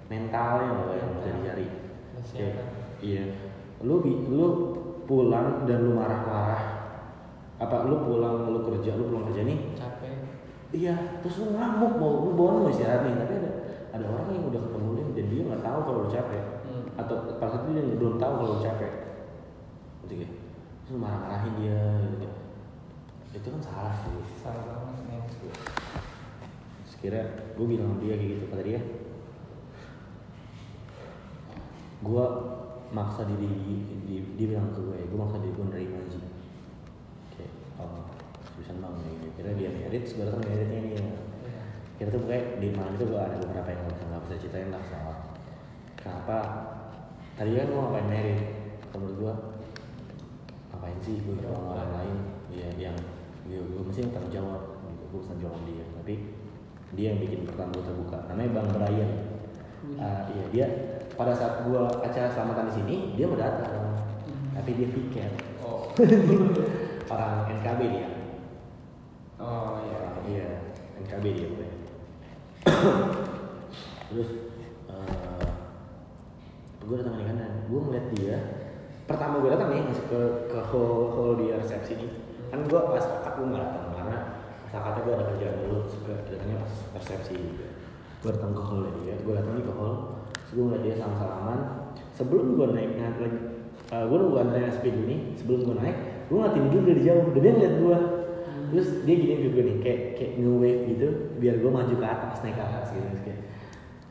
Mentalnya 0.07 0.67
loh 0.71 0.95
yang 0.95 1.11
bisa 1.19 1.29
dicari. 1.35 1.67
Iya. 3.03 3.23
Lu 3.83 3.99
lu 4.03 4.47
pulang 5.05 5.67
dan 5.67 5.87
lu 5.87 5.95
marah-marah 5.95 6.83
apa 7.61 7.87
lu 7.87 7.95
pulang 8.03 8.49
lu 8.49 8.59
kerja 8.65 8.97
lu 8.97 9.07
pulang 9.13 9.25
kerja 9.31 9.41
nih? 9.47 9.59
Capek. 9.77 10.15
Iya, 10.73 11.21
terus 11.21 11.45
lu 11.45 11.53
ngamuk 11.53 12.01
mau 12.01 12.27
lu 12.27 12.31
bawa 12.33 12.65
lu 12.65 12.73
istirahat 12.73 13.05
nih, 13.05 13.13
tapi 13.13 13.33
ada 13.39 13.51
ada 13.93 14.05
orang 14.09 14.27
yang 14.33 14.45
udah 14.49 14.61
ketemu 14.67 14.89
dia 14.97 15.05
dan 15.13 15.25
dia 15.29 15.41
nggak 15.45 15.63
tahu 15.63 15.79
kalau 15.85 15.99
lu 16.03 16.09
capek. 16.09 16.43
Hmm. 16.63 16.87
atau 16.97 17.15
saat 17.37 17.67
itu 17.67 17.71
dia 17.75 17.95
belum 17.99 18.15
tahu 18.17 18.33
kalau 18.41 18.51
lu 18.57 18.61
capek. 18.63 18.91
Ngerti 20.03 20.15
gak? 20.19 20.31
terus 20.83 20.89
lu 20.91 20.97
marah-marahin 20.99 21.53
dia 21.61 21.79
gitu 22.17 22.27
itu 23.33 23.47
kan 23.49 23.61
salah 23.65 23.93
sih. 23.97 24.13
Salah 24.45 24.61
banget 24.61 25.25
Terus 26.85 26.95
kira 27.01 27.21
gue 27.57 27.65
bilang 27.65 27.97
dia 27.97 28.13
kayak 28.13 28.29
gitu 28.37 28.45
kata 28.53 28.63
dia. 28.63 28.81
Gue 32.05 32.25
maksa 32.93 33.25
diri 33.25 33.49
di, 34.05 34.15
dia 34.37 34.47
bilang 34.53 34.69
ke 34.71 34.79
gue 34.79 34.97
gue 35.01 35.17
maksa 35.17 35.41
diri 35.41 35.53
gue 35.57 35.65
nerima 35.65 35.97
aja 35.97 36.21
kayak 37.33 37.51
oh 37.81 38.05
bisa 38.61 38.71
bang 38.77 38.93
gitu 39.01 39.27
kira 39.33 39.49
dia 39.57 39.69
merit 39.73 40.03
gue 40.05 40.23
datang 40.23 40.43
meritnya 40.45 40.79
nih 40.79 40.93
Iya. 40.93 41.05
kira 41.97 42.09
tuh 42.13 42.21
kayak 42.29 42.45
di 42.61 42.67
malam 42.77 42.93
itu 42.93 43.05
gue 43.09 43.17
ada 43.17 43.35
beberapa 43.41 43.67
yang 43.73 43.81
nggak 43.81 43.95
bisa 43.97 44.03
nggak 44.07 44.21
bisa 44.23 44.35
ceritain 44.45 44.69
lah 44.69 44.83
soal 44.85 45.15
kenapa? 46.03 46.37
Tadi 47.33 47.49
kan 47.55 47.65
gue 47.71 47.79
ngapain 47.79 48.07
merit? 48.11 48.39
Menurut 48.93 49.15
gue 49.17 49.33
ngapain 50.69 50.97
sih 51.01 51.15
gue 51.23 51.35
ke 51.39 51.47
orang 51.49 51.89
lain? 51.95 52.17
Ya 52.53 52.69
yang 52.77 52.97
gue, 53.47 53.57
gue 53.57 53.81
mesti 53.81 54.05
yang 54.05 54.11
tanggung 54.13 54.33
jawab 54.35 54.61
gitu. 54.85 55.03
Gue 55.09 55.19
bisa 55.23 55.33
jawab 55.41 55.61
dia 55.65 55.85
tapi 55.97 56.13
dia 56.93 57.05
yang 57.15 57.19
bikin 57.23 57.49
pertama 57.49 57.73
gue 57.73 57.85
terbuka. 57.89 58.17
Namanya 58.29 58.49
bang 58.53 58.67
Brian. 58.69 59.11
Ah, 59.99 60.29
iya 60.31 60.43
dia 60.53 60.67
pada 61.13 61.33
saat 61.37 61.65
gue 61.65 61.81
acara 62.01 62.27
selamatan 62.33 62.69
di 62.69 62.73
sini 62.81 62.95
dia 63.17 63.25
mau 63.29 63.37
datang. 63.37 63.97
Tapi 64.53 64.69
dia 64.77 64.87
piket 64.89 65.33
oh. 65.61 65.89
Orang 67.13 67.49
NKB 67.49 67.81
dia. 67.89 68.07
Oh 69.37 69.81
iya. 69.85 69.95
Orang 70.01 70.17
iya 70.29 70.49
NKB 71.03 71.25
dia 71.33 71.47
gue 71.49 71.67
terus 74.13 74.29
eh 74.87 75.45
gue 76.83 76.95
datang 76.97 77.15
di 77.19 77.25
kanan. 77.27 77.51
Gue 77.67 77.79
ngeliat 77.81 78.07
dia. 78.15 78.37
Pertama 79.03 79.43
gue 79.43 79.51
datang 79.51 79.69
nih 79.73 79.83
masuk 79.83 80.05
ke 80.07 80.21
ke 80.47 80.59
hall 80.71 81.11
hall 81.11 81.31
di 81.35 81.51
resepsi 81.51 81.99
nih 81.99 82.11
kan 82.53 82.61
gue 82.69 82.77
pas 82.77 83.01
akad 83.01 83.33
gue 83.41 83.49
nggak 83.49 83.65
datang 83.65 83.85
karena 83.97 84.17
pas 84.69 84.73
akadnya 84.77 85.01
gue 85.01 85.13
ada 85.17 85.25
kerjaan 85.33 85.55
dulu 85.65 85.77
gue 85.89 86.15
datangnya 86.29 86.57
pas 86.61 86.73
resepsi 87.01 87.33
gue 88.23 88.29
datang 88.31 88.53
ke 88.55 88.61
hall 88.63 88.81
dia. 89.03 89.15
Gue 89.21 89.33
datang 89.35 89.53
nih 89.59 89.65
ke 89.65 89.73
hall 89.73 89.93
gue 90.53 90.63
ngeliat 90.63 90.83
dia 90.85 90.95
sama 91.01 91.15
salaman. 91.17 91.59
Sebelum 92.13 92.55
gue 92.55 92.67
naik 92.77 92.91
naik 92.95 93.17
lagi 93.17 93.39
uh, 93.93 94.03
gue 94.09 94.17
nunggu 94.17 94.37
antrean 94.41 94.71
speed 94.73 94.95
ini 95.05 95.15
sebelum 95.37 95.59
gue 95.65 95.75
naik 95.77 95.97
gue 96.29 96.35
ngeliatin 96.37 96.65
dia 96.71 96.81
dari 96.81 97.01
jauh 97.03 97.25
dan 97.29 97.41
dia 97.41 97.51
ngeliat 97.53 97.75
gue 97.77 97.97
terus 98.73 98.89
dia 99.05 99.15
gini 99.21 99.35
ke 99.37 99.47
gue 99.53 99.63
nih 99.69 99.77
kayak 99.85 99.99
kayak 100.17 100.31
nge-wave 100.41 100.81
gitu 100.89 101.07
biar 101.37 101.55
gue 101.61 101.71
maju 101.71 101.93
ke 101.93 102.07
atas 102.07 102.37
naik 102.41 102.55
ke 102.57 102.63
atas 102.63 102.87
gitu. 102.89 103.05
Terus 103.05 103.21
kayak 103.21 103.39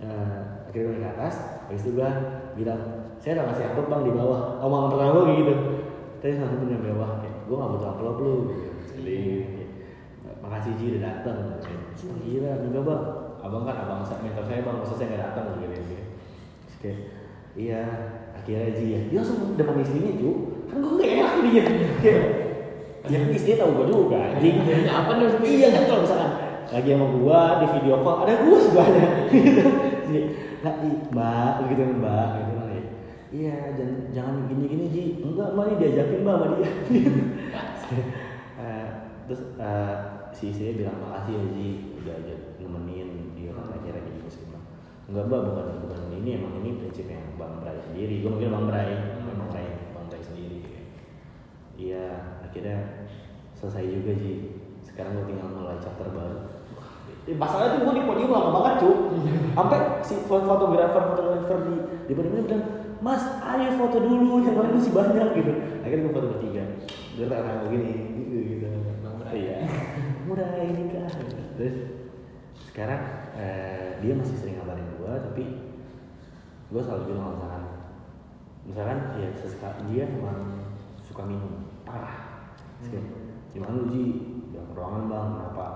eh, 0.02 0.38
akhirnya 0.70 0.82
gue 0.86 0.94
naik 0.94 1.02
ke 1.02 1.10
atas 1.18 1.34
habis 1.66 1.82
itu 1.82 1.90
gue 1.98 2.10
bilang 2.58 2.80
saya 3.18 3.32
udah 3.38 3.44
ngasih 3.50 3.64
amplop 3.70 3.86
bang 3.90 4.02
di 4.06 4.12
bawah. 4.14 4.40
Omongan 4.62 4.88
pertama 4.94 5.10
gue 5.18 5.24
gitu. 5.42 5.54
Terus 6.22 6.36
langsung 6.38 6.70
di 6.70 6.78
bawah 6.78 7.10
kayak 7.18 7.36
gue 7.50 7.56
gak 7.58 7.70
butuh 7.74 7.88
amplop 7.90 8.16
lu 8.22 8.34
gitu. 8.54 8.70
Jadi 9.02 9.20
makasih 10.38 10.72
Ji 10.78 10.84
udah 10.94 11.02
dateng. 11.02 11.38
Oh, 12.02 12.18
gila 12.22 12.50
enggak 12.62 12.82
bang 12.86 13.02
abang 13.42 13.66
kan 13.66 13.76
abang 13.82 14.00
mentor 14.06 14.44
saya 14.46 14.62
bang 14.62 14.76
masa 14.78 14.94
saya 14.94 15.10
gak 15.10 15.22
datang 15.34 15.58
gitu 15.58 15.74
gitu 15.74 16.01
kayak 16.82 16.98
iya 17.54 17.80
akhirnya 18.34 18.68
Ji 18.74 18.84
ya 18.90 19.00
dia 19.06 19.18
langsung 19.22 19.54
depan 19.54 19.80
istrinya 19.80 20.12
cu. 20.18 20.30
Kan 20.66 20.76
gue 20.82 20.92
gak 20.98 21.10
enak 21.14 21.32
dia. 21.46 21.64
Kayak 22.02 22.24
ya 23.06 23.18
istrinya 23.30 23.58
tau 23.62 23.70
gue 23.78 23.86
juga 23.86 24.18
anjing. 24.34 24.56
Jadinya 24.66 24.92
apa 24.92 25.10
nih 25.16 25.28
iya 25.46 25.68
kan 25.70 25.82
kalau 25.86 26.02
misalkan 26.02 26.32
lagi 26.72 26.88
sama 26.96 27.06
gua 27.20 27.40
di 27.60 27.66
video 27.76 27.96
call 28.00 28.16
ada 28.24 28.34
gua 28.48 28.58
sebelahnya. 28.58 29.06
Gitu 29.28 29.62
Jadi, 30.12 30.20
lah 30.64 30.74
i, 30.84 30.90
mbak 31.10 31.54
gitu 31.68 31.82
mbak 32.00 32.28
gitu 32.36 32.52
kan 32.56 32.66
ya. 32.68 32.82
iya 33.32 33.56
jangan 33.76 33.96
jangan 34.12 34.34
gini 34.48 34.64
gini 34.68 34.84
ji. 34.88 35.04
Enggak 35.20 35.52
mbak 35.52 35.64
ini 35.68 35.74
diajakin 35.80 36.20
mbak 36.24 36.36
sama 36.36 36.46
dia. 36.58 36.70
Eh, 38.62 38.86
terus 39.26 39.42
eh, 39.58 39.96
si 40.32 40.48
istrinya 40.48 40.74
bilang 40.80 40.98
makasih 41.04 41.34
ya 41.36 41.44
ji 41.52 41.68
udah 42.00 42.14
aja 42.24 42.34
nemenin 42.56 43.36
dia 43.36 43.50
kan 43.52 43.68
akhirnya 43.68 44.00
jadi 44.00 44.18
gitu 44.22 44.28
sih 44.32 44.44
bang 44.48 44.64
enggak 45.12 45.28
mbak 45.28 45.40
bukan 45.44 45.66
bukan 45.84 46.00
ini 46.16 46.30
emang 46.40 46.52
ini 46.64 46.80
prinsipnya 46.80 47.20
bang 47.36 47.60
Bray 47.60 47.76
sendiri. 47.84 48.24
Gua 48.24 48.30
mungkin 48.32 48.48
bang 48.50 48.66
Bray 48.66 48.90
bang 49.20 49.48
Bray 49.52 49.68
bang 49.92 50.04
Bray 50.08 50.22
sendiri. 50.24 50.58
Iya 51.76 52.04
akhirnya 52.40 52.78
selesai 53.52 53.84
juga 53.84 54.12
sih 54.16 54.56
sekarang 54.82 55.14
gue 55.14 55.28
tinggal 55.28 55.52
mulai 55.52 55.76
chapter 55.78 56.08
baru. 56.08 56.38
Eh, 57.22 57.36
masalahnya 57.38 57.78
tuh 57.78 57.80
gue 57.86 57.94
di 57.96 58.04
podium 58.04 58.34
lama 58.34 58.50
banget 58.50 58.74
cu 58.82 58.90
sampai 59.54 59.78
si 60.02 60.14
fo- 60.26 60.42
fotografer 60.42 61.02
fotografer 61.06 61.58
di 61.70 61.74
di 62.08 62.12
podium 62.12 62.34
ini 62.34 62.44
bilang 62.48 62.64
mas 62.98 63.22
ayo 63.46 63.78
foto 63.78 64.02
dulu 64.02 64.42
yang 64.42 64.58
lain 64.58 64.74
masih 64.74 64.90
banyak 64.90 65.28
gitu. 65.38 65.52
Akhirnya 65.84 66.02
gue 66.02 66.12
foto 66.12 66.26
bertiga. 66.34 66.64
Gue 67.14 67.26
tak 67.28 67.40
tahu 67.44 67.70
gini 67.70 67.92
gitu 68.16 68.36
gitu. 68.56 68.66
Bang 69.04 69.16
Bray. 69.20 69.32
iya. 69.38 69.56
Mulai 70.26 70.66
nikah. 70.72 71.06
Terus 71.60 71.74
sekarang 72.72 73.02
eh, 73.36 74.00
dia 74.00 74.16
masih 74.16 74.36
sering 74.40 74.56
ngabarin 74.56 74.88
gue 74.96 75.12
tapi 75.28 75.44
gue 76.72 76.80
selalu 76.80 77.12
bilang 77.12 77.36
misalkan 77.36 77.64
misalkan 78.64 78.98
ya 79.20 79.28
sesekali 79.36 79.80
dia 79.92 80.08
emang 80.08 80.72
suka 81.04 81.28
minum 81.28 81.68
parah 81.84 82.32
Terus 82.82 82.98
kayak, 82.98 83.06
gimana 83.54 83.78
lu 83.78 83.86
Ji? 83.94 84.04
Ruangan 84.74 85.06
bang, 85.06 85.28
kenapa? 85.38 85.66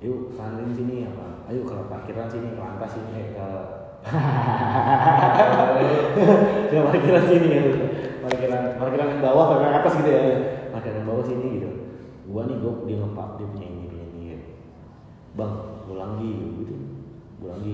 Yuk 0.00 0.32
kantin 0.32 0.72
sini 0.72 1.04
apa? 1.04 1.44
Ayo 1.52 1.68
ke 1.68 1.76
parkiran 1.84 2.32
sini, 2.32 2.56
ke 2.56 2.60
lantas 2.62 2.96
sini, 2.96 3.12
eh, 3.12 3.36
ke 3.36 3.46
ke 6.72 6.76
parkiran 6.80 7.24
sini 7.28 7.52
ya 7.52 7.60
parkiran 8.24 8.80
parkiran 8.80 9.12
yang 9.12 9.20
bawah 9.20 9.52
parkiran 9.52 9.76
atas 9.76 9.92
gitu 10.00 10.08
ya 10.08 10.24
parkiran 10.72 11.04
yang 11.04 11.08
bawah 11.12 11.20
sini 11.20 11.60
gitu 11.60 11.68
gua 12.32 12.48
nih 12.48 12.56
gua 12.64 12.80
dia 12.88 12.96
ngepak 12.96 13.36
dia 13.36 13.46
punya 13.52 13.68
ini 13.68 13.92
punya 13.92 14.06
ini 14.08 14.32
gitu. 14.32 14.48
bang 15.36 15.52
pulang 15.90 16.22
gitu. 16.22 16.78
Pulang 17.42 17.66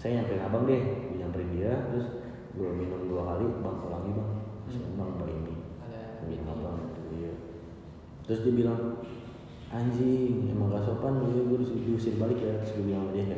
saya 0.00 0.20
nyamperin 0.20 0.44
abang 0.48 0.64
deh 0.64 0.80
gue 0.80 1.16
nyamperin 1.20 1.48
dia 1.52 1.72
terus 1.92 2.24
gue 2.56 2.68
minum 2.72 3.04
dua 3.04 3.36
kali 3.36 3.44
bang 3.60 3.76
pulang 3.84 4.02
bang. 4.08 4.30
Terus 4.64 4.76
bang 4.96 5.12
bawa 5.20 5.28
ini. 5.28 5.54
Abang 6.24 6.80
iya 7.12 7.32
terus 8.24 8.40
dia 8.48 8.56
bilang 8.56 9.04
anjing 9.68 10.48
emang 10.48 10.72
gak 10.72 10.88
sopan 10.88 11.20
gue 11.20 11.44
gue 11.44 11.58
diusir 11.84 12.16
balik 12.16 12.40
ya 12.40 12.56
terus 12.64 12.80
gue 12.80 12.88
bilang 12.88 13.12
sama 13.12 13.12
dia 13.12 13.36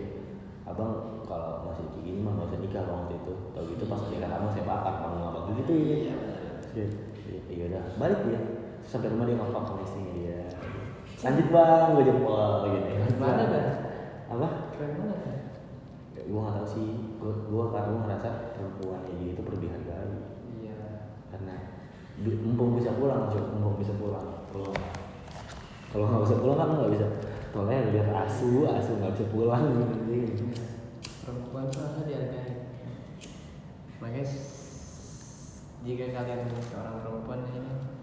abang 0.66 1.22
kalau 1.26 1.66
masih 1.66 1.86
kayak 1.90 2.02
gini 2.06 2.18
mah 2.22 2.38
gak 2.38 2.54
usah 2.54 2.58
nikah 2.62 2.82
bang 2.86 2.98
waktu 3.02 3.14
itu. 3.18 3.34
Tau 3.54 3.64
gitu 3.66 3.84
pas 3.90 4.00
nikah 4.06 4.30
abang 4.30 4.50
saya 4.54 4.64
bakar 4.66 4.94
bang 5.02 5.14
abang 5.18 5.44
gitu. 5.58 5.72
Ya 6.78 6.86
iya 7.50 7.64
udah. 7.74 7.84
Balik 7.98 8.20
Terus 8.22 8.38
sampai 8.86 9.10
rumah 9.10 9.26
dia 9.26 9.34
ngomong 9.34 9.66
sama 9.66 9.82
istrinya 9.82 10.12
dia. 10.14 10.38
Lanjut 11.26 11.46
bang 11.50 11.88
gue 11.96 12.04
jempol 12.06 12.54
gitu. 12.70 12.86
Ya 12.86 13.06
Mana, 13.16 13.44
Bang? 13.48 13.85
Apa? 14.36 14.48
Keren 14.76 14.92
banget 15.00 15.20
ya. 15.24 15.36
Gue 16.26 16.40
gak 16.40 16.54
tau 16.56 16.66
sih. 16.68 16.90
Gue 17.20 17.32
gue 17.32 17.64
gue 17.72 17.98
ngerasa 18.04 18.28
perempuan 18.56 19.00
kayak 19.04 19.18
gitu 19.20 19.40
perlu 19.44 19.58
dihargai. 19.60 20.12
Iya. 20.60 20.76
Karena 21.32 21.54
mumpung 22.20 22.80
bisa 22.80 22.96
pulang 22.96 23.28
cok 23.28 23.46
mumpung 23.56 23.76
bisa 23.80 23.92
pulang. 24.00 24.48
Kalau 24.52 24.72
kalau 25.92 26.04
nggak 26.12 26.22
bisa 26.28 26.36
pulang 26.40 26.58
kan 26.60 26.68
nggak 26.76 26.92
bisa. 26.96 27.06
Soalnya 27.52 27.78
lihat 27.92 28.08
asu 28.28 28.68
asu 28.68 28.90
nggak 29.00 29.12
bisa 29.16 29.26
pulang. 29.32 29.64
Gitu 30.08 30.44
perempuan 31.26 31.66
tuh 31.74 31.82
harus 31.82 32.06
dihargai. 32.06 32.54
Makanya 33.98 34.24
jika 35.82 36.06
kalian 36.14 36.40
seorang 36.62 37.02
perempuan 37.02 37.40
ini 37.50 37.95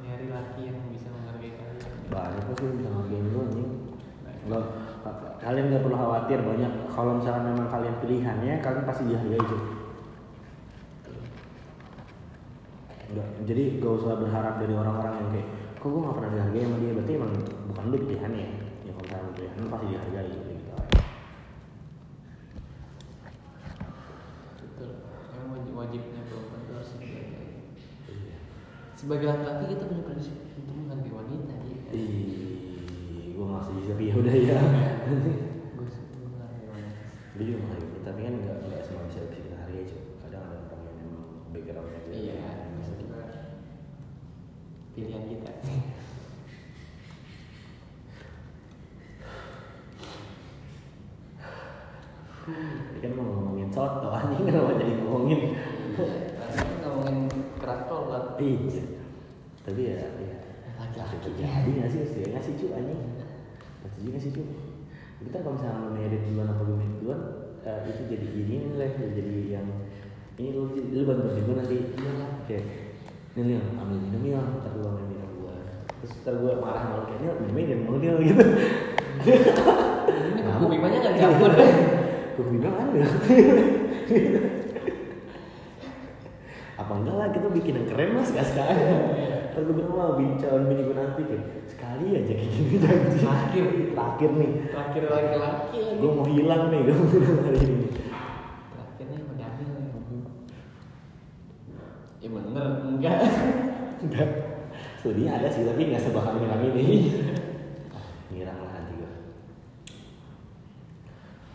nyari 0.00 0.26
laki 0.32 0.60
yang 0.68 0.78
bisa 0.90 1.08
menghargai 1.12 1.52
kalian. 1.54 1.90
Banyak 2.10 2.42
kok 2.48 2.54
sih 2.58 2.64
yang 2.66 2.76
bisa 2.80 2.90
ngerjain 2.90 3.26
lu 3.30 3.38
anjing. 3.44 3.70
Nggak, 4.40 4.64
kalian 5.40 5.64
nggak 5.68 5.82
perlu 5.84 5.96
khawatir 5.96 6.38
banyak. 6.40 6.72
Kalau 6.88 7.12
misalnya 7.20 7.42
memang 7.52 7.68
kalian 7.68 7.96
pilihannya 8.00 8.54
kalian 8.64 8.84
pasti 8.88 9.04
dihargai 9.08 9.44
cok 9.44 9.62
Nggak, 13.10 13.28
jadi 13.42 13.82
gak 13.82 13.94
usah 13.98 14.22
berharap 14.22 14.62
dari 14.62 14.70
orang-orang 14.70 15.14
yang 15.18 15.28
kayak 15.34 15.48
kok 15.82 15.90
gue 15.90 15.98
gak 15.98 16.14
pernah 16.14 16.30
dihargai 16.30 16.62
sama 16.62 16.76
dia? 16.78 16.90
Berarti 16.94 17.12
emang 17.18 17.32
bukan 17.66 17.84
lu 17.90 17.96
pilihannya 18.06 18.46
ya. 18.86 18.92
Kalau 18.94 19.02
misalnya 19.02 19.30
pilihan 19.34 19.56
lu 19.58 19.66
pasti 19.66 19.86
dihargai 19.90 20.30
gitu 20.30 20.50
gitu 20.54 20.70
betul. 24.62 24.92
Wajibnya 25.74 26.22
perempuan 26.28 26.60
itu 26.62 26.72
harus 26.76 26.90
dihargai 27.00 27.48
Iya. 28.10 28.38
Sebagai 29.00 29.32
laki-laki 29.32 29.64
kita 29.72 29.84
punya 29.88 30.04
prinsip 30.04 30.36
untuk 30.60 30.76
menghargai 30.76 31.08
wanita 31.08 31.54
ya 31.56 31.78
kan? 31.88 31.96
Ih, 31.96 33.32
gue 33.32 33.46
masih 33.48 33.72
bisa 33.80 33.92
ya 33.96 34.14
udah 34.20 34.36
ya. 34.36 34.60
gue 34.60 35.88
menghargai 36.28 36.66
wanita 36.68 37.00
Gue 37.32 37.42
juga 37.48 37.58
menghargai, 37.64 38.00
tapi 38.04 38.20
kan 38.28 38.34
nggak 38.44 38.56
nggak 38.68 38.82
semua 38.84 39.08
bisa 39.08 39.24
bisa 39.24 39.40
kita 39.40 39.56
hargai 39.56 39.88
cuy. 39.88 40.02
Kadang 40.20 40.42
ada 40.44 40.56
orang 40.68 40.84
yang 40.84 40.96
memang 41.00 41.24
backgroundnya 41.48 42.00
iya 42.12 42.36
bisa 42.76 42.92
juga 43.00 43.20
pilihan 44.92 45.24
kita 45.32 45.52
Ini 52.50 52.98
kan 52.98 53.12
mau 53.14 53.24
ngomongin 53.32 53.70
soto, 53.70 54.10
anjing 54.12 54.44
kenapa 54.44 54.76
jadi 54.76 54.92
ngomongin 55.00 55.40
Iya, 55.94 56.36
tadi 56.36 56.82
ngomongin 56.82 57.16
kerak 57.60 57.80
telur 57.86 58.24
iya 58.40 58.82
tapi 59.60 59.80
ya 59.86 60.00
ya 60.16 60.38
Pasti 61.20 61.36
terjadi 61.36 61.68
nggak 61.76 61.90
sih 61.92 62.00
pasti 62.00 62.18
nggak 62.32 62.42
sih 62.48 62.52
cu 62.56 62.66
anjing 62.72 63.00
pasti 63.84 63.98
juga 64.08 64.18
sih 64.24 64.32
cu 64.32 64.40
kita 65.20 65.36
kalau 65.44 65.52
misalnya 65.52 65.84
lo 65.84 65.88
merit 65.92 66.22
duluan 66.24 66.48
apa 66.48 66.62
gue 66.64 66.76
merit 66.80 66.96
duluan 66.96 67.20
eh, 67.60 67.80
itu 67.92 68.02
jadi 68.08 68.26
ini 68.40 68.56
lah 68.80 68.88
jadi 68.96 69.36
yang 69.52 69.68
ini 70.40 70.48
lu 70.56 70.72
lu 70.72 71.04
bantu 71.04 71.28
bantu 71.28 71.44
gue 71.44 71.56
nanti. 71.60 71.76
Iya 71.92 72.12
lah 72.16 72.30
kayak 72.48 72.64
ini 73.36 73.52
Lil, 73.52 73.60
ambil 73.76 74.00
minum 74.00 74.22
ya 74.24 74.40
ntar 74.40 74.72
gue 74.72 74.80
ambil 74.80 75.06
minum 75.12 75.30
gue 75.44 75.56
terus 76.00 76.12
ntar 76.24 76.34
gue 76.40 76.52
marah 76.56 76.82
malu 76.88 77.04
kayak 77.04 77.20
Nil 77.20 77.34
minumnya 77.36 77.64
jangan 77.68 77.84
mau 77.84 77.96
Nil 78.00 78.16
gitu. 78.24 78.44
Ini 80.24 80.40
buku 80.40 80.64
bimanya 80.72 80.98
nggak 81.04 81.14
campur. 81.20 81.52
gue 82.32 82.44
bilang 82.48 82.74
ambil 82.80 83.04
apa 86.90 87.06
enggak 87.06 87.16
lah 87.22 87.28
kita 87.30 87.46
bikin 87.54 87.78
yang 87.78 87.86
keren 87.86 88.10
mas 88.18 88.34
gak 88.34 88.50
sekali. 88.50 88.82
Ntar 89.54 89.62
gue 89.62 89.74
bilang 89.78 89.94
mau 89.94 90.18
bincang 90.18 90.66
bini 90.66 90.82
gue 90.90 90.96
nanti 90.98 91.22
kayak 91.22 91.46
sekali 91.70 92.06
aja 92.18 92.32
kayak 92.34 92.50
gini. 92.50 92.74
Janji 92.82 93.18
Terakhir. 93.22 93.66
terakhir 93.94 94.30
nih. 94.34 94.50
Terakhir 94.74 95.02
laki-laki 95.06 95.78
lagi. 95.86 96.02
gue 96.02 96.10
mau 96.10 96.26
hilang 96.26 96.62
nih 96.74 96.80
gue 96.82 96.94
bilang 97.14 97.38
hari 97.46 97.60
ini. 97.62 97.86
Terakhirnya 98.74 99.18
mau 99.22 99.34
diambil. 99.38 99.68
Ya 102.18 102.28
bener, 102.34 102.66
enggak. 102.90 103.18
enggak. 104.02 104.28
Studinya 104.98 105.32
ada 105.38 105.46
sih 105.46 105.62
tapi 105.62 105.94
nggak 105.94 106.02
sebakal 106.02 106.42
hilang 106.42 106.62
ini. 106.74 107.14
Ngilang 108.34 108.58
lah 108.66 108.70
nanti 108.82 108.98
gue 108.98 109.10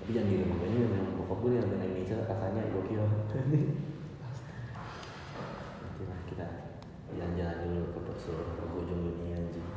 tapi 0.05 0.13
jangan 0.13 0.29
di 0.29 0.37
rumah 0.37 0.55
gue 0.61 0.69
ini 0.69 0.79
memang 0.85 1.17
bokap 1.17 1.37
gue 1.41 1.51
yang 1.57 1.65
dari 1.65 1.81
Indonesia 1.89 2.29
rasanya 2.29 2.61
gokil 2.69 3.03
nanti 3.09 3.57
lah 6.05 6.19
kita 6.29 6.47
jalan-jalan 7.15 7.57
dulu 7.71 8.03
ke 8.03 8.13
seluruh 8.19 8.75
ujung 8.83 9.01
dunia 9.07 9.39
anjing. 9.39 9.69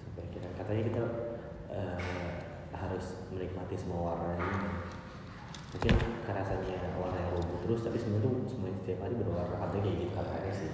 Supaya 0.00 0.26
kita 0.32 0.48
katanya 0.56 0.82
kita 0.88 1.02
eh, 1.72 1.98
harus 2.72 3.28
menikmati 3.32 3.76
semua 3.76 4.12
warna 4.12 4.36
ini. 4.40 4.70
Mungkin 5.76 5.94
rasanya 6.24 6.96
warna 6.96 7.18
yang 7.20 7.32
rubuh 7.36 7.58
terus 7.68 7.84
tapi 7.84 8.00
sebenarnya 8.00 8.24
tuh 8.24 8.34
semuanya 8.48 8.76
setiap 8.80 8.98
hari 9.04 9.14
berwarna. 9.20 9.56
Katanya 9.60 9.82
kayak 9.84 9.98
gitu 10.00 10.12
katanya 10.16 10.52
sih. 10.52 10.70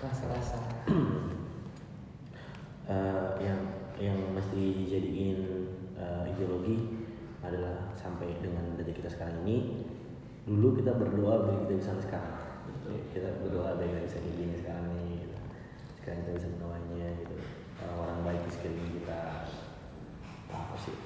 Rasa-rasa. 0.00 0.58
Eh, 2.90 3.30
yang 3.38 3.70
yang 4.02 4.18
mesti 4.34 4.82
dijadiin 4.82 5.38
eh, 5.94 6.26
ideologi 6.26 7.06
adalah 7.38 7.86
sampai 7.94 8.34
dengan 8.42 8.74
detik 8.74 8.98
kita 8.98 9.14
sekarang 9.14 9.46
ini. 9.46 9.86
Dulu 10.42 10.74
kita 10.74 10.98
berdoa 10.98 11.46
biar 11.46 11.70
kita 11.70 11.78
bisa 11.78 11.94
sampai 11.94 12.10
sekarang 12.10 12.39
Betul. 12.70 12.96
kita 13.10 13.28
berdoa 13.42 13.70
kita 13.78 13.98
bisa 14.06 14.18
kayak 14.18 14.34
gini 14.38 14.54
sekarang 14.62 14.86
nih 14.94 15.16
gitu. 15.20 15.36
sekarang 16.00 16.18
kita 16.22 16.30
bisa 16.38 16.48
menuainya 16.54 17.06
gitu 17.20 17.34
orang 17.80 18.18
baik 18.22 18.40
di 18.46 18.50
sekeliling 18.54 18.92
kita 19.02 19.18
apa 20.50 20.76
sih 20.78 20.96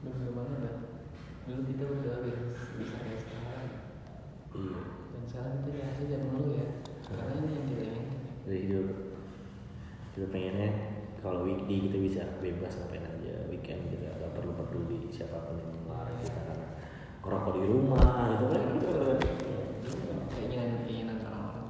Bener 0.00 0.32
banget 0.32 0.58
dah. 0.64 0.76
Dulu 1.44 1.60
kita 1.68 1.84
udah 1.84 2.14
bisa 2.80 2.96
kayak 3.04 3.20
sekarang. 3.20 3.68
iya 4.56 4.80
Dan 5.12 5.22
sekarang 5.28 5.52
kita 5.60 5.68
dikasih 5.76 6.06
zaman 6.08 6.28
dulu 6.40 6.50
ya. 6.56 6.66
Karena 7.04 7.32
ini 7.36 7.52
yang 7.52 7.66
kita 7.68 7.82
ingin. 7.84 8.06
jadi 8.48 8.58
hidup 8.64 8.86
kita 10.10 10.26
pengennya 10.32 10.70
kalau 11.20 11.44
weekday 11.44 11.78
kita 11.86 11.98
bisa 12.00 12.22
bebas 12.40 12.72
ngapain 12.80 13.04
aja 13.04 13.46
weekend 13.46 13.78
kita 13.92 14.08
gak 14.16 14.32
perlu 14.32 14.56
peduli 14.56 15.06
siapa 15.12 15.38
pun 15.44 15.60
yang 15.60 15.70
melarang 15.86 16.16
kita 16.18 16.49
ngerokok 17.20 17.52
di 17.56 17.62
rumah 17.68 18.10
gitu 18.34 18.44
kan 18.48 18.62
gitu 18.74 18.86
kan 18.88 19.18
Keinginan 20.30 20.70
keinginan 20.86 21.16
orang-orang. 21.26 21.66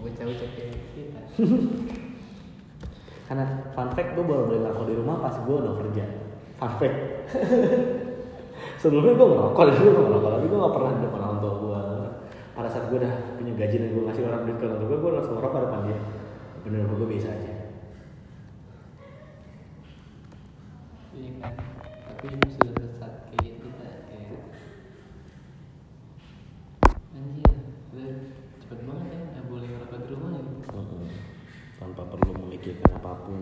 Bocah-bocah 0.00 0.48
kayak 0.52 0.76
kita. 0.92 1.20
karena 3.24 3.44
fun 3.72 3.88
fact 3.96 4.10
gue 4.12 4.24
baru 4.24 4.44
beli 4.44 4.60
ngerokok 4.60 4.84
di 4.84 4.94
rumah 5.00 5.16
pas 5.24 5.32
gue 5.32 5.56
udah 5.56 5.74
kerja 5.80 6.04
fun 6.60 6.72
fact 6.76 6.98
sebelumnya 8.84 9.16
gue 9.16 9.26
ngerokok 9.32 9.64
dulu 9.64 9.88
gue 9.88 10.04
ngerokok 10.04 10.30
tapi 10.36 10.44
gue 10.44 10.58
gak 10.60 10.74
pernah 10.76 10.90
di 10.92 11.00
depan 11.08 11.20
orang 11.24 11.38
tua 11.40 11.52
gue 11.56 11.80
pada 12.54 12.68
saat 12.68 12.84
gue 12.92 12.98
udah 13.00 13.12
punya 13.40 13.52
gaji 13.56 13.76
dan 13.80 13.88
gue 13.96 14.02
ngasih 14.04 14.22
orang 14.28 14.44
duit 14.44 14.56
ke 14.60 14.64
orang 14.68 14.78
tua 14.78 14.88
gue 14.92 14.98
gue 15.00 15.12
langsung 15.16 15.34
ngerokok 15.40 15.60
depan 15.64 15.80
dia 15.88 15.98
bener 16.68 16.80
gue 16.84 17.08
biasa 17.08 17.28
aja 17.32 17.52
Iya. 21.14 21.30
Tapi 22.10 22.26
sudah 22.58 22.74
sesat 22.74 23.12
kayak 23.30 23.54
kita 23.62 23.86
kayak 24.10 24.42
anjir 27.14 27.54
udah 27.94 28.10
cepet 28.58 28.78
banget 28.82 29.06
ya 29.14 29.18
nggak 29.30 29.46
boleh 29.46 29.66
ngerokok 29.70 29.98
di 30.02 30.08
rumah 30.10 30.30
gitu 30.34 30.52
Mm-mm. 30.74 31.06
Tanpa 31.94 32.10
perlu 32.10 32.34
memikirkan 32.42 32.90
apa 32.98 33.22
pun. 33.22 33.38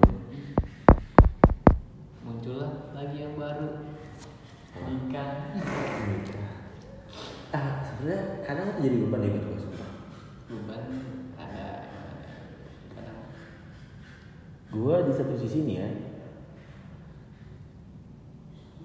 Muncullah 2.20 2.92
lagi 2.92 3.24
yang 3.24 3.32
baru. 3.40 3.80
Nikah. 4.76 5.56
Ah 7.56 7.80
sebenarnya 7.80 8.44
kadang 8.44 8.76
itu 8.76 8.80
jadi 8.84 8.96
beban 9.08 9.24
ya 9.24 9.30
buat 9.32 9.44
gue 9.48 9.56
sumpah. 9.56 9.90
Beban 10.52 10.84
ada 11.40 11.68
kadang. 12.92 13.20
Gue 14.68 14.94
di 15.08 15.12
satu 15.16 15.34
sisi 15.40 15.64
nih 15.64 15.76
ya 15.80 15.88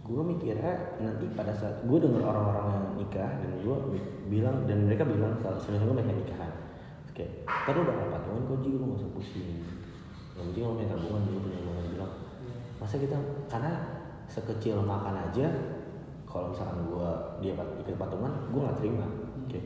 gue 0.07 0.23
mikirnya 0.23 0.95
nanti 1.03 1.27
pada 1.35 1.51
saat 1.51 1.83
gue 1.83 1.99
denger 1.99 2.23
orang-orang 2.23 2.79
yang 2.79 2.87
nikah 2.95 3.27
dan 3.43 3.51
gue 3.59 3.75
bilang 4.31 4.63
dan 4.63 4.87
mereka 4.87 5.03
bilang 5.03 5.35
kalau 5.43 5.59
sebenarnya 5.59 5.99
mereka 5.99 6.15
nikahan 6.15 6.66
kayak 7.17 7.33
ntar 7.65 7.73
lu 7.73 7.89
bakal 7.89 8.07
patungan 8.13 8.41
kok 8.45 8.57
Ji? 8.61 8.69
Lu 8.77 8.85
gak 8.93 8.99
usah 9.01 9.11
pusing. 9.17 9.65
Yang 10.37 10.45
penting 10.53 10.61
lo 10.61 10.71
punya 10.77 10.89
tabungan 10.93 11.21
dulu 11.25 11.39
punya 11.49 11.57
tabungan 11.57 11.81
Dia 11.81 11.91
bilang. 11.97 12.13
Masa 12.77 12.95
kita 13.01 13.17
karena 13.49 13.73
sekecil 14.29 14.77
makan 14.85 15.15
aja 15.17 15.47
kalau 16.29 16.53
misalkan 16.53 16.85
gue 16.85 17.09
dia 17.41 17.57
pat- 17.57 17.73
ikut 17.81 17.97
patungan 17.97 18.31
gue 18.53 18.61
nggak 18.61 18.77
terima. 18.77 19.07
Kayak 19.49 19.65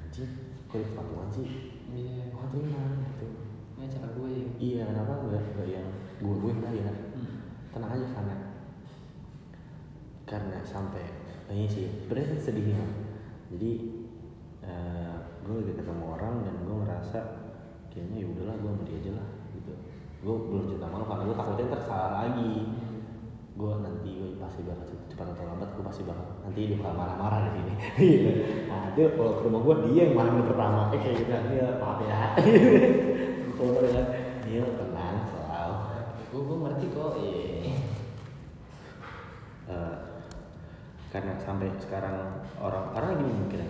anjing 0.00 0.32
kok 0.64 0.80
ikut 0.80 0.94
patungan 0.96 1.28
sih? 1.28 1.46
Iya. 1.92 2.32
Gue 2.32 2.38
nggak 2.40 2.52
terima 2.56 2.82
gitu. 3.04 3.28
Ini 3.76 3.84
acara 3.84 4.08
gue 4.16 4.28
ya. 4.32 4.46
Iya, 4.56 4.82
kenapa 4.88 5.12
enggak 5.28 5.42
enggak 5.52 5.68
yang 5.68 5.88
gue 6.24 6.34
gue 6.40 6.52
bayar? 6.56 6.96
Hmm. 7.12 7.36
Tenang 7.68 7.92
aja 7.92 8.06
karena 8.16 8.36
karena 10.24 10.58
sampai 10.64 11.04
ini 11.52 11.66
sih 11.68 11.84
sebenarnya 12.00 12.38
sedihnya. 12.40 12.86
Jadi 13.52 13.72
eh 14.64 15.19
gue 15.46 15.54
lagi 15.60 15.72
ketemu 15.76 16.04
orang 16.04 16.34
dan 16.44 16.54
gue 16.62 16.76
ngerasa 16.84 17.18
kayaknya 17.90 18.16
ya 18.22 18.26
udahlah 18.30 18.54
gue 18.60 18.70
sama 18.70 18.82
dia 18.86 18.96
aja 19.00 19.10
lah 19.18 19.28
gitu. 19.56 19.72
Gue 20.20 20.34
belum 20.36 20.64
cerita 20.68 20.86
malu 20.88 21.04
karena 21.08 21.22
gue 21.26 21.36
takutnya 21.36 21.64
ntar 21.72 21.82
salah 21.84 22.10
lagi. 22.22 22.52
Gue 23.58 23.72
nanti 23.82 24.10
gue 24.16 24.28
pasti 24.40 24.60
bakal 24.64 24.84
cepat 25.10 25.26
atau 25.36 25.44
lambat 25.44 25.68
gue 25.74 25.84
pasti 25.84 26.02
bakal 26.06 26.24
nanti 26.44 26.60
dia 26.70 26.76
bakal 26.80 26.94
marah-marah 26.96 27.38
di 27.44 27.50
sini. 27.56 27.72
Gitu. 28.00 28.30
nah 28.68 28.78
nanti 28.88 29.00
kalau 29.16 29.32
ke 29.36 29.42
rumah 29.48 29.60
gue 29.64 29.74
dia 29.90 30.00
yang 30.08 30.14
marah 30.16 30.32
pertama 30.44 30.80
eh, 30.94 31.00
kayak 31.00 31.16
gitu 31.24 31.32
dia 31.52 31.66
maaf 31.80 31.98
ya. 32.04 32.18
Kalau 33.60 33.76
dengan 33.76 34.06
dia 34.40 34.64
tenang 34.64 35.16
selalu. 35.28 35.76
gue 36.32 36.40
gue 36.40 36.58
ngerti 36.64 36.86
kok 36.96 37.12
iya 37.20 37.60
Eh, 39.70 39.96
karena 41.14 41.34
sampai 41.42 41.70
sekarang 41.78 42.42
orang 42.58 42.86
orang 42.94 43.22
gini 43.22 43.34
mungkin 43.34 43.60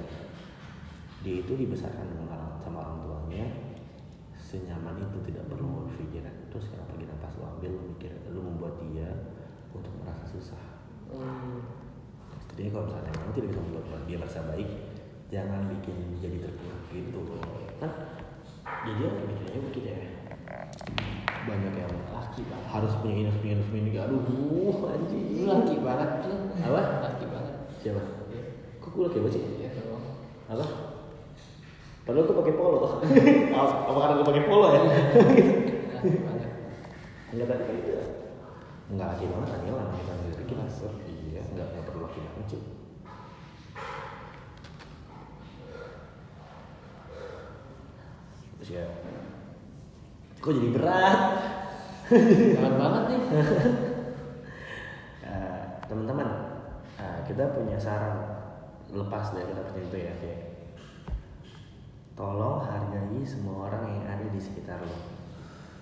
dia 1.20 1.44
itu 1.44 1.52
dibesarkan 1.52 2.04
dengan 2.08 2.26
orang 2.32 2.56
sama 2.60 2.78
orang 2.84 2.98
tuanya. 3.04 3.46
Senyaman 4.40 4.98
itu 4.98 5.18
tidak 5.30 5.46
perlu 5.46 5.86
berpikiran 5.86 6.34
terus 6.50 6.66
kenapa 6.74 6.98
kita 6.98 7.14
pas 7.22 7.30
lu 7.38 7.44
ambil 7.46 7.70
lu 7.70 7.80
mikir 7.94 8.10
lu 8.34 8.40
membuat 8.42 8.74
dia 8.82 9.06
untuk 9.70 9.92
merasa 10.02 10.26
susah. 10.26 10.62
Hmm. 11.10 11.66
jadi 12.54 12.70
kalau 12.70 12.86
misalnya 12.86 13.10
kamu 13.14 13.30
tidak 13.34 13.48
bisa 13.50 13.60
membuat 13.66 14.02
dia 14.06 14.16
merasa 14.18 14.40
baik 14.46 14.68
jangan 15.26 15.66
bikin 15.70 15.96
jadi 16.18 16.36
terpuruk 16.42 16.82
gitu 16.90 17.20
kan? 17.78 17.92
Jadi 18.86 19.00
orang 19.06 19.26
mikirnya 19.30 19.60
begitu 19.62 19.80
ya. 19.86 19.98
Banyak 21.46 21.72
yang 21.78 21.94
laki 22.10 22.42
banget. 22.50 22.66
Harus 22.66 22.92
punya 22.98 23.14
ini 23.14 23.24
harus 23.30 23.38
punya 23.38 23.52
ini 23.54 23.60
harus 23.62 23.70
punya 23.70 23.82
ini. 23.86 23.98
Aduh 24.02 24.78
anjing. 24.90 25.24
Laki 25.46 25.76
banget 25.78 26.10
Apa? 26.58 26.82
laki 27.06 27.24
banget. 27.30 27.54
Siapa? 27.78 28.02
Iya. 28.34 28.42
kok 28.82 28.90
gue 28.90 29.02
laki 29.06 29.18
banget 29.22 29.34
sih? 29.38 29.42
Iya 29.62 29.70
dong 29.78 30.02
apa 30.50 30.66
padahal 32.10 32.26
gue 32.26 32.38
pakai 32.42 32.54
polo. 32.58 32.78
Apa 33.86 33.98
karena 34.02 34.18
gue 34.18 34.26
pakai 34.26 34.44
polo 34.50 34.66
ya? 34.74 34.82
Enggak 37.30 37.46
tadi 37.46 37.62
kan? 37.62 37.78
Itu 37.78 37.94
enggak 38.90 39.08
laki 39.14 39.24
banget 39.30 39.48
hanya 39.54 39.72
lah 39.78 39.86
kita 39.94 40.12
dari 40.18 40.44
kita 40.50 40.64
iya 41.06 41.42
enggak 41.54 41.66
enggak 41.70 41.84
perlu 41.86 42.02
laki 42.10 42.18
banget 42.18 42.44
cuy. 42.50 42.62
Terus 48.58 48.70
ya 48.74 48.86
kok 50.42 50.50
jadi 50.58 50.68
berat? 50.74 51.20
Berat 52.58 52.74
banget 52.74 53.02
nih. 53.06 53.22
Eh, 55.30 55.62
teman-teman 55.86 56.28
eh, 56.98 57.18
kita 57.30 57.54
punya 57.54 57.78
saran 57.78 58.18
lepas 58.90 59.30
dari 59.30 59.46
kata 59.46 59.62
percaya 59.70 59.86
itu 59.86 59.98
ya 60.02 60.14
kayak 60.18 60.49
tolong 62.18 62.64
hargai 62.64 63.22
semua 63.26 63.70
orang 63.70 63.84
yang 64.00 64.04
ada 64.06 64.26
di 64.30 64.40
sekitar 64.40 64.82
lo. 64.82 64.98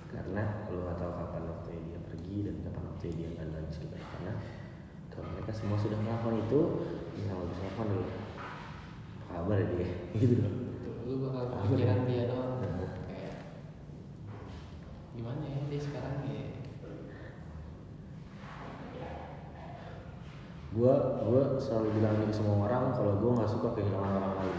Karena 0.09 0.68
lo 0.72 0.89
gak 0.89 0.97
tahu 0.97 1.12
kapan 1.12 1.43
waktunya 1.53 1.81
dia 1.89 2.01
pergi 2.01 2.37
dan 2.49 2.55
kapan 2.64 2.85
waktunya 2.89 3.14
dia 3.14 3.29
akan 3.37 3.49
lagi 3.53 3.72
sekitar 3.76 4.01
karena 4.01 4.33
kalau 5.12 5.26
mereka 5.35 5.53
semua 5.53 5.76
sudah 5.76 5.99
melakukan 6.01 6.37
itu 6.49 6.61
yang 7.20 7.37
lo 7.37 7.45
bisa 7.53 7.62
lakukan 7.68 7.89
dulu. 7.93 8.07
Apa 8.09 9.33
kabar 9.37 9.57
ya 9.61 9.66
dia 9.72 9.89
gitu. 10.22 10.35
Loh 10.41 10.68
lu 11.09 11.24
bakal 11.24 11.45
kepikiran 11.49 12.05
dia. 12.05 12.29
doang. 12.29 12.61
Nah. 12.61 12.93
kayak 13.09 13.37
gimana 15.16 15.45
ya 15.49 15.61
dia 15.72 15.81
sekarang 15.81 16.16
ya? 16.29 16.45
Gue 20.68 20.95
gue 21.24 21.43
selalu 21.57 21.89
bilang 21.97 22.29
ke 22.29 22.35
semua 22.37 22.68
orang 22.68 22.93
kalau 22.93 23.16
gue 23.16 23.31
nggak 23.41 23.49
suka 23.49 23.72
kehilangan 23.72 24.20
orang 24.20 24.35
lain 24.45 24.59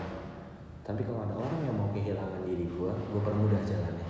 tapi 0.90 1.06
kalau 1.06 1.22
ada 1.22 1.38
orang 1.38 1.70
yang 1.70 1.78
mau 1.78 1.94
kehilangan 1.94 2.50
diri 2.50 2.66
gue 2.66 2.90
gue 2.90 3.22
permudah 3.22 3.62
jalannya. 3.62 4.10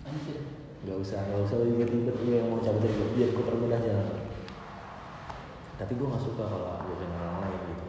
Anjir 0.00 0.40
Gak 0.88 0.96
usah, 1.04 1.20
gak 1.28 1.44
usah 1.44 1.60
ribet-ribet 1.60 2.16
lu 2.24 2.32
yang 2.32 2.48
mau 2.48 2.64
cabut 2.64 2.80
dari 2.80 2.96
gue 2.96 3.08
biar 3.12 3.30
gue 3.36 3.44
permudah 3.44 3.76
jalan. 3.76 4.08
Tapi 5.76 5.92
gue 5.92 6.06
gak 6.08 6.24
suka 6.24 6.44
kalau 6.48 6.80
gue 6.88 6.96
kenal 6.96 7.20
orang 7.20 7.38
lain 7.44 7.60
gitu. 7.68 7.84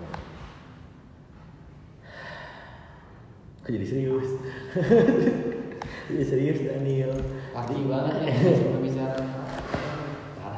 Kok 3.64 3.72
jadi 3.72 3.86
serius? 3.88 4.30
jadi 6.12 6.24
serius 6.28 6.60
Daniel? 6.60 7.16
Laki 7.56 7.88
banget 7.88 8.16
ya 8.28 8.36
sampai 8.60 8.82
bicara. 8.84 9.24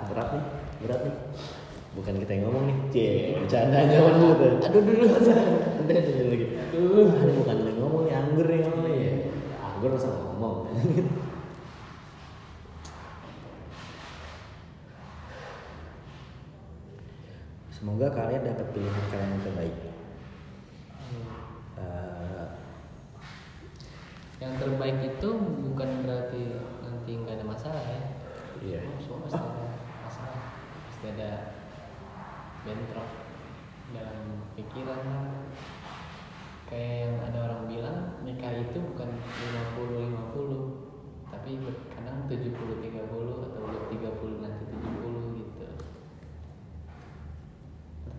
Berat 0.10 0.28
nih, 0.34 0.46
berat 0.84 1.02
nih 1.06 1.16
Bukan 1.92 2.24
kita 2.24 2.32
yang 2.39 2.44
ngomong 2.48 2.64
nih. 2.72 2.78
Cie, 2.88 3.36
bercandanya 3.36 4.00
mana 4.00 4.32
tuh. 4.39 4.64
Aduh 4.64 4.82
dulu 4.82 5.06
Udah 5.12 5.96
aja 6.00 6.24
lagi. 6.24 6.48
Aduh. 6.72 7.12
Aduh 7.12 7.36
bukan 7.44 7.58
yang 7.68 7.78
ngomong 7.84 8.08
nih, 8.08 8.14
anggur 8.16 8.48
yang 8.48 8.64
ngomong 8.72 8.88
nih 8.88 9.28
Anggur 9.60 9.92
masa 9.92 10.08
ngomong. 10.08 10.72
Semoga 17.82 18.14
kalian 18.14 18.46
dapat 18.46 18.68
pilihan 18.78 19.06
kalian 19.10 19.34
yang 19.34 19.42
terbaik. 19.42 19.74
Eh, 21.82 22.46
yang 24.38 24.54
terbaik 24.62 25.02
itu 25.02 25.30
bukan 25.66 25.89
berarti 26.06 26.62
nanti 26.86 27.12
nggak 27.18 27.42
ada 27.42 27.46
masalah 27.50 27.82
ya. 27.82 28.02
Iya. 28.62 28.86
semua 29.02 29.26
pasti 29.26 29.42
ada 29.42 29.66
masalah. 30.06 30.42
Pasti 30.62 31.06
ada 31.10 31.51
bentrok 32.62 33.09
dalam 33.91 34.45
pikiran 34.53 35.03
kayak 36.70 37.09
yang 37.09 37.16
ada 37.28 37.39
orang 37.49 37.62
bilang 37.68 37.97
nikah 38.24 38.53
itu 38.53 38.78
bukan 38.80 39.09
50-50 39.76 41.34
tapi 41.34 41.57
kadang 41.91 42.30
70-30 42.30 43.49
atau 43.49 43.64
30 43.89 44.43
nanti 44.45 44.64
70 44.70 45.38
gitu 45.41 45.66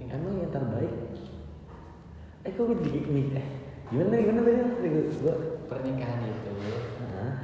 nggak? 0.02 0.10
emang 0.10 0.34
yang 0.42 0.52
terbaik? 0.52 0.92
Eh 2.42 2.50
kok 2.50 2.66
gue 2.66 2.78
di 2.82 2.90
ini? 3.06 3.22
Eh 3.38 3.46
gimana 3.88 4.18
gimana 4.18 4.40
tadi? 4.42 4.88
Gue 5.22 5.34
pernikahan 5.70 6.26
itu 6.26 6.50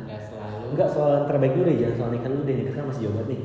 nggak 0.04 0.20
selalu 0.26 0.64
Enggak 0.74 0.90
soal 0.92 1.24
terbaik 1.30 1.54
dulu 1.54 1.64
deh, 1.70 1.76
jangan 1.78 1.94
soal 1.96 2.10
nikah 2.10 2.30
dulu 2.32 2.42
deh, 2.44 2.56
nikah 2.58 2.74
kan 2.74 2.84
masih 2.90 3.02
jauh 3.06 3.14
banget 3.16 3.28
nih 3.32 3.40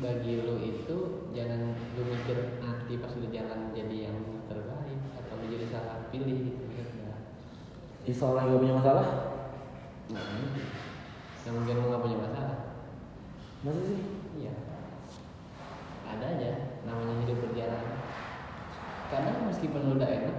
bagi 0.00 0.40
lu 0.40 0.56
itu 0.64 0.96
jangan 1.36 1.76
lu 1.76 2.02
mikir 2.08 2.58
nanti 2.64 2.96
pas 2.96 3.12
udah 3.12 3.30
jalan 3.30 3.60
jadi 3.76 3.96
yang 4.08 4.18
terbaik 4.48 5.00
atau 5.14 5.34
lu 5.36 5.46
jadi 5.52 5.66
salah 5.68 6.08
pilih 6.08 6.38
gitu. 6.48 6.64
Kan 8.00 8.16
soal 8.16 8.42
yang 8.42 8.48
gak 8.56 8.60
punya 8.64 8.74
masalah? 8.80 9.08
yang 11.40 11.54
mungkin 11.56 11.78
lu 11.80 11.86
nggak 11.88 12.04
punya 12.04 12.18
masalah. 12.20 12.58
Masa 13.64 13.80
sih? 13.86 14.00
iya. 14.40 14.52
Ada 16.04 16.26
aja 16.36 16.50
namanya 16.84 17.14
hidup 17.24 17.38
berjalan. 17.44 17.84
Kadang 19.08 19.46
meskipun 19.46 19.80
lu 19.84 19.92
udah 20.00 20.10
enak 20.10 20.36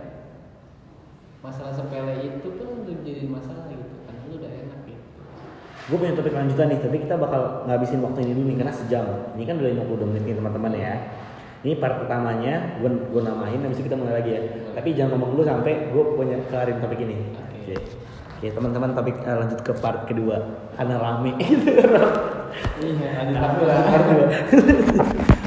masalah 1.42 1.74
sepele 1.74 2.22
itu 2.22 2.48
pun 2.54 2.86
udah 2.86 2.98
jadi 3.02 3.26
masalah 3.26 3.66
gitu 3.66 4.06
karena 4.06 4.22
lu 4.30 4.36
udah 4.38 4.52
enak 4.62 4.80
Gue 5.90 5.98
punya 5.98 6.14
topik 6.14 6.34
lanjutan 6.36 6.70
nih, 6.70 6.80
tapi 6.84 6.98
kita 7.02 7.16
bakal 7.18 7.66
ngabisin 7.66 8.04
waktu 8.06 8.20
ini 8.28 8.32
dulu 8.38 8.46
nih, 8.54 8.58
karena 8.62 8.74
sejam. 8.74 9.06
Ini 9.34 9.44
kan 9.48 9.56
udah 9.58 9.70
52 9.82 10.10
menit 10.14 10.24
nih 10.28 10.36
teman-teman 10.38 10.72
ya. 10.78 10.94
Ini 11.62 11.74
part 11.78 11.96
pertamanya, 12.06 12.54
gue 12.82 12.90
gue 12.90 13.22
namain, 13.22 13.60
habis 13.62 13.78
itu 13.78 13.86
kita 13.90 13.98
mulai 13.98 14.22
lagi 14.22 14.30
ya. 14.34 14.42
Tapi 14.78 14.90
jangan 14.98 15.18
ngomong 15.18 15.30
dulu 15.38 15.44
sampai 15.46 15.94
gue 15.94 16.04
punya 16.18 16.38
kelarin 16.50 16.78
topik 16.82 17.00
ini. 17.02 17.16
Oke. 17.38 17.74
Oke 17.78 18.02
Oke 18.42 18.58
teman-teman 18.58 18.98
topik 18.98 19.22
eh, 19.22 19.38
lanjut 19.38 19.62
ke 19.62 19.70
part 19.78 20.10
kedua. 20.10 20.42
Karena 20.74 20.98
rame. 20.98 21.38
Iya 22.84 23.10
ada 23.16 23.32
Part 23.38 23.54
dua. 23.64 24.28